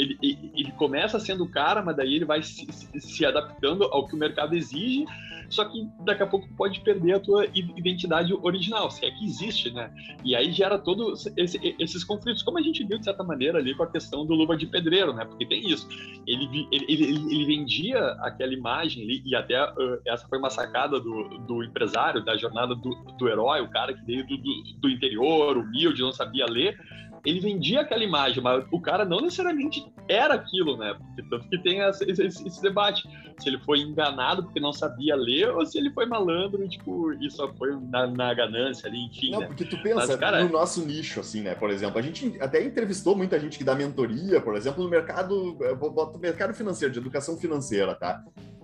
ele, 0.00 0.52
ele 0.56 0.72
começa 0.72 1.18
sendo 1.18 1.44
o 1.44 1.48
cara, 1.48 1.82
mas 1.82 1.96
daí 1.96 2.14
ele 2.14 2.24
vai 2.24 2.42
se, 2.42 2.66
se 2.98 3.26
adaptando 3.26 3.84
ao 3.84 4.06
que 4.06 4.14
o 4.14 4.18
mercado 4.18 4.54
exige 4.54 5.04
só 5.50 5.64
que 5.64 5.84
daqui 6.04 6.22
a 6.22 6.26
pouco 6.26 6.48
pode 6.56 6.80
perder 6.80 7.14
a 7.14 7.20
tua 7.20 7.44
identidade 7.46 8.32
original, 8.32 8.88
se 8.88 9.04
é 9.04 9.10
que 9.10 9.24
existe, 9.24 9.70
né? 9.72 9.92
E 10.24 10.36
aí 10.36 10.52
gera 10.52 10.78
todos 10.78 11.26
esse, 11.36 11.74
esses 11.78 12.04
conflitos, 12.04 12.42
como 12.42 12.58
a 12.58 12.62
gente 12.62 12.84
viu 12.84 12.98
de 12.98 13.04
certa 13.04 13.24
maneira 13.24 13.58
ali 13.58 13.74
com 13.74 13.82
a 13.82 13.90
questão 13.90 14.24
do 14.24 14.32
Luva 14.32 14.56
de 14.56 14.66
Pedreiro, 14.66 15.12
né? 15.12 15.24
Porque 15.24 15.44
tem 15.44 15.68
isso. 15.68 15.88
Ele, 16.24 16.68
ele, 16.70 16.84
ele, 16.88 17.04
ele 17.34 17.44
vendia 17.44 17.98
aquela 18.20 18.54
imagem 18.54 19.02
ali, 19.02 19.22
e 19.26 19.34
até 19.34 19.60
uh, 19.60 20.00
essa 20.06 20.26
foi 20.28 20.38
uma 20.38 20.50
sacada 20.50 21.00
do, 21.00 21.38
do 21.40 21.64
empresário, 21.64 22.24
da 22.24 22.36
jornada 22.36 22.76
do, 22.76 22.94
do 23.18 23.28
herói, 23.28 23.60
o 23.60 23.70
cara 23.70 23.92
que 23.92 24.04
veio 24.04 24.24
do, 24.24 24.36
do, 24.36 24.62
do 24.78 24.88
interior, 24.88 25.58
humilde, 25.58 26.00
não 26.00 26.12
sabia 26.12 26.46
ler, 26.46 26.78
ele 27.24 27.40
vendia 27.40 27.82
aquela 27.82 28.02
imagem, 28.02 28.42
mas 28.42 28.64
o 28.70 28.80
cara 28.80 29.04
não 29.04 29.20
necessariamente 29.20 29.84
era 30.08 30.34
aquilo, 30.34 30.76
né? 30.76 30.94
Porque, 30.94 31.22
tanto 31.28 31.48
que 31.48 31.58
tem 31.62 31.80
esse, 31.80 32.04
esse, 32.04 32.46
esse, 32.46 32.62
debate. 32.62 33.08
Se 33.38 33.48
ele 33.48 33.58
foi 33.58 33.80
enganado 33.80 34.42
porque 34.42 34.60
não 34.60 34.72
sabia 34.72 35.14
ler, 35.16 35.50
ou 35.50 35.64
se 35.64 35.78
ele 35.78 35.90
foi 35.92 36.06
malandro 36.06 36.66
tipo, 36.68 37.12
e 37.14 37.30
só 37.30 37.52
foi 37.54 37.78
na, 37.90 38.06
na 38.06 38.34
ganância 38.34 38.88
ali, 38.88 39.06
enfim. 39.06 39.30
Não, 39.30 39.40
né? 39.40 39.46
porque 39.46 39.64
tu 39.64 39.80
pensa, 39.82 40.06
mas, 40.06 40.16
cara... 40.16 40.42
no 40.42 40.50
nosso 40.50 40.84
nicho, 40.84 41.20
assim, 41.20 41.42
né? 41.42 41.54
Por 41.54 41.70
exemplo, 41.70 41.98
a 41.98 42.02
gente 42.02 42.36
até 42.40 42.62
entrevistou 42.62 43.16
muita 43.16 43.38
gente 43.38 43.56
que 43.56 43.64
dá 43.64 43.74
mentoria, 43.74 44.40
por 44.40 44.56
exemplo, 44.56 44.82
no 44.82 44.90
mercado, 44.90 45.56
no 45.56 46.18
mercado 46.18 46.54
financeiro, 46.54 46.92
de 46.92 46.98
educação 46.98 47.36
financeira, 47.36 47.94
tá? 47.94 48.22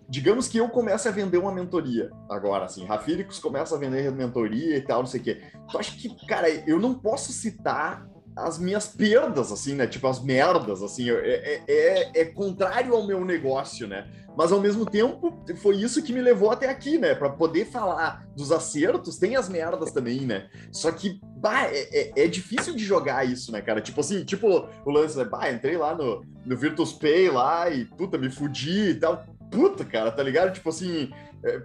digamos 0.09 0.47
que 0.47 0.59
eu 0.59 0.69
comece 0.69 1.09
a 1.09 1.11
vender 1.11 1.39
uma 1.39 1.53
mentoria 1.53 2.11
agora, 2.31 2.67
assim, 2.67 2.85
Rafíricos 2.85 3.39
começa 3.39 3.75
a 3.75 3.79
vender 3.79 4.11
mentoria 4.13 4.77
e 4.77 4.81
tal, 4.81 5.01
não 5.01 5.07
sei 5.07 5.21
o 5.21 5.25
quê. 5.25 5.43
Tu 5.71 5.79
acha 5.79 5.97
que, 5.97 6.27
cara, 6.27 6.49
eu 6.49 6.79
não 6.79 6.95
posso 6.95 7.33
citar 7.33 8.07
as 8.37 8.59
minhas 8.59 8.87
perdas, 8.87 9.51
assim, 9.51 9.75
né? 9.75 9.87
Tipo, 9.87 10.07
as 10.09 10.23
merdas, 10.23 10.83
assim, 10.83 11.11
é, 11.11 11.15
é, 11.15 11.63
é, 11.67 12.21
é, 12.21 12.25
contrário 12.27 12.95
ao 12.95 13.07
meu 13.07 13.25
negócio, 13.25 13.89
né? 13.89 14.07
Mas 14.37 14.53
ao 14.53 14.61
mesmo 14.61 14.85
tempo, 14.85 15.43
foi 15.57 15.77
isso 15.77 16.03
que 16.03 16.13
me 16.13 16.21
levou 16.21 16.51
até 16.51 16.69
aqui, 16.69 16.99
né? 16.99 17.15
Para 17.15 17.31
poder 17.31 17.65
falar 17.65 18.27
dos 18.37 18.53
acertos, 18.53 19.17
tem 19.17 19.35
as 19.35 19.49
merdas 19.49 19.91
também, 19.91 20.21
né? 20.21 20.51
Só 20.71 20.93
que, 20.93 21.19
bah, 21.39 21.65
é, 21.65 21.89
é, 21.91 22.25
é, 22.25 22.29
difícil 22.29 22.77
de 22.77 22.85
jogar 22.85 23.27
isso, 23.27 23.51
né, 23.51 23.63
cara? 23.63 23.81
Tipo 23.81 24.01
assim, 24.01 24.23
tipo 24.25 24.69
o 24.85 24.91
lance, 24.91 25.17
né? 25.17 25.25
Bah, 25.25 25.51
entrei 25.51 25.79
lá 25.79 25.95
no, 25.95 26.23
no 26.45 26.57
Virtus 26.57 26.93
Pay 26.93 27.31
lá 27.31 27.71
e, 27.71 27.87
puta, 27.87 28.19
me 28.19 28.31
fudi 28.31 28.91
e 28.91 28.95
tal. 28.97 29.25
Puta, 29.51 29.83
cara, 29.83 30.11
tá 30.11 30.23
ligado? 30.23 30.53
Tipo 30.53 30.69
assim, 30.69 31.11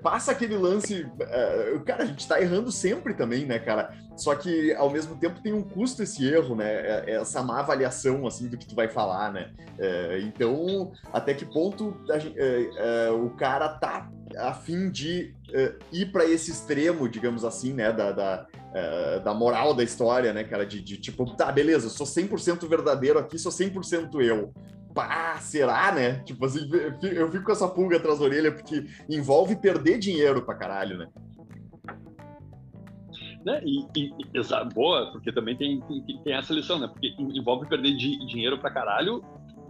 passa 0.02 0.32
aquele 0.32 0.58
lance. 0.58 1.08
É, 1.20 1.80
cara, 1.86 2.04
a 2.04 2.06
gente 2.06 2.28
tá 2.28 2.42
errando 2.42 2.72
sempre 2.72 3.14
também, 3.14 3.46
né, 3.46 3.60
cara? 3.60 3.94
Só 4.16 4.36
que 4.36 4.74
ao 4.74 4.90
mesmo 4.90 5.16
tempo 5.16 5.42
tem 5.42 5.54
um 5.54 5.64
custo 5.64 6.04
esse 6.04 6.28
erro, 6.28 6.56
né? 6.56 6.70
É, 6.70 7.12
essa 7.12 7.42
má 7.42 7.60
avaliação, 7.60 8.28
assim, 8.28 8.48
do 8.48 8.58
que 8.58 8.68
tu 8.68 8.76
vai 8.76 8.88
falar, 8.88 9.32
né? 9.32 9.52
então, 10.24 10.92
até 11.12 11.34
que 11.34 11.44
ponto 11.44 11.98
a, 12.08 13.12
o 13.14 13.32
cara 13.32 13.68
tá 13.68 14.08
a 14.38 14.54
fim 14.54 14.90
de 14.90 15.34
uh, 15.50 15.84
ir 15.92 16.12
para 16.12 16.26
esse 16.26 16.52
extremo, 16.52 17.08
digamos 17.08 17.44
assim, 17.44 17.74
né, 17.74 17.92
da, 17.92 18.12
da, 18.12 18.48
uh, 18.54 19.24
da 19.24 19.34
moral 19.34 19.74
da 19.74 19.84
história, 19.84 20.34
né, 20.34 20.44
cara, 20.44 20.66
de, 20.66 20.82
de 20.82 20.98
tipo, 20.98 21.26
tá, 21.36 21.52
beleza, 21.52 21.90
sou 21.90 22.06
100% 22.06 22.68
verdadeiro 22.68 23.20
aqui, 23.20 23.38
sou 23.38 23.52
100% 23.52 24.22
eu. 24.22 24.54
Pá, 24.94 25.38
será, 25.40 25.92
né? 25.92 26.20
Tipo 26.24 26.46
assim, 26.46 26.70
eu 27.02 27.32
fico 27.32 27.46
com 27.46 27.52
essa 27.52 27.68
pulga 27.68 27.98
atrás 27.98 28.20
da 28.20 28.26
orelha 28.26 28.52
porque 28.52 28.86
envolve 29.10 29.56
perder 29.56 29.98
dinheiro 30.00 30.42
pra 30.44 30.56
caralho, 30.56 30.98
né? 30.98 31.08
Né? 33.46 33.62
E, 33.66 33.80
e, 33.98 34.14
e, 34.20 34.74
boa, 34.74 35.12
porque 35.12 35.32
também 35.32 35.58
tem, 35.58 35.82
tem, 35.82 36.22
tem, 36.24 36.34
essa 36.34 36.54
lição, 36.54 36.78
né? 36.80 36.88
Porque 36.88 37.16
envolve 37.18 37.68
perder 37.68 37.96
di, 37.96 38.18
dinheiro 38.28 38.60
pra 38.60 38.70
caralho 38.70 39.24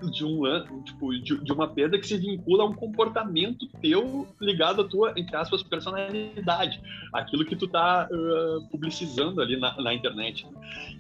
de 0.10 0.26
um 0.26 0.42
tipo 0.84 1.12
de, 1.14 1.44
de, 1.44 1.52
uma 1.52 1.68
perda 1.68 2.00
que 2.00 2.08
se 2.08 2.18
vincula 2.18 2.64
a 2.64 2.68
um 2.68 2.74
comportamento 2.74 3.68
teu 3.82 4.28
ligado 4.40 4.82
à 4.82 4.88
tua 4.88 5.14
entre 5.16 5.36
aspas 5.36 5.62
personalidade. 5.64 6.82
Aquilo 7.14 7.46
que 7.46 7.56
tu 7.56 7.68
tá 7.68 8.08
uh, 8.12 8.68
publicizando 8.70 9.42
ali 9.42 9.60
na, 9.60 9.80
na 9.82 9.94
internet. 9.94 10.48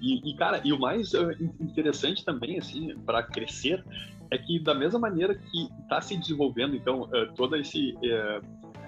E, 0.01 0.29
e, 0.29 0.35
cara 0.35 0.61
e 0.63 0.71
o 0.73 0.79
mais 0.79 1.13
uh, 1.13 1.31
interessante 1.59 2.23
também 2.23 2.57
assim 2.57 2.95
para 3.05 3.23
crescer 3.23 3.83
é 4.29 4.37
que 4.37 4.59
da 4.59 4.73
mesma 4.73 4.99
maneira 4.99 5.35
que 5.35 5.69
está 5.83 6.01
se 6.01 6.17
desenvolvendo 6.17 6.75
então 6.75 7.03
uh, 7.03 7.33
toda 7.35 7.57
esse 7.57 7.95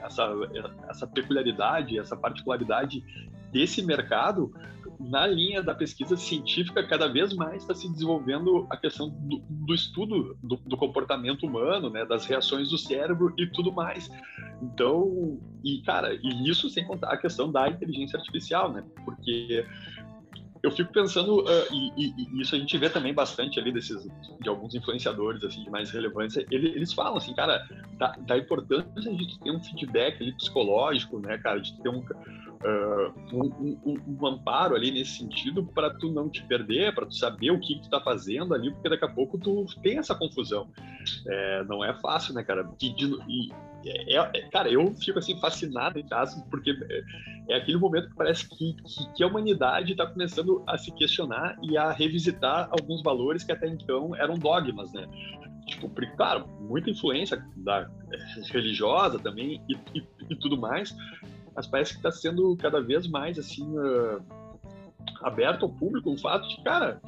essa, 0.04 0.30
essa 0.90 1.08
peculiaridade 1.08 1.98
essa 1.98 2.16
particularidade 2.16 3.04
desse 3.52 3.82
mercado 3.82 4.52
na 5.10 5.28
linha 5.28 5.62
da 5.62 5.76
pesquisa 5.76 6.16
científica, 6.16 6.86
cada 6.88 7.08
vez 7.08 7.34
mais 7.34 7.62
está 7.62 7.76
se 7.76 7.90
desenvolvendo 7.92 8.66
a 8.70 8.78
questão 8.78 9.10
do, 9.10 9.44
do 9.50 9.74
estudo 9.74 10.38
do, 10.42 10.56
do, 10.58 10.78
comportamento 10.78 11.46
humano, 11.46 11.90
né, 11.90 12.06
das 12.06 12.26
reações 12.26 12.70
do 12.70 12.78
cérebro 12.78 13.34
e 13.38 13.48
tudo 13.48 13.72
mais. 13.72 14.10
Então, 14.62 15.40
e 15.64 15.82
cara, 15.82 16.14
e 16.14 16.50
isso 16.50 16.70
sem 16.70 16.86
contar 16.86 17.12
a 17.12 17.18
questão 17.18 17.52
da 17.52 17.68
inteligência 17.70 18.18
artificial, 18.18 18.72
né, 18.72 18.84
porque 19.04 19.66
eu 20.64 20.72
fico 20.72 20.94
pensando, 20.94 21.42
uh, 21.42 21.74
e, 21.74 21.92
e, 21.98 22.14
e, 22.18 22.42
isso 22.42 22.56
a 22.56 22.58
gente 22.58 22.78
vê 22.78 22.90
também 22.90 23.14
bastante 23.14 23.60
ali 23.60 23.70
desses, 23.70 24.08
de 24.40 24.48
alguns 24.48 24.74
influenciadores 24.74 25.44
assim, 25.44 25.62
de 25.62 25.70
mais 25.70 25.92
relevância, 25.92 26.46
eles, 26.50 26.74
eles 26.74 26.94
falam 26.94 27.18
assim, 27.18 27.36
cara, 27.36 27.68
da, 27.98 28.16
da 28.20 28.38
importância 28.38 29.14
de 29.14 29.40
ter 29.40 29.52
um 29.52 29.62
feedback 29.62 30.24
ali, 30.24 30.32
psicológico, 30.32 31.20
né, 31.20 31.38
cara, 31.38 31.60
de 31.60 31.78
ter 31.82 31.90
um, 31.90 32.02
um, 33.32 33.78
um, 33.86 33.98
um, 34.08 34.28
amparo 34.28 34.76
ali 34.76 34.92
nesse 34.92 35.18
sentido 35.18 35.66
para 35.66 35.90
tu 35.94 36.12
não 36.12 36.30
te 36.30 36.44
perder, 36.44 36.94
para 36.94 37.06
tu 37.06 37.16
saber 37.16 37.52
o 37.52 37.60
que, 37.60 37.76
que 37.76 37.82
tu 37.84 37.90
tá 37.90 38.00
fazendo 38.00 38.54
ali, 38.54 38.72
porque 38.72 38.90
daqui 38.90 39.06
a 39.06 39.10
pouco 39.10 39.38
tu 39.38 39.66
tem 39.82 39.98
essa 39.98 40.16
confusão. 40.16 40.70
É, 41.28 41.64
não 41.66 41.84
é 41.84 41.94
fácil, 42.00 42.34
né, 42.34 42.44
cara? 42.44 42.70
E, 42.82 42.96
e 43.28 43.52
é, 43.86 44.18
é, 44.18 44.42
cara, 44.50 44.70
eu 44.70 44.94
fico 44.96 45.20
assim 45.20 45.38
fascinado 45.40 46.00
em 46.00 46.08
caso, 46.08 46.44
porque 46.50 46.72
é, 46.72 47.04
é 47.50 47.56
aquele 47.58 47.78
momento 47.78 48.10
que 48.10 48.16
parece 48.16 48.48
que, 48.48 48.74
que, 48.74 49.14
que 49.14 49.24
a 49.24 49.28
humanidade 49.28 49.92
está 49.92 50.06
começando 50.06 50.64
a 50.68 50.78
se 50.78 50.92
questionar 50.92 51.58
e 51.62 51.78
a 51.78 51.92
revisitar 51.92 52.70
alguns 52.72 53.04
valores 53.04 53.44
que 53.44 53.52
até 53.52 53.68
então 53.68 54.16
eram 54.16 54.38
dogmas, 54.38 54.94
né? 54.94 55.08
Tipo, 55.68 55.90
claro, 56.18 56.48
muita 56.60 56.90
influência 56.90 57.44
da 57.58 57.90
religiosa 58.52 59.18
também 59.18 59.62
e, 59.70 59.76
e, 59.98 60.04
e 60.30 60.36
tudo 60.36 60.58
mais, 60.58 60.96
mas 61.56 61.68
parece 61.68 61.92
que 61.92 61.98
está 61.98 62.12
sendo 62.12 62.56
cada 62.58 62.82
vez 62.82 63.08
mais 63.08 63.38
assim 63.38 63.68
uh, 63.78 64.22
aberto 65.22 65.64
ao 65.64 65.70
público 65.70 66.12
o 66.12 66.18
fato 66.18 66.48
de, 66.48 66.62
cara, 66.64 67.02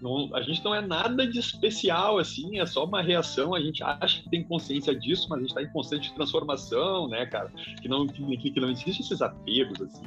não, 0.00 0.34
a 0.34 0.42
gente 0.42 0.64
não 0.64 0.74
é 0.74 0.80
nada 0.80 1.26
de 1.26 1.38
especial, 1.38 2.18
assim, 2.18 2.60
é 2.60 2.66
só 2.66 2.84
uma 2.84 3.02
reação. 3.02 3.54
A 3.54 3.60
gente 3.60 3.82
acha 3.82 4.22
que 4.22 4.30
tem 4.30 4.44
consciência 4.44 4.94
disso, 4.94 5.26
mas 5.28 5.38
a 5.38 5.40
gente 5.40 5.50
está 5.50 5.62
em 5.62 5.72
constante 5.72 6.14
transformação, 6.14 7.08
né, 7.08 7.26
cara? 7.26 7.50
Que 7.80 7.88
não, 7.88 8.06
que, 8.06 8.50
que 8.50 8.60
não 8.60 8.70
existe 8.70 9.02
esses 9.02 9.20
apegos, 9.20 9.80
assim. 9.80 10.04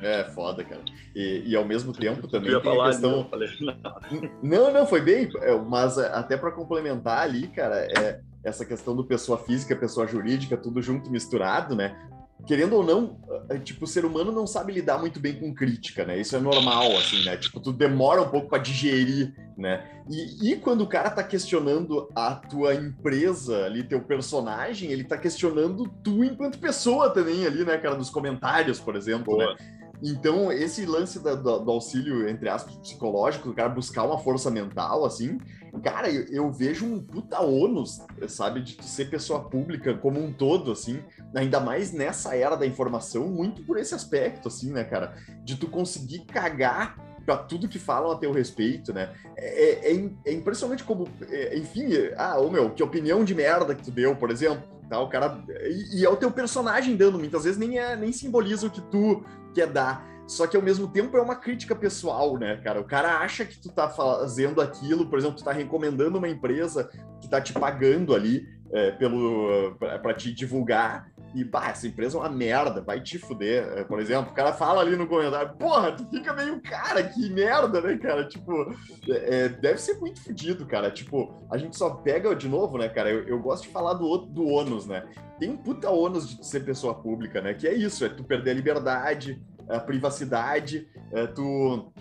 É, 0.00 0.24
foda, 0.24 0.62
cara. 0.62 0.82
E, 1.14 1.42
e 1.46 1.56
ao 1.56 1.64
mesmo 1.64 1.92
tempo 1.92 2.28
também 2.28 2.52
tem 2.52 2.62
falar, 2.62 2.84
a 2.84 2.90
questão. 2.90 3.10
Não, 3.10 3.24
falei, 3.24 3.48
não. 3.60 4.30
não, 4.42 4.72
não, 4.72 4.86
foi 4.86 5.00
bem, 5.00 5.28
é, 5.40 5.58
mas 5.58 5.98
até 5.98 6.36
para 6.36 6.52
complementar 6.52 7.22
ali, 7.22 7.48
cara, 7.48 7.76
é 7.76 8.20
essa 8.44 8.64
questão 8.64 8.94
do 8.94 9.04
pessoa 9.04 9.36
física, 9.38 9.74
pessoa 9.74 10.06
jurídica, 10.06 10.56
tudo 10.56 10.80
junto 10.80 11.10
misturado, 11.10 11.74
né? 11.74 11.98
Querendo 12.46 12.74
ou 12.74 12.84
não, 12.84 13.18
é, 13.48 13.58
tipo, 13.58 13.84
o 13.84 13.88
ser 13.88 14.04
humano 14.04 14.32
não 14.32 14.46
sabe 14.46 14.72
lidar 14.72 14.98
muito 14.98 15.20
bem 15.20 15.34
com 15.34 15.54
crítica, 15.54 16.04
né? 16.04 16.18
Isso 16.18 16.36
é 16.36 16.40
normal, 16.40 16.96
assim, 16.96 17.24
né? 17.24 17.36
Tipo, 17.36 17.60
tu 17.60 17.72
demora 17.72 18.22
um 18.22 18.28
pouco 18.28 18.48
para 18.48 18.58
digerir, 18.62 19.34
né? 19.56 19.84
E, 20.08 20.52
e, 20.52 20.56
quando 20.56 20.82
o 20.82 20.86
cara 20.86 21.10
tá 21.10 21.22
questionando 21.22 22.08
a 22.14 22.34
tua 22.34 22.74
empresa 22.74 23.64
ali, 23.64 23.82
teu 23.82 24.00
personagem, 24.00 24.90
ele 24.90 25.04
tá 25.04 25.18
questionando 25.18 25.88
tu 26.02 26.24
enquanto 26.24 26.58
pessoa 26.58 27.10
também 27.10 27.46
ali, 27.46 27.64
né, 27.64 27.76
cara? 27.76 27.96
Nos 27.96 28.10
comentários, 28.10 28.80
por 28.80 28.96
exemplo, 28.96 29.36
né? 29.36 29.44
Boa. 29.44 29.54
né? 29.54 29.77
Então, 30.02 30.52
esse 30.52 30.86
lance 30.86 31.18
da, 31.18 31.34
do, 31.34 31.58
do, 31.58 31.70
auxílio, 31.70 32.28
entre 32.28 32.48
aspas, 32.48 32.76
psicológico, 32.76 33.48
do 33.48 33.54
cara 33.54 33.68
buscar 33.68 34.04
uma 34.04 34.18
força 34.18 34.50
mental, 34.50 35.04
assim, 35.04 35.38
cara, 35.82 36.10
eu, 36.10 36.24
eu, 36.30 36.52
vejo 36.52 36.86
um 36.86 37.00
puta 37.00 37.40
ônus, 37.40 38.00
sabe, 38.28 38.62
de 38.62 38.82
ser 38.84 39.10
pessoa 39.10 39.40
pública 39.40 39.94
como 39.94 40.22
um 40.22 40.32
todo, 40.32 40.70
assim, 40.70 41.00
ainda 41.34 41.58
mais 41.60 41.92
nessa 41.92 42.36
era 42.36 42.56
da 42.56 42.66
informação, 42.66 43.28
muito 43.28 43.62
por 43.64 43.78
esse 43.78 43.94
aspecto, 43.94 44.48
assim, 44.48 44.70
né, 44.70 44.84
cara, 44.84 45.16
de 45.44 45.56
tu 45.56 45.66
conseguir 45.66 46.20
cagar 46.20 46.96
para 47.26 47.36
tudo 47.36 47.68
que 47.68 47.78
falam 47.78 48.10
a 48.10 48.16
teu 48.16 48.32
respeito, 48.32 48.90
né? 48.90 49.12
É, 49.36 49.92
é, 49.92 50.10
é 50.24 50.32
impressionante 50.32 50.82
como, 50.82 51.06
é, 51.28 51.58
enfim, 51.58 51.90
ah, 52.16 52.38
ô 52.38 52.48
meu, 52.48 52.70
que 52.70 52.82
opinião 52.82 53.22
de 53.22 53.34
merda 53.34 53.74
que 53.74 53.82
tu 53.82 53.90
deu, 53.90 54.16
por 54.16 54.30
exemplo, 54.30 54.62
tá? 54.88 54.98
O 54.98 55.10
cara 55.10 55.38
e, 55.68 56.00
e, 56.00 56.04
é 56.06 56.08
o 56.08 56.16
teu 56.16 56.30
personagem 56.30 56.96
dando, 56.96 57.18
muitas 57.18 57.44
vezes 57.44 57.58
nem 57.58 57.78
é 57.78 57.94
nem 57.94 58.12
simboliza 58.12 58.66
o 58.66 58.70
que 58.70 58.80
tu 58.80 59.22
quer 59.54 59.66
dar. 59.66 60.06
Só 60.26 60.46
que 60.46 60.56
ao 60.56 60.62
mesmo 60.62 60.88
tempo 60.88 61.16
é 61.16 61.22
uma 61.22 61.36
crítica 61.36 61.74
pessoal, 61.74 62.36
né, 62.36 62.56
cara? 62.58 62.80
O 62.80 62.84
cara 62.84 63.18
acha 63.20 63.46
que 63.46 63.58
tu 63.58 63.70
tá 63.70 63.88
fazendo 63.88 64.60
aquilo, 64.60 65.06
por 65.08 65.18
exemplo, 65.18 65.38
tu 65.38 65.44
tá 65.44 65.52
recomendando 65.52 66.18
uma 66.18 66.28
empresa 66.28 66.90
que 67.20 67.28
tá 67.28 67.40
te 67.40 67.54
pagando 67.54 68.14
ali 68.14 68.46
é, 68.70 68.90
pelo 68.92 69.74
para 69.78 70.12
te 70.12 70.32
divulgar 70.32 71.10
e, 71.34 71.44
bah, 71.44 71.68
essa 71.70 71.86
empresa 71.86 72.16
é 72.16 72.20
uma 72.20 72.28
merda, 72.28 72.80
vai 72.80 73.00
te 73.00 73.18
fuder. 73.18 73.64
É, 73.76 73.84
por 73.84 74.00
exemplo, 74.00 74.32
o 74.32 74.34
cara 74.34 74.52
fala 74.52 74.80
ali 74.80 74.96
no 74.96 75.06
comentário, 75.06 75.54
porra, 75.56 75.92
tu 75.92 76.08
fica 76.08 76.32
meio, 76.32 76.60
cara, 76.60 77.02
que 77.02 77.30
merda, 77.30 77.80
né, 77.80 77.96
cara? 77.96 78.26
Tipo, 78.26 78.74
é, 79.08 79.44
é 79.44 79.48
deve 79.48 79.78
ser 79.78 79.98
muito 79.98 80.22
fodido, 80.22 80.66
cara. 80.66 80.90
Tipo, 80.90 81.34
a 81.50 81.58
gente 81.58 81.76
só 81.76 81.90
pega, 81.90 82.34
de 82.34 82.48
novo, 82.48 82.78
né, 82.78 82.88
cara, 82.88 83.10
eu, 83.10 83.26
eu 83.28 83.38
gosto 83.40 83.64
de 83.64 83.68
falar 83.70 83.94
do, 83.94 84.18
do 84.18 84.46
ônus, 84.46 84.86
né? 84.86 85.06
Tem 85.38 85.50
um 85.50 85.56
puta 85.56 85.90
ônus 85.90 86.36
de 86.36 86.46
ser 86.46 86.60
pessoa 86.60 86.94
pública, 86.94 87.40
né? 87.40 87.54
Que 87.54 87.68
é 87.68 87.74
isso, 87.74 88.04
é 88.04 88.08
tu 88.08 88.24
perder 88.24 88.52
a 88.52 88.54
liberdade, 88.54 89.40
a 89.68 89.78
privacidade, 89.78 90.88
é 91.12 91.26
tu 91.26 91.92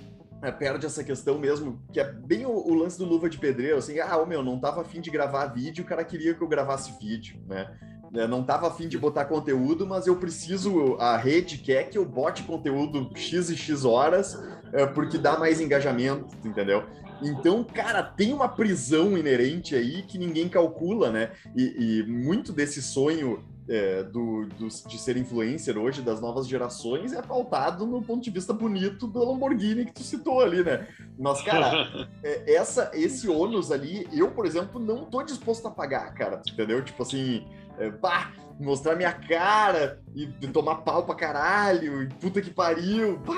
é, 0.41 0.51
perde 0.51 0.85
essa 0.85 1.03
questão 1.03 1.37
mesmo, 1.37 1.81
que 1.91 1.99
é 1.99 2.11
bem 2.11 2.45
o, 2.45 2.51
o, 2.51 2.73
lance 2.73 2.97
do 2.97 3.05
luva 3.05 3.29
de 3.29 3.37
pedreiro, 3.37 3.77
assim, 3.77 3.99
ah, 3.99 4.23
meu, 4.25 4.43
não 4.43 4.59
tava 4.59 4.81
afim 4.81 5.01
de 5.01 5.09
gravar 5.09 5.47
vídeo, 5.47 5.83
o 5.83 5.87
cara 5.87 6.03
queria 6.03 6.33
que 6.33 6.41
eu 6.41 6.47
gravasse 6.47 6.97
vídeo, 6.99 7.41
né? 7.47 7.75
Eu 8.13 8.27
não 8.27 8.43
tava 8.43 8.67
afim 8.67 8.87
de 8.87 8.97
botar 8.97 9.25
conteúdo, 9.25 9.85
mas 9.85 10.07
eu 10.07 10.15
preciso, 10.15 10.95
a 10.99 11.17
rede 11.17 11.57
quer 11.57 11.89
que 11.89 11.97
eu 11.97 12.05
bote 12.05 12.43
conteúdo 12.43 13.09
X 13.15 13.49
e 13.49 13.57
X 13.57 13.85
horas, 13.85 14.41
é, 14.73 14.85
porque 14.85 15.17
dá 15.17 15.37
mais 15.37 15.59
engajamento, 15.59 16.27
entendeu? 16.45 16.83
Então, 17.21 17.63
cara, 17.63 18.03
tem 18.03 18.33
uma 18.33 18.47
prisão 18.47 19.17
inerente 19.17 19.75
aí 19.75 20.03
que 20.03 20.17
ninguém 20.17 20.47
calcula, 20.47 21.09
né? 21.11 21.31
E, 21.55 21.99
e 21.99 22.03
muito 22.03 22.53
desse 22.53 22.81
sonho 22.81 23.43
é, 23.67 24.03
do, 24.03 24.45
do, 24.57 24.67
de 24.67 24.97
ser 24.97 25.17
influencer 25.17 25.77
hoje 25.77 26.01
das 26.01 26.21
novas 26.21 26.47
gerações 26.47 27.11
é 27.11 27.21
pautado 27.21 27.85
no 27.85 28.01
ponto 28.01 28.23
de 28.23 28.31
vista 28.31 28.53
bonito 28.53 29.05
do 29.07 29.19
Lamborghini 29.19 29.85
que 29.85 29.93
tu 29.93 30.03
citou 30.03 30.39
ali, 30.39 30.63
né? 30.63 30.87
Mas, 31.19 31.41
cara, 31.41 32.07
é, 32.23 32.53
essa, 32.53 32.91
esse 32.93 33.27
ônus 33.27 33.71
ali, 33.71 34.07
eu, 34.13 34.31
por 34.31 34.45
exemplo, 34.45 34.79
não 34.79 35.05
tô 35.05 35.21
disposto 35.21 35.67
a 35.67 35.71
pagar, 35.71 36.13
cara, 36.13 36.41
entendeu? 36.47 36.83
Tipo 36.83 37.03
assim, 37.03 37.45
é, 37.77 37.89
pá, 37.91 38.31
mostrar 38.59 38.95
minha 38.95 39.13
cara 39.13 40.01
e, 40.15 40.27
tomar 40.47 40.77
pau 40.77 41.05
pra 41.05 41.15
caralho, 41.15 42.01
e 42.03 42.07
puta 42.07 42.41
que 42.41 42.49
pariu, 42.49 43.19
pá, 43.19 43.35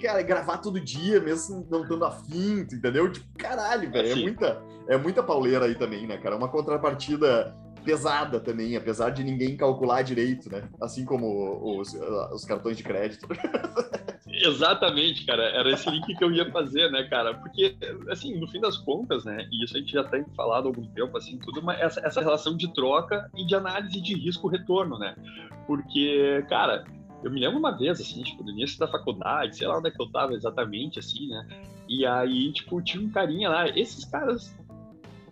cara, 0.00 0.22
gravar 0.22 0.58
todo 0.58 0.80
dia, 0.80 1.20
mesmo 1.20 1.66
não 1.70 1.82
estando 1.82 2.04
afim, 2.04 2.60
entendeu? 2.60 3.10
Tipo, 3.10 3.26
caralho, 3.38 3.90
velho, 3.90 4.12
é 4.12 4.14
muita, 4.14 4.62
é 4.88 4.96
muita 4.96 5.22
pauleira 5.22 5.66
aí 5.66 5.74
também, 5.74 6.06
né, 6.06 6.16
cara? 6.18 6.34
É 6.34 6.38
uma 6.38 6.48
contrapartida 6.48 7.54
pesada 7.86 8.40
também, 8.40 8.76
apesar 8.76 9.10
de 9.10 9.22
ninguém 9.22 9.56
calcular 9.56 10.02
direito, 10.02 10.50
né? 10.50 10.68
Assim 10.82 11.04
como 11.04 11.78
os, 11.78 11.94
os 12.32 12.44
cartões 12.44 12.76
de 12.76 12.82
crédito. 12.82 13.26
Exatamente, 14.26 15.24
cara. 15.24 15.44
Era 15.44 15.70
esse 15.70 15.88
link 15.88 16.14
que 16.14 16.24
eu 16.24 16.32
ia 16.32 16.50
fazer, 16.50 16.90
né, 16.90 17.04
cara? 17.04 17.34
Porque, 17.34 17.76
assim, 18.10 18.38
no 18.38 18.48
fim 18.48 18.60
das 18.60 18.76
contas, 18.76 19.24
né, 19.24 19.48
e 19.50 19.64
isso 19.64 19.76
a 19.76 19.80
gente 19.80 19.92
já 19.92 20.04
tem 20.04 20.24
falado 20.36 20.64
há 20.64 20.68
algum 20.68 20.86
tempo, 20.88 21.16
assim, 21.16 21.38
tudo, 21.38 21.60
uma, 21.60 21.74
essa, 21.74 22.00
essa 22.00 22.20
relação 22.20 22.56
de 22.56 22.72
troca 22.74 23.30
e 23.36 23.46
de 23.46 23.54
análise 23.54 24.00
de 24.00 24.14
risco-retorno, 24.14 24.98
né? 24.98 25.14
Porque, 25.66 26.44
cara, 26.48 26.84
eu 27.22 27.30
me 27.30 27.40
lembro 27.40 27.58
uma 27.58 27.76
vez, 27.76 28.00
assim, 28.00 28.22
tipo, 28.22 28.42
no 28.42 28.50
início 28.50 28.78
da 28.78 28.88
faculdade, 28.88 29.56
sei 29.56 29.68
lá 29.68 29.78
onde 29.78 29.88
é 29.88 29.90
que 29.90 30.02
eu 30.02 30.10
tava 30.10 30.34
exatamente, 30.34 30.98
assim, 30.98 31.28
né? 31.28 31.46
E 31.88 32.04
aí, 32.04 32.52
tipo, 32.52 32.82
tinha 32.82 33.02
um 33.02 33.10
carinha 33.10 33.48
lá, 33.48 33.68
esses 33.68 34.04
caras 34.04 34.54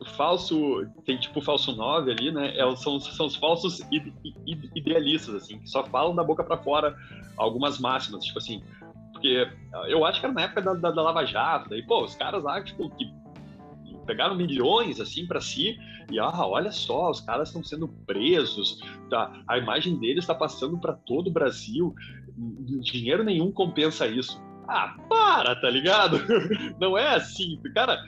falso, 0.04 0.86
tem 1.04 1.18
tipo 1.18 1.40
falso 1.40 1.74
9 1.74 2.10
ali, 2.10 2.30
né? 2.30 2.56
É, 2.56 2.76
são, 2.76 2.98
são 3.00 3.26
os 3.26 3.36
falsos 3.36 3.80
idealistas, 4.74 5.34
assim, 5.34 5.58
que 5.58 5.68
só 5.68 5.84
falam 5.84 6.14
da 6.14 6.24
boca 6.24 6.44
para 6.44 6.56
fora 6.56 6.96
algumas 7.36 7.78
máximas, 7.78 8.24
tipo 8.24 8.38
assim, 8.38 8.62
porque 9.12 9.48
eu 9.88 10.04
acho 10.04 10.20
que 10.20 10.26
era 10.26 10.34
na 10.34 10.42
época 10.42 10.62
da, 10.62 10.74
da, 10.74 10.90
da 10.90 11.02
Lava 11.02 11.24
Jato, 11.24 11.70
daí, 11.70 11.82
pô, 11.82 12.04
os 12.04 12.14
caras 12.14 12.42
lá, 12.42 12.62
tipo, 12.62 12.88
que 12.90 13.12
pegaram 14.06 14.34
milhões 14.34 15.00
assim 15.00 15.26
para 15.26 15.40
si 15.40 15.78
e 16.10 16.18
ah, 16.18 16.46
olha 16.46 16.70
só, 16.70 17.10
os 17.10 17.20
caras 17.20 17.48
estão 17.48 17.64
sendo 17.64 17.88
presos, 17.88 18.78
tá? 19.08 19.32
A 19.48 19.58
imagem 19.58 19.98
deles 19.98 20.24
está 20.24 20.34
passando 20.34 20.78
para 20.78 20.92
todo 20.92 21.28
o 21.28 21.32
Brasil, 21.32 21.94
dinheiro 22.82 23.24
nenhum 23.24 23.50
compensa 23.50 24.06
isso. 24.06 24.40
Ah, 24.68 24.96
para, 25.08 25.56
tá 25.56 25.68
ligado? 25.70 26.18
Não 26.78 26.96
é 26.96 27.14
assim, 27.14 27.60
cara. 27.74 27.98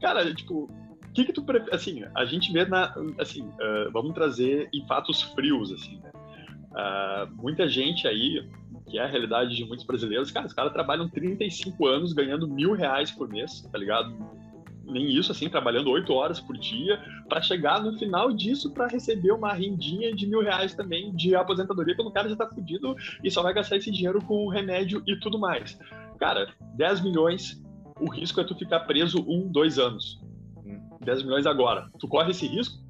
Cara, 0.00 0.34
tipo, 0.34 0.70
que 1.14 1.24
que 1.24 1.32
tu? 1.32 1.44
Assim, 1.72 2.04
a 2.14 2.24
gente 2.24 2.52
vê 2.52 2.64
na, 2.64 2.94
assim, 3.18 3.42
uh, 3.42 3.90
vamos 3.92 4.12
trazer 4.14 4.68
em 4.72 4.86
fatos 4.86 5.22
frios, 5.22 5.72
assim, 5.72 5.98
né? 5.98 6.10
Uh, 6.72 7.42
muita 7.42 7.68
gente 7.68 8.08
aí, 8.08 8.46
que 8.90 8.98
é 8.98 9.04
a 9.04 9.06
realidade 9.06 9.54
de 9.54 9.64
muitos 9.64 9.86
brasileiros, 9.86 10.30
cara, 10.30 10.46
os 10.46 10.52
caras 10.52 10.72
trabalham 10.72 11.08
35 11.08 11.86
anos 11.86 12.12
ganhando 12.12 12.48
mil 12.48 12.72
reais 12.72 13.12
por 13.12 13.28
mês, 13.28 13.62
tá 13.70 13.78
ligado? 13.78 14.12
nem 14.86 15.10
isso, 15.10 15.32
assim, 15.32 15.48
trabalhando 15.48 15.90
oito 15.90 16.12
horas 16.12 16.40
por 16.40 16.56
dia, 16.56 17.00
para 17.28 17.40
chegar 17.40 17.82
no 17.82 17.96
final 17.98 18.32
disso 18.32 18.72
para 18.72 18.86
receber 18.86 19.32
uma 19.32 19.52
rendinha 19.52 20.14
de 20.14 20.26
mil 20.26 20.42
reais 20.42 20.74
também 20.74 21.14
de 21.14 21.34
aposentadoria, 21.34 21.94
quando 21.96 22.08
o 22.08 22.12
cara 22.12 22.28
já 22.28 22.36
tá 22.36 22.46
fudido 22.46 22.94
e 23.22 23.30
só 23.30 23.42
vai 23.42 23.54
gastar 23.54 23.76
esse 23.76 23.90
dinheiro 23.90 24.22
com 24.22 24.48
remédio 24.48 25.02
e 25.06 25.18
tudo 25.18 25.38
mais. 25.38 25.78
Cara, 26.18 26.48
10 26.76 27.02
milhões, 27.02 27.62
o 28.00 28.10
risco 28.10 28.40
é 28.40 28.44
tu 28.44 28.54
ficar 28.54 28.80
preso 28.80 29.24
um, 29.26 29.50
dois 29.50 29.78
anos. 29.78 30.20
10 31.04 31.20
hum. 31.20 31.24
milhões 31.26 31.46
agora. 31.46 31.88
Tu 31.98 32.08
corre 32.08 32.30
esse 32.30 32.46
risco? 32.46 32.84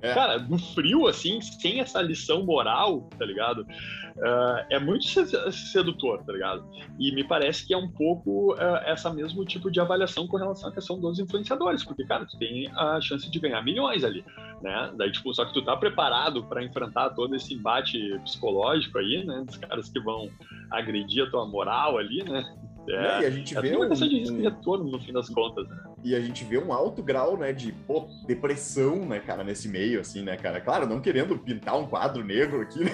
É. 0.00 0.14
Cara, 0.14 0.38
no 0.38 0.58
frio, 0.58 1.08
assim, 1.08 1.40
sem 1.40 1.80
essa 1.80 2.00
lição 2.00 2.44
moral, 2.44 3.08
tá 3.18 3.24
ligado? 3.24 3.62
Uh, 3.62 4.64
é 4.70 4.78
muito 4.78 5.04
sedutor, 5.50 6.22
tá 6.24 6.32
ligado? 6.32 6.68
E 6.98 7.12
me 7.12 7.24
parece 7.24 7.66
que 7.66 7.74
é 7.74 7.76
um 7.76 7.90
pouco 7.90 8.54
uh, 8.54 8.76
essa 8.84 9.12
mesmo 9.12 9.44
tipo 9.44 9.70
de 9.70 9.80
avaliação 9.80 10.26
com 10.26 10.36
relação 10.36 10.70
à 10.70 10.72
questão 10.72 11.00
dos 11.00 11.18
influenciadores, 11.18 11.84
porque, 11.84 12.04
cara, 12.04 12.24
tu 12.26 12.38
tem 12.38 12.68
a 12.76 13.00
chance 13.00 13.28
de 13.28 13.38
ganhar 13.40 13.62
milhões 13.62 14.04
ali, 14.04 14.24
né? 14.62 14.92
Daí, 14.96 15.10
tipo, 15.10 15.34
só 15.34 15.44
que 15.44 15.52
tu 15.52 15.62
tá 15.64 15.76
preparado 15.76 16.44
para 16.44 16.62
enfrentar 16.62 17.10
todo 17.10 17.34
esse 17.34 17.54
embate 17.54 17.98
psicológico 18.22 18.98
aí, 18.98 19.24
né? 19.24 19.42
Dos 19.44 19.56
caras 19.56 19.88
que 19.88 19.98
vão 20.00 20.30
agredir 20.70 21.24
a 21.24 21.30
tua 21.30 21.46
moral 21.46 21.98
ali, 21.98 22.22
né? 22.22 22.44
É, 22.90 23.22
e 23.22 23.26
a 23.26 23.30
gente 23.30 23.56
é 23.56 23.60
vê 23.60 23.76
uma 23.76 23.86
um, 23.86 23.88
questão 23.88 24.08
de 24.08 24.18
risco 24.18 24.36
e 24.36 24.42
retorno 24.42 24.90
no 24.90 24.98
fim 25.00 25.12
das 25.12 25.28
contas, 25.28 25.68
né? 25.68 25.76
E 26.04 26.14
a 26.14 26.20
gente 26.20 26.44
vê 26.44 26.58
um 26.58 26.72
alto 26.72 27.02
grau, 27.02 27.36
né, 27.36 27.52
de 27.52 27.72
pô, 27.72 28.08
depressão, 28.26 29.04
né, 29.04 29.20
cara, 29.20 29.44
nesse 29.44 29.68
meio, 29.68 30.00
assim, 30.00 30.22
né, 30.22 30.36
cara? 30.36 30.60
Claro, 30.60 30.86
não 30.86 31.00
querendo 31.00 31.36
pintar 31.38 31.78
um 31.78 31.86
quadro 31.86 32.24
negro 32.24 32.62
aqui, 32.62 32.80
né? 32.84 32.90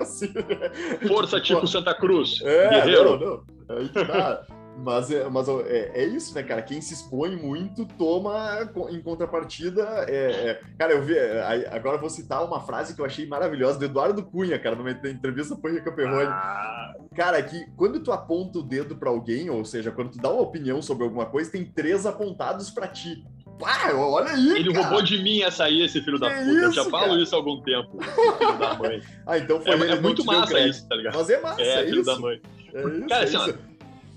assim, 0.00 0.32
né? 0.34 1.08
Força 1.08 1.40
tipo, 1.40 1.60
tipo 1.60 1.66
Santa 1.66 1.94
Cruz, 1.94 2.40
é, 2.42 2.68
guerreiro. 2.68 3.18
Não, 3.18 3.26
não. 3.26 3.76
Aí 3.76 3.88
que 3.88 4.04
dá. 4.04 4.44
Mas, 4.80 5.10
é, 5.10 5.28
mas 5.28 5.48
é, 5.48 5.90
é, 5.94 6.04
isso, 6.04 6.34
né, 6.34 6.42
cara? 6.42 6.62
Quem 6.62 6.80
se 6.80 6.94
expõe 6.94 7.34
muito 7.36 7.84
toma 7.84 8.70
em 8.90 9.00
contrapartida. 9.02 9.82
É, 10.08 10.50
é... 10.50 10.60
Cara, 10.78 10.92
eu 10.92 11.02
vi. 11.02 11.16
É, 11.16 11.68
agora 11.70 11.96
eu 11.96 12.00
vou 12.00 12.08
citar 12.08 12.44
uma 12.44 12.60
frase 12.60 12.94
que 12.94 13.00
eu 13.00 13.04
achei 13.04 13.26
maravilhosa 13.26 13.78
do 13.78 13.84
Eduardo 13.84 14.22
Cunha, 14.22 14.58
cara, 14.58 14.76
numa 14.76 14.90
entrevista 14.90 15.56
com 15.56 15.66
o 15.66 15.70
Rica 15.70 15.90
Perrone. 15.90 16.28
Ah. 16.28 16.94
Cara, 17.14 17.42
que 17.42 17.66
quando 17.76 18.00
tu 18.00 18.12
aponta 18.12 18.60
o 18.60 18.62
dedo 18.62 18.96
para 18.96 19.10
alguém, 19.10 19.50
ou 19.50 19.64
seja, 19.64 19.90
quando 19.90 20.12
tu 20.12 20.18
dá 20.18 20.30
uma 20.30 20.42
opinião 20.42 20.80
sobre 20.80 21.04
alguma 21.04 21.26
coisa, 21.26 21.50
tem 21.50 21.64
três 21.64 22.06
apontados 22.06 22.70
para 22.70 22.86
ti. 22.86 23.24
Ah, 23.64 23.92
olha 23.94 24.30
aí! 24.30 24.50
Ele 24.50 24.72
cara. 24.72 24.86
roubou 24.86 25.02
de 25.02 25.20
mim 25.20 25.42
essa 25.42 25.64
aí, 25.64 25.82
esse 25.82 26.00
filho 26.00 26.18
que 26.18 26.20
da 26.20 26.30
puta. 26.30 26.42
Isso, 26.42 26.64
eu 26.64 26.72
já 26.72 26.84
falo 26.84 27.08
cara? 27.08 27.22
isso 27.22 27.34
há 27.34 27.38
algum 27.38 27.60
tempo. 27.62 27.98
Filho 28.38 28.58
da 28.58 28.74
mãe. 28.74 29.02
ah, 29.26 29.38
então 29.38 29.60
foi 29.60 29.72
é, 29.72 29.74
ele. 29.74 29.92
É 29.92 30.00
muito 30.00 30.24
massa 30.24 30.60
isso, 30.60 30.88
tá 30.88 30.94
ligado? 30.94 31.16
Mas 31.16 31.30
é 31.30 31.40
massa, 31.40 31.62
é, 31.62 31.68
é 31.68 31.84
filho 31.84 32.00
isso. 32.00 32.06
da 32.06 32.18
mãe. 32.20 32.40
É 32.72 32.80
isso, 32.80 33.08
cara, 33.08 33.24
assim, 33.24 33.36
isso. 33.36 33.58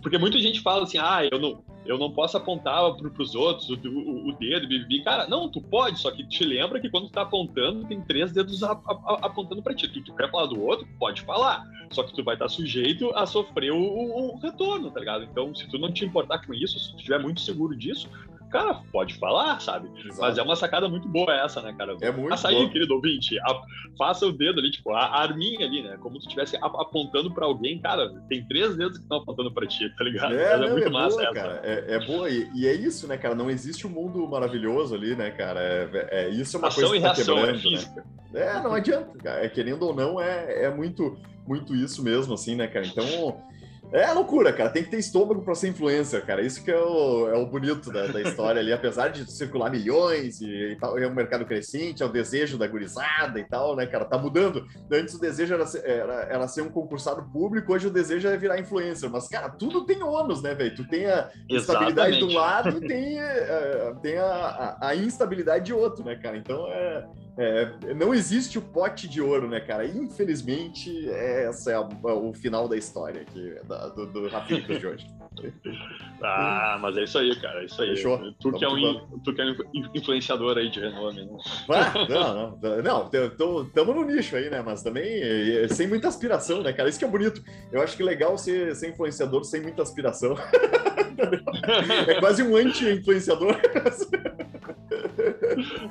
Porque 0.02 0.18
muita 0.18 0.40
gente 0.40 0.62
fala 0.62 0.84
assim, 0.84 0.98
ah, 0.98 1.28
eu 1.32 1.40
não, 1.40 1.64
eu 1.86 1.98
não 1.98 2.12
posso 2.12 2.38
apontar 2.38 2.94
para 2.96 3.22
os 3.22 3.36
outros 3.36 3.70
o, 3.70 3.76
o, 3.76 4.30
o 4.30 4.34
dedo, 4.34 4.68
bibi. 4.68 5.04
Cara, 5.04 5.28
não, 5.28 5.50
tu 5.50 5.62
pode, 5.62 6.00
só 6.00 6.12
que 6.12 6.28
te 6.28 6.44
lembra 6.44 6.80
que 6.80 6.90
quando 6.90 7.08
tu 7.08 7.12
tá 7.12 7.22
apontando, 7.22 7.86
tem 7.86 8.02
três 8.02 8.32
dedos 8.32 8.64
a, 8.64 8.72
a, 8.72 9.20
apontando 9.26 9.62
para 9.62 9.74
ti. 9.74 9.88
Tu, 9.88 10.04
tu, 10.04 10.16
quer 10.16 10.30
falar 10.30 10.48
do 10.48 10.62
outro, 10.62 10.88
pode 11.00 11.22
falar. 11.22 11.64
Só 11.92 12.04
que 12.04 12.14
tu 12.14 12.24
vai 12.24 12.36
estar 12.36 12.46
tá 12.46 12.50
sujeito 12.50 13.12
a 13.16 13.26
sofrer 13.26 13.72
o, 13.72 13.78
o, 13.78 14.40
retorno, 14.40 14.92
tá 14.92 15.00
ligado? 15.00 15.24
Então, 15.24 15.54
se 15.54 15.68
tu 15.70 15.78
não 15.78 15.92
te 15.92 16.06
importar 16.06 16.46
com 16.46 16.54
isso, 16.54 16.80
se 16.80 16.92
tu 16.92 16.98
estiver 16.98 17.20
muito 17.20 17.42
seguro 17.42 17.76
disso, 17.76 18.10
cara, 18.52 18.82
pode 18.92 19.16
falar, 19.16 19.60
sabe? 19.62 19.90
Exato. 20.00 20.22
Mas 20.22 20.38
é 20.38 20.42
uma 20.42 20.56
sacada 20.56 20.88
muito 20.90 21.08
boa 21.08 21.34
essa, 21.34 21.62
né, 21.62 21.74
cara? 21.78 21.96
É 22.02 22.12
muito 22.12 22.34
Açaí, 22.34 22.56
boa. 22.56 22.70
querido 22.70 22.94
ouvinte, 22.94 23.40
a, 23.40 23.62
faça 23.98 24.26
o 24.26 24.32
dedo 24.32 24.60
ali, 24.60 24.70
tipo, 24.70 24.92
a, 24.92 25.22
arminha 25.22 25.66
ali, 25.66 25.82
né? 25.82 25.98
Como 26.02 26.20
se 26.20 26.28
estivesse 26.28 26.58
apontando 26.58 27.34
para 27.34 27.46
alguém, 27.46 27.80
cara, 27.80 28.14
tem 28.28 28.46
três 28.46 28.76
dedos 28.76 28.98
que 28.98 29.04
estão 29.04 29.18
apontando 29.20 29.52
para 29.52 29.66
ti, 29.66 29.90
tá 29.98 30.04
ligado? 30.04 30.34
É, 30.36 30.54
é 30.54 30.58
não, 30.58 30.70
muito 30.72 30.88
é 30.88 30.92
massa 30.92 31.16
boa, 31.16 31.24
essa. 31.24 31.34
Cara. 31.34 31.62
É, 31.64 31.96
é 31.96 32.06
boa, 32.06 32.30
e, 32.30 32.50
e, 32.54 32.68
é 32.68 32.74
isso, 32.74 33.08
né, 33.08 33.18
cara? 33.18 33.34
Não 33.34 33.50
existe 33.50 33.88
um 33.88 33.90
mundo 33.90 34.28
maravilhoso 34.28 34.94
ali, 34.94 35.16
né, 35.16 35.32
cara? 35.32 35.60
É, 35.62 36.08
é 36.12 36.30
isso 36.30 36.58
é 36.58 36.60
uma 36.60 36.68
Ação 36.68 36.90
coisa 36.90 36.96
que 36.96 37.02
tá 37.02 37.14
reação, 37.14 37.38
é 37.38 37.42
quebrando, 37.42 37.58
é 37.58 37.62
física. 37.62 38.06
Né? 38.32 38.42
É, 38.42 38.62
não 38.62 38.74
adianta, 38.74 39.18
cara. 39.18 39.46
É, 39.46 39.50
querendo 39.50 39.84
ou 39.84 39.96
não, 39.96 40.20
é, 40.20 40.66
é 40.66 40.70
muito, 40.70 41.18
muito 41.48 41.76
isso 41.76 42.04
mesmo, 42.04 42.34
assim, 42.34 42.56
né, 42.56 42.68
cara? 42.68 42.86
Então 42.86 43.42
é 43.92 44.14
loucura, 44.14 44.54
cara. 44.54 44.70
Tem 44.70 44.84
que 44.84 44.90
ter 44.90 45.00
estômago 45.00 45.42
para 45.42 45.54
ser 45.54 45.70
influencer, 45.70 46.26
cara. 46.26 46.42
Isso 46.42 46.64
que 46.64 46.72
é 46.72 46.80
o, 46.80 47.28
é 47.28 47.36
o 47.36 47.46
bonito 47.46 47.92
da, 47.92 48.08
da 48.08 48.22
história 48.22 48.62
ali. 48.62 48.72
Apesar 48.72 49.10
de 49.10 49.30
circular 49.30 49.70
milhões 49.70 50.40
e, 50.40 50.48
e, 50.48 50.76
tal, 50.78 50.98
é 50.98 51.08
um 51.08 51.14
mercado 51.14 51.46
crescente, 51.46 52.02
é 52.02 52.06
o 52.06 52.12
desejo 52.12 52.58
da 52.58 52.68
gurizada 52.68 53.40
e 53.40 53.44
tal, 53.44 53.76
né, 53.76 53.86
cara? 53.86 54.06
Tá 54.06 54.18
mudando. 54.18 54.66
Antes 54.92 55.16
o 55.16 55.20
desejo 55.20 55.54
era 55.54 55.66
ser, 55.66 55.84
era, 55.86 56.14
era 56.24 56.48
ser 56.48 56.62
um 56.62 56.70
concursado 56.70 57.24
público, 57.32 57.74
hoje 57.74 57.88
o 57.88 57.92
desejo 57.92 58.28
é 58.28 58.38
virar 58.38 58.60
influencer. 58.60 59.10
Mas, 59.10 59.28
cara, 59.28 59.50
tudo 59.50 59.86
tem 59.86 60.02
ônus, 60.02 60.42
né, 60.42 60.56
velho? 60.56 60.76
Tu 60.76 60.88
tem 60.88 61.06
a 61.06 61.30
estabilidade 61.50 62.18
de 62.18 62.24
um 62.24 62.34
lado 62.34 62.78
e 62.78 62.88
tem, 62.88 63.20
é, 63.20 63.94
tem 64.02 64.18
a, 64.18 64.26
a, 64.26 64.88
a, 64.90 64.96
instabilidade 64.96 65.66
de 65.66 65.74
outro, 65.74 66.04
né, 66.06 66.16
cara? 66.16 66.38
Então 66.38 66.68
é, 66.68 67.06
é, 67.38 67.94
não 67.94 68.14
existe 68.14 68.58
o 68.58 68.62
pote 68.62 69.08
de 69.08 69.22
ouro, 69.22 69.48
né, 69.48 69.60
cara? 69.60 69.86
Infelizmente, 69.86 71.10
essa 71.10 71.72
é 71.72 71.76
a, 71.76 71.82
o 72.14 72.34
final 72.34 72.68
da 72.68 72.78
história 72.78 73.22
aqui, 73.22 73.56
da, 73.68 73.88
do, 73.88 74.06
do 74.06 74.30
de 74.80 74.88
hoje. 74.88 75.08
Ah, 76.22 76.78
mas 76.82 76.98
é 76.98 77.04
isso 77.04 77.18
aí, 77.18 77.34
cara, 77.40 77.62
é 77.62 77.66
isso 77.66 77.82
aí. 77.82 77.96
Fechou? 77.96 78.20
Tu, 78.40 78.52
que 78.52 78.66
é, 78.66 78.70
um, 78.70 79.20
tu 79.24 79.34
que 79.34 79.42
é 79.42 79.46
um 79.46 79.56
influenciador 79.96 80.58
aí 80.58 80.70
de 80.70 80.80
renome, 80.80 81.24
né? 81.26 81.38
Ah, 81.70 81.94
não, 82.08 82.58
não, 82.58 82.82
não, 82.84 83.64
estamos 83.64 83.96
no 83.96 84.04
nicho 84.04 84.36
aí, 84.36 84.50
né? 84.50 84.62
Mas 84.62 84.84
também 84.84 85.06
é, 85.06 85.68
sem 85.70 85.88
muita 85.88 86.10
aspiração, 86.10 86.62
né, 86.62 86.74
cara? 86.74 86.90
Isso 86.90 87.00
que 87.00 87.06
é 87.06 87.08
bonito. 87.08 87.42
Eu 87.72 87.82
acho 87.82 87.96
que 87.96 88.04
é 88.04 88.06
legal 88.06 88.38
ser, 88.38 88.76
ser 88.76 88.90
influenciador 88.90 89.46
sem 89.46 89.62
muita 89.62 89.82
aspiração. 89.82 90.36
é 92.08 92.20
quase 92.20 92.44
um 92.44 92.56
anti-influenciador. 92.56 93.56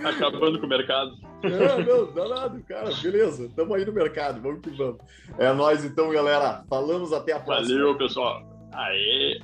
Acabando 0.05 0.61
com 0.61 0.67
o 0.67 0.69
mercado. 0.69 1.13
É, 1.43 1.83
não, 1.83 2.13
danado, 2.13 2.63
cara. 2.69 2.91
Beleza, 3.03 3.47
estamos 3.47 3.75
aí 3.75 3.85
no 3.85 3.93
mercado, 3.93 4.41
vamos 4.41 4.61
que 4.61 4.71
vamos. 4.71 4.99
É 5.39 5.51
nós 5.53 5.85
então, 5.85 6.11
galera. 6.11 6.63
Falamos 6.69 7.13
até 7.13 7.33
a 7.33 7.41
próxima. 7.41 7.79
Valeu, 7.79 7.97
pessoal. 7.97 8.50
Aê! 8.73 9.41